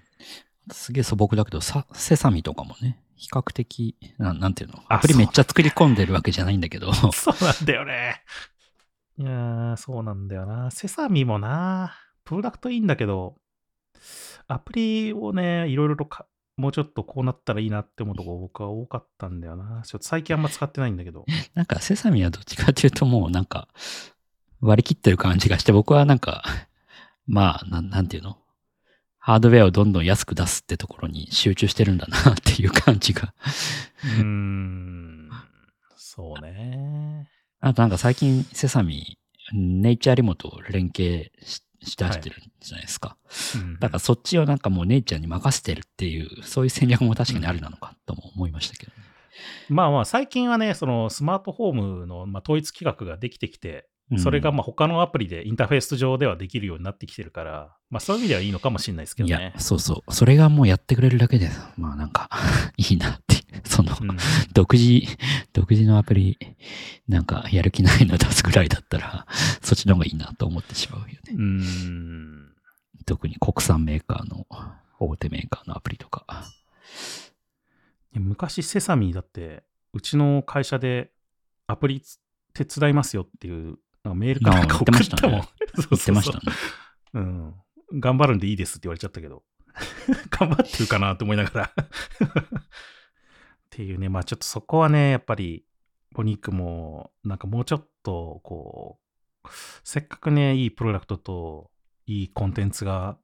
[0.73, 8.23] すげえ素朴だけど、さセサミとかもね、比較的、ななんていうの、あアプリめっちゃ作り込んでるわけじゃないんだけど、 そうなんだよね。
[9.19, 10.71] いやー、そうなんだよな。
[10.71, 11.95] セサミもな、
[12.25, 13.37] プロダクトいいんだけど、
[14.49, 19.83] アプリをね、いろいろとか、もうちょっとこうなったらいいなって思うとこ僕は多かったんだよな。
[19.85, 21.25] ちょっと最近あんま使ってないんだけど。
[21.55, 23.69] なんかセサミはどっちかっていうともうなんか、
[24.61, 26.45] 割り切ってる感じがして、僕はなんか、
[27.27, 28.39] まあ、なんなんていうの
[29.27, 33.35] ハードウェアをどんどん安く出すってところに集中してるんだなっていう感じが。
[34.05, 35.31] うーん、
[35.97, 37.29] そうね。
[37.59, 39.19] あとなんか最近セサミ、
[39.53, 43.17] ネイチャーリモと連携ししだしてるじゃないですか。
[43.57, 48.99] うんだからそっちをなんかもうネイチャーに任せてるっていう、そういう戦略も確かにあるなのかとも思いましたけどね。
[49.69, 53.89] まあまあ、最近はね、そのスマートフォームの、まあ、統一規格ができてきて、
[54.19, 59.61] それがまあ他のアプリでインターフェース上ではできるようになってきてるから、まあそういう意味ではいいのかもしれないですけどいねや、。
[59.61, 60.15] そうそう。
[60.15, 62.31] それがもうやってくれるだけで、まあなんか、
[62.77, 63.37] いいなって。
[63.65, 64.17] その、うん
[64.53, 65.03] 独自、
[65.53, 66.39] 独自のアプリ、
[67.09, 69.27] なんかやる気ないの出すぐらいだったら、
[69.63, 71.21] そっちの方がいいなと思ってしまうよね。
[71.33, 72.53] うーん。
[73.07, 74.47] 特に国産メーカーの、
[74.99, 76.27] 大手メーカーのアプリとか。
[78.13, 81.11] 昔、セサミだって、うちの会社で
[81.67, 82.03] アプリ
[82.53, 85.41] 手伝いますよっていうなんかメールかなんか送ったもん。
[85.41, 86.57] 言ってましたね。
[87.15, 87.55] うん。
[87.95, 89.43] 頑張るんでいいですって言われちゃったけど。
[90.31, 91.73] 頑張ってるかなって思いながら。
[91.75, 92.63] っ
[93.69, 95.65] ていうね、まあちょっとそこはね、やっぱり、
[96.13, 99.01] ボニックも、なんかもうちょっと、こ
[99.45, 99.49] う、
[99.83, 101.71] せっかくね、いいプロダクトと、
[102.07, 103.19] いいコンテンツが、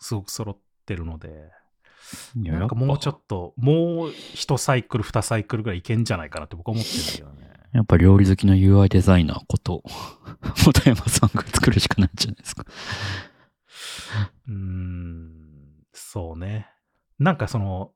[0.00, 1.50] すごく揃ってるので、
[2.34, 7.47] なんかもうちょっと、もう一サイクル、二サイクルぐらいいけんじゃないかなって僕は思ってるんだけどね。
[7.72, 9.82] やっぱ料理好きの UI デザイナーこと、
[10.64, 12.64] 本山さんが作るしかないんじゃないですか。
[14.48, 15.32] うーん、
[15.92, 16.68] そうね。
[17.18, 17.92] なんかその、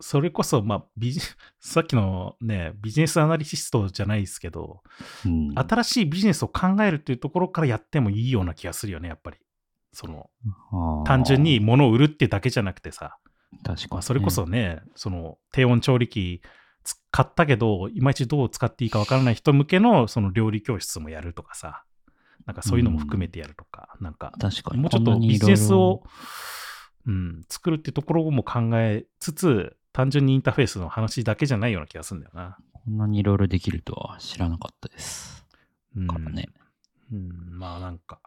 [0.00, 1.20] それこそ、まあ、ビジ、
[1.58, 4.82] さっきのね、ビジネスアナリストじゃないですけど、
[5.24, 5.58] うん。
[5.58, 9.38] 新しいビジネスを考えるっていうところからやってもいいような気がするよね、やっぱり。
[9.92, 10.30] その、
[11.04, 13.18] 単純に、物を売るってだけじゃなくてさ、
[13.64, 16.67] 確かそれこそね、その、低温調理器つ
[17.10, 21.84] 買ったけど、いまいちどう使っていいかわからない人向けの、その料理教室もやるとかさ、
[22.46, 24.80] なんかそういうのも含めてやるとか、なんか、確かに。
[24.80, 26.02] もうちょっとビジネスを
[27.08, 32.58] うん、作るってところも考えつつ、単純にインターフェースの話だけじゃないような気がするんだよな。
[32.72, 35.46] こんなにいろいろできるとは知らなかったです。
[35.96, 36.48] うん、からね。
[37.10, 38.20] うん、まあなんか、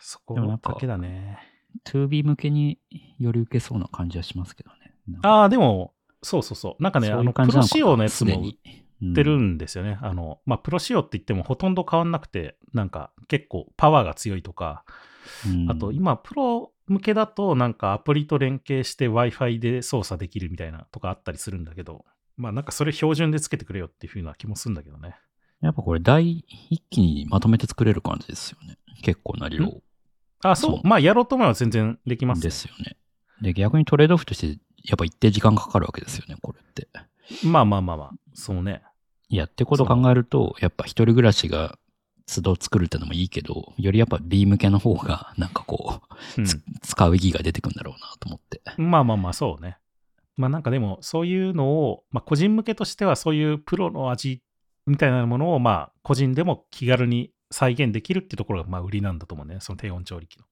[0.00, 1.38] そこだけだね。
[1.84, 2.78] 2B 向けに
[3.18, 4.94] より受けそうな感じはしますけどね。
[5.22, 5.91] ああ、でも、
[6.22, 6.82] そうそうそう。
[6.82, 9.98] なんかね、そうあの、プロ仕様のやつも売ってるんですよね。
[10.00, 14.84] あの、まあ、プロ仕様って言ってもほとんど変わんなくて、なんか結構パワーが強いとか、
[15.46, 22.04] うんあと今、プロ向けだと、なんかアプリと連携して Wi-Fi で操作できるみたいなとかあったりするんだけど、
[22.36, 25.16] まあなんかそれ標準でつけてくれよっていう風な気もするんだけどね。
[25.60, 28.78] やっぱこれ、第一気にまとめて作れる感じですよね。
[29.02, 29.80] 結構な量
[30.42, 30.70] あ、そう。
[30.72, 32.42] そうまあやろうと思えば全然できます、ね。
[32.42, 32.96] ですよね。
[33.40, 36.88] で、逆にトレードオフとして、やっぱ一定時間かかるわけですよね、これって。
[37.44, 38.82] まあまあまあまあ、そうね。
[39.28, 41.78] いや、ってことを考えると、やっぱ一人暮らしが
[42.26, 46.00] 都度作るってのもいいけど、よりやっぱ B 向けの方が、なんかこ
[46.38, 48.60] う、つ使う意義が出てくるんだろうなと思って。
[48.78, 49.78] うん、まあまあまあ、そうね。
[50.36, 54.42] まあなんかでも、そういうのを、まあ個人向けとしてはそういうプロの味
[54.86, 59.58] みたいなものを、まあ個人でも気軽に再現できるっていうところがまあ売りなんだと思うね。
[59.60, 60.44] その低温調理器の。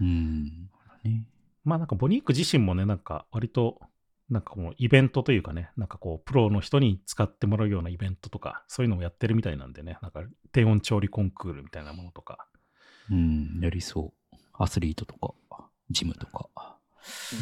[0.00, 0.70] うん。
[1.04, 1.26] ね
[1.64, 3.80] まあなんかボニーク自身もね、なんか割と、
[4.28, 10.22] なんかこのイベントというかね、なんかこう、プロの人に使ってもらうようなイベントとか、そういうのもやってるみたいなんでね、なんか
[10.52, 12.46] 低温調理コンクールみたいなものとか。
[13.10, 14.36] うん、やりそう。
[14.54, 15.34] アスリートとか、
[15.90, 16.48] ジムとか。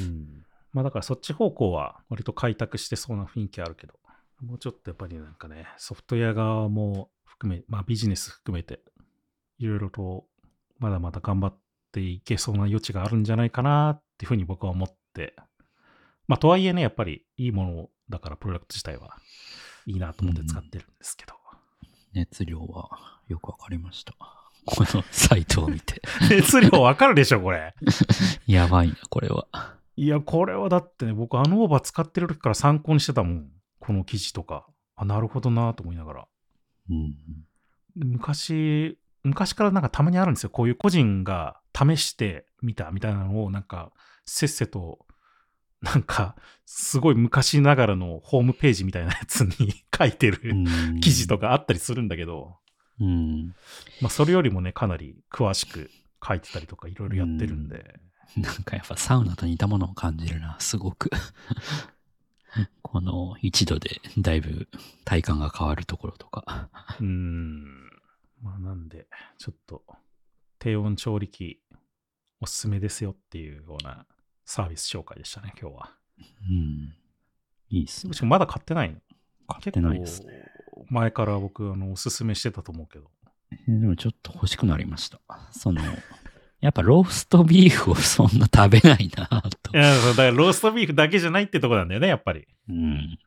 [0.00, 0.44] うん。
[0.72, 3.94] まあだからそっち方向は割と開拓してそうな雰囲気あるけど、
[4.40, 8.80] もうちょっとやっぱりなんかね、ソフトウェア側も含め、まあビジネス含めて、
[9.58, 10.26] いろいろと
[10.78, 11.58] まだまだ頑張っ
[11.92, 15.34] ていけそうな余地があるんじゃないかなっていうふうに僕は思って、
[16.28, 19.16] まあとはいえね、やっぱりいいものだからプロダクト自体は
[19.86, 21.40] いいなと思って使ってるんですけど。
[22.12, 22.88] 熱量は
[23.28, 24.14] よくわかりました。
[24.64, 26.02] このサイトを見て。
[26.30, 27.74] 熱量わかるでしょ、これ。
[28.46, 29.46] やばいな、これは。
[29.96, 33.50] いや、これはだってね、僕あのオーバー使ってる時から参考にしてたもん。
[33.78, 34.66] この記事とか。
[34.96, 36.28] あ、なるほどなと思いながら。
[36.90, 37.10] うん。
[37.96, 40.50] で昔、昔からなんかたまにあるんですよ。
[40.50, 43.92] こういう個人が試してみたみたいなのをなんか
[44.24, 45.06] せっせと
[45.82, 46.36] なんか
[46.66, 52.56] すごい昔ながらのホームページみたいなやつに 書いてるうん記事とかあったりするんだけど、
[53.00, 53.54] うん。
[54.00, 55.90] まあそれよりもねかなり詳しく
[56.26, 58.00] 書いてたりとかいろいろやってるんで、
[58.36, 61.10] なんかやっぱサウナと似たものを感じるな、すごく。
[62.82, 64.68] この一度でだいぶ
[65.04, 66.68] 体感が変わるところとか。
[67.00, 67.89] うーん。
[68.42, 69.06] まあなんで、
[69.38, 69.82] ちょっと
[70.58, 71.60] 低温調理器
[72.40, 74.06] おすすめですよっていうような
[74.44, 75.90] サービス紹介でしたね、今日は。
[76.18, 76.94] うん。
[77.68, 78.18] いいっすねし。
[78.18, 78.96] かもまだ買ってないの
[79.46, 80.44] 買ってないですね。
[80.88, 83.10] 前から僕、あの、おすすめしてたと思うけど。
[83.66, 85.20] でもちょっと欲しくなりました。
[85.50, 85.82] その、
[86.60, 89.80] やっぱローストビーフをそんな食べないなとい。
[89.80, 92.46] や、だからローストビーフだけじゃないってとこなんだよね、やっぱり。
[92.68, 92.94] うん。
[92.96, 93.18] い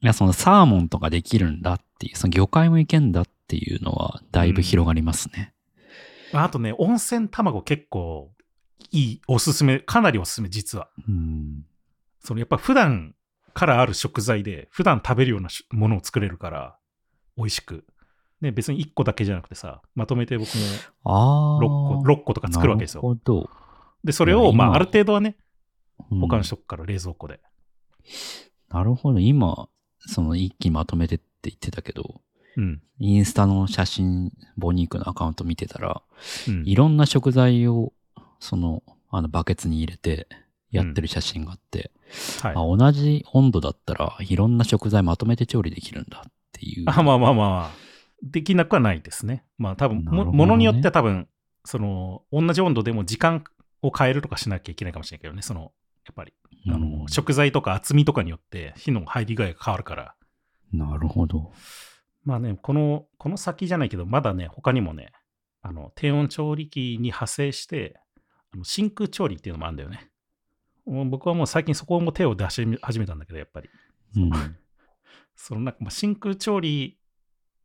[0.00, 5.54] や、そのサーモンとかできるんだっていう、その魚介もいけんだっていうのはだいぶ広がりますね。
[6.32, 8.32] あとね、温泉卵結構
[8.90, 10.88] いい、おすすめ、かなりおすすめ、実は。
[11.08, 11.64] うん。
[12.20, 13.14] そのやっぱ普段
[13.52, 16.78] からある食材で、普段食べるようなしものを作れるから、
[17.36, 17.84] 美味しく。
[18.40, 20.62] ね、別に1個だけじゃなくてさ、まとめて僕も
[21.04, 21.60] ああ。
[21.60, 23.18] 6個、6個とか作るわけですよ。
[24.02, 25.36] で、それを、まあ、ある程度はね、
[26.10, 27.40] うん保管しとくから、冷蔵庫で。
[28.68, 29.20] なるほど。
[29.20, 29.68] 今、
[30.00, 32.20] その一気にまとめてって言ってたけど、
[32.56, 32.82] うん。
[33.00, 36.02] インスタの写真、ボニークのアカウント見てたら、
[36.48, 37.92] うんいろんな食材を、
[38.38, 40.28] その、あの、バケツに入れて、
[40.74, 41.92] やってる写真があって、
[42.42, 42.52] はい。
[42.52, 46.84] あ同じ温度だったらいろんな食材まとめて調理できるんだっていう。
[46.86, 47.76] あまあまあまあ、
[48.22, 49.44] できなくはないですね。
[49.56, 51.28] まあ多分、ねものによっては多分、
[51.64, 53.44] その、同じ温度でも時間
[53.82, 55.72] を変えるとかしなきゃいけないかもしれないけどね、その、
[56.06, 56.32] やっぱり、
[56.68, 60.14] あの、うん食材とか厚みとかによって火の入り具合が変わるから、
[60.72, 61.52] なるほど。
[62.24, 65.12] まあね、この、この先じゃないけど、まだね、他にもね、
[65.62, 68.00] あの、低温調理器に派生して、
[68.52, 70.10] あの真空調理っていうのもあるんだよね。
[70.86, 73.68] 僕はもう最近そこも手を出し始めたんだけど、やっぱり。
[74.16, 74.30] うん。
[75.34, 76.98] そのなんかまあ真空調理、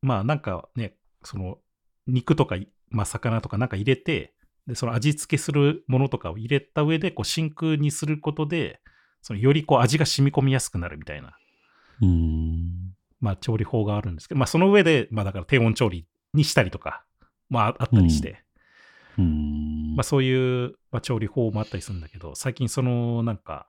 [0.02, 1.60] まあなんかね、その
[2.08, 2.58] 肉とか、
[2.90, 4.34] まあ魚とかなんか入れて、
[4.66, 8.82] で、その味付けするものとかを入れた上で、こう真空にすることで、
[9.22, 11.38] そのよりこう味が染み込みやすくなるみたいな、
[12.02, 12.79] うん。
[13.20, 17.04] まあ調理法があるんですけど、まあその上で、まあだから低温調理にしたりとか、
[17.50, 18.44] まああったりして、
[19.18, 19.96] うん。
[19.96, 23.68] まあそういう、まあ、調理法もあったりするんだけど、最近そのなんか、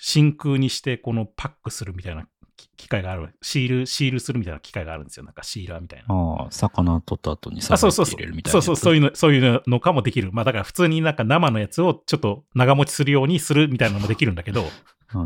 [0.00, 2.26] 真空にしてこのパックするみたいな
[2.58, 3.34] き機械がある。
[3.40, 5.24] シール、シールするみたいな機械があるんですよ。
[5.24, 6.14] なんかシーラーみたいな。
[6.14, 8.42] ああ、魚取った後にあ、そうそうそう入れるみ。
[8.42, 8.66] たいなやつ。
[8.66, 10.30] そうそう、そういうの、そういうのかもできる。
[10.32, 14.64] まあだから普通になんか生のやつをちょっと長持ちするようにするみたいなのもできるんだけど、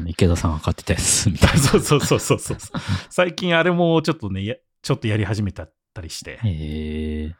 [0.06, 1.58] 池田さんが買ってたやつみたいな。
[1.60, 2.58] そうそうそうそうそう。
[3.10, 5.68] 最近あれもちょっとね、やちょっとやり始めた
[6.00, 7.36] りして、へえ。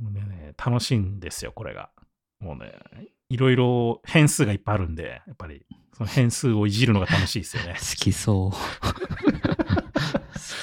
[0.00, 1.90] もうね、楽しいんですよ、これが。
[2.38, 2.72] もうね、
[3.28, 7.96] いろいろ変数がいっぱいあるんで、やっぱりその変数をいじるのが楽しいですよね 好。
[7.96, 8.50] きそう。
[8.52, 8.58] 好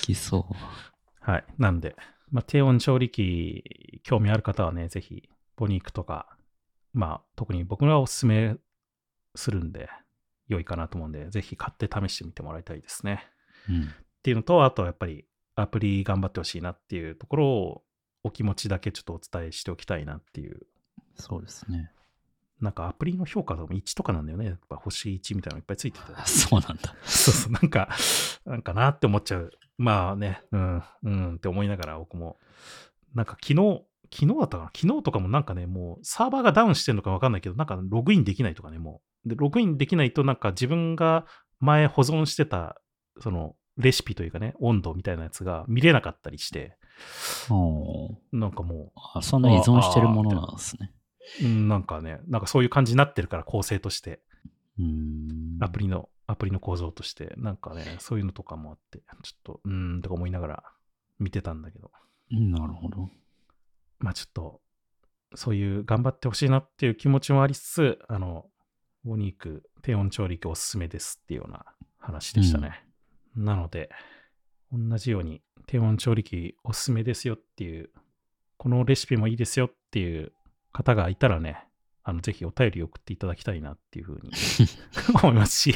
[0.02, 0.56] きそう。
[1.20, 1.45] はい。
[1.58, 1.95] なんで、
[2.32, 6.38] まあ、低温調理器、興味ある方はね、ぜひ、ボニークとか、
[6.94, 8.58] まあ、特に僕がおすすめ
[9.36, 9.90] するんで、
[10.48, 13.28] 良いかなと思うんで、ぜひ買って試してみてもらいたいですね。
[13.69, 13.82] うん。
[13.84, 13.86] っ
[14.24, 15.26] ていうのと、あとはやっぱり、
[15.56, 17.84] アプリ頑張ってほしいなっていうところを、
[18.24, 20.68] お気持ちだけちょっとお伝えしておきたいなっていう。
[21.15, 21.91] そうですね。
[22.60, 24.45] なんかアプリの評価でも1とかなんだよね。
[24.45, 26.06] やっぱ星1みたいなのいっぱいついてて。
[26.15, 26.95] あ そうなんだ。
[27.03, 27.90] そうそう、なんか、
[28.45, 29.52] なんかなって思っちゃう。
[29.78, 32.40] まあね、うん、うんって思いながら僕も、
[33.14, 39.16] なんか昨日、昨日だったかな昨日とかもなんかね、もうサーバーがダウンしてるのかわかんないけど、なんかログインできないとかね、もう。
[39.28, 41.26] で、ログインできないとなんか自分が
[41.60, 42.82] 前保存してた、
[43.20, 46.78] その、レシピというかね、温度みたいなやつが見れなかったりして、
[48.32, 50.91] なんかもあそんな依存してるものなんですね。
[51.41, 54.22] う、うんなんかね、なんかそういう感じになってるから、構成として、
[54.80, 55.58] うーん。
[55.60, 60.64] アプリの、アプリの構造として、なんかね、そういうのとかもあって、ちょっと、うーん、とか思いながら
[61.20, 61.91] 見てたんだけど、
[62.32, 63.10] うんなるほど。
[63.99, 64.62] まあちょっと、
[65.36, 68.45] そういう頑張ってほしいなっていう気持ちもありつつ、あの、
[69.08, 71.66] ボニーク低温調理器おすすめですっていうような
[71.98, 72.84] 話でしたね。
[73.36, 73.90] なので、
[74.72, 77.90] 同じように低温調理器おすすめですよっていう、
[78.58, 80.34] このレシピもいいですよっていう
[80.74, 81.64] 方がいたらね、
[82.04, 84.32] あの、ぜひお便り送っていただきたいなっていうふうに
[85.24, 85.76] 思いますし、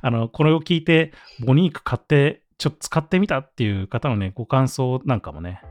[0.00, 1.12] あの、これを聞いて、
[1.44, 5.62] ボニーク買って、ちょっと使ってみたっていう方のね、ご感想なんかもね、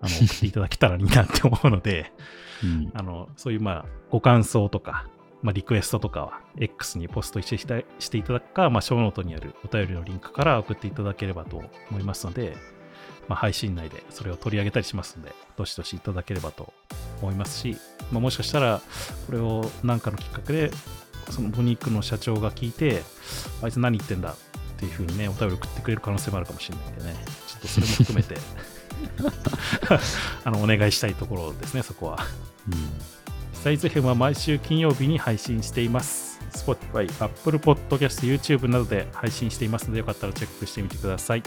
[0.00, 2.12] あの、送っていただけたらいいなって思うので、
[2.62, 2.90] うん。
[2.94, 5.08] あの、そういう、まあ、ご感想とか、
[5.42, 7.58] まあ、リクエストとかは、X にポストして
[7.98, 12.56] していただくか、まあ、ショーノートにあるお便りのリンクから送っていただければと思いますので、
[13.28, 16.72] まあ、配信内でそれを取り上げたりしますので、どしどしいただければと
[17.22, 17.76] 思いますし、
[18.12, 18.80] まあ、もしかしたら、
[19.26, 20.70] これを何かのきっかけで、
[21.30, 23.02] そのボニークの社長が聞いて、
[23.62, 24.36] あいつ何言ってんだっ
[24.78, 27.14] ていうふうにね、お便り送ってくれる可能性もあるかもしれないんでね、
[27.46, 28.36] ちょっとそれも含めて、
[30.44, 32.18] あの、お願いしたいところですね、そこは。
[33.66, 36.38] サイズ編は毎週金曜日に配信しています。
[36.52, 41.42] Spotify、Apple Podcast、YouTube などで配信していますので、よかったらチェックしてみてください。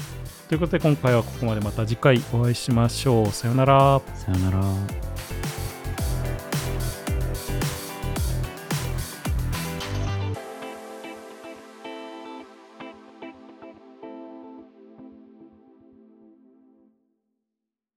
[0.49, 3.27] ということで、今回はここまでまた次回お会いしましょう。
[3.27, 4.01] さよなら。
[4.15, 5.18] さよなら。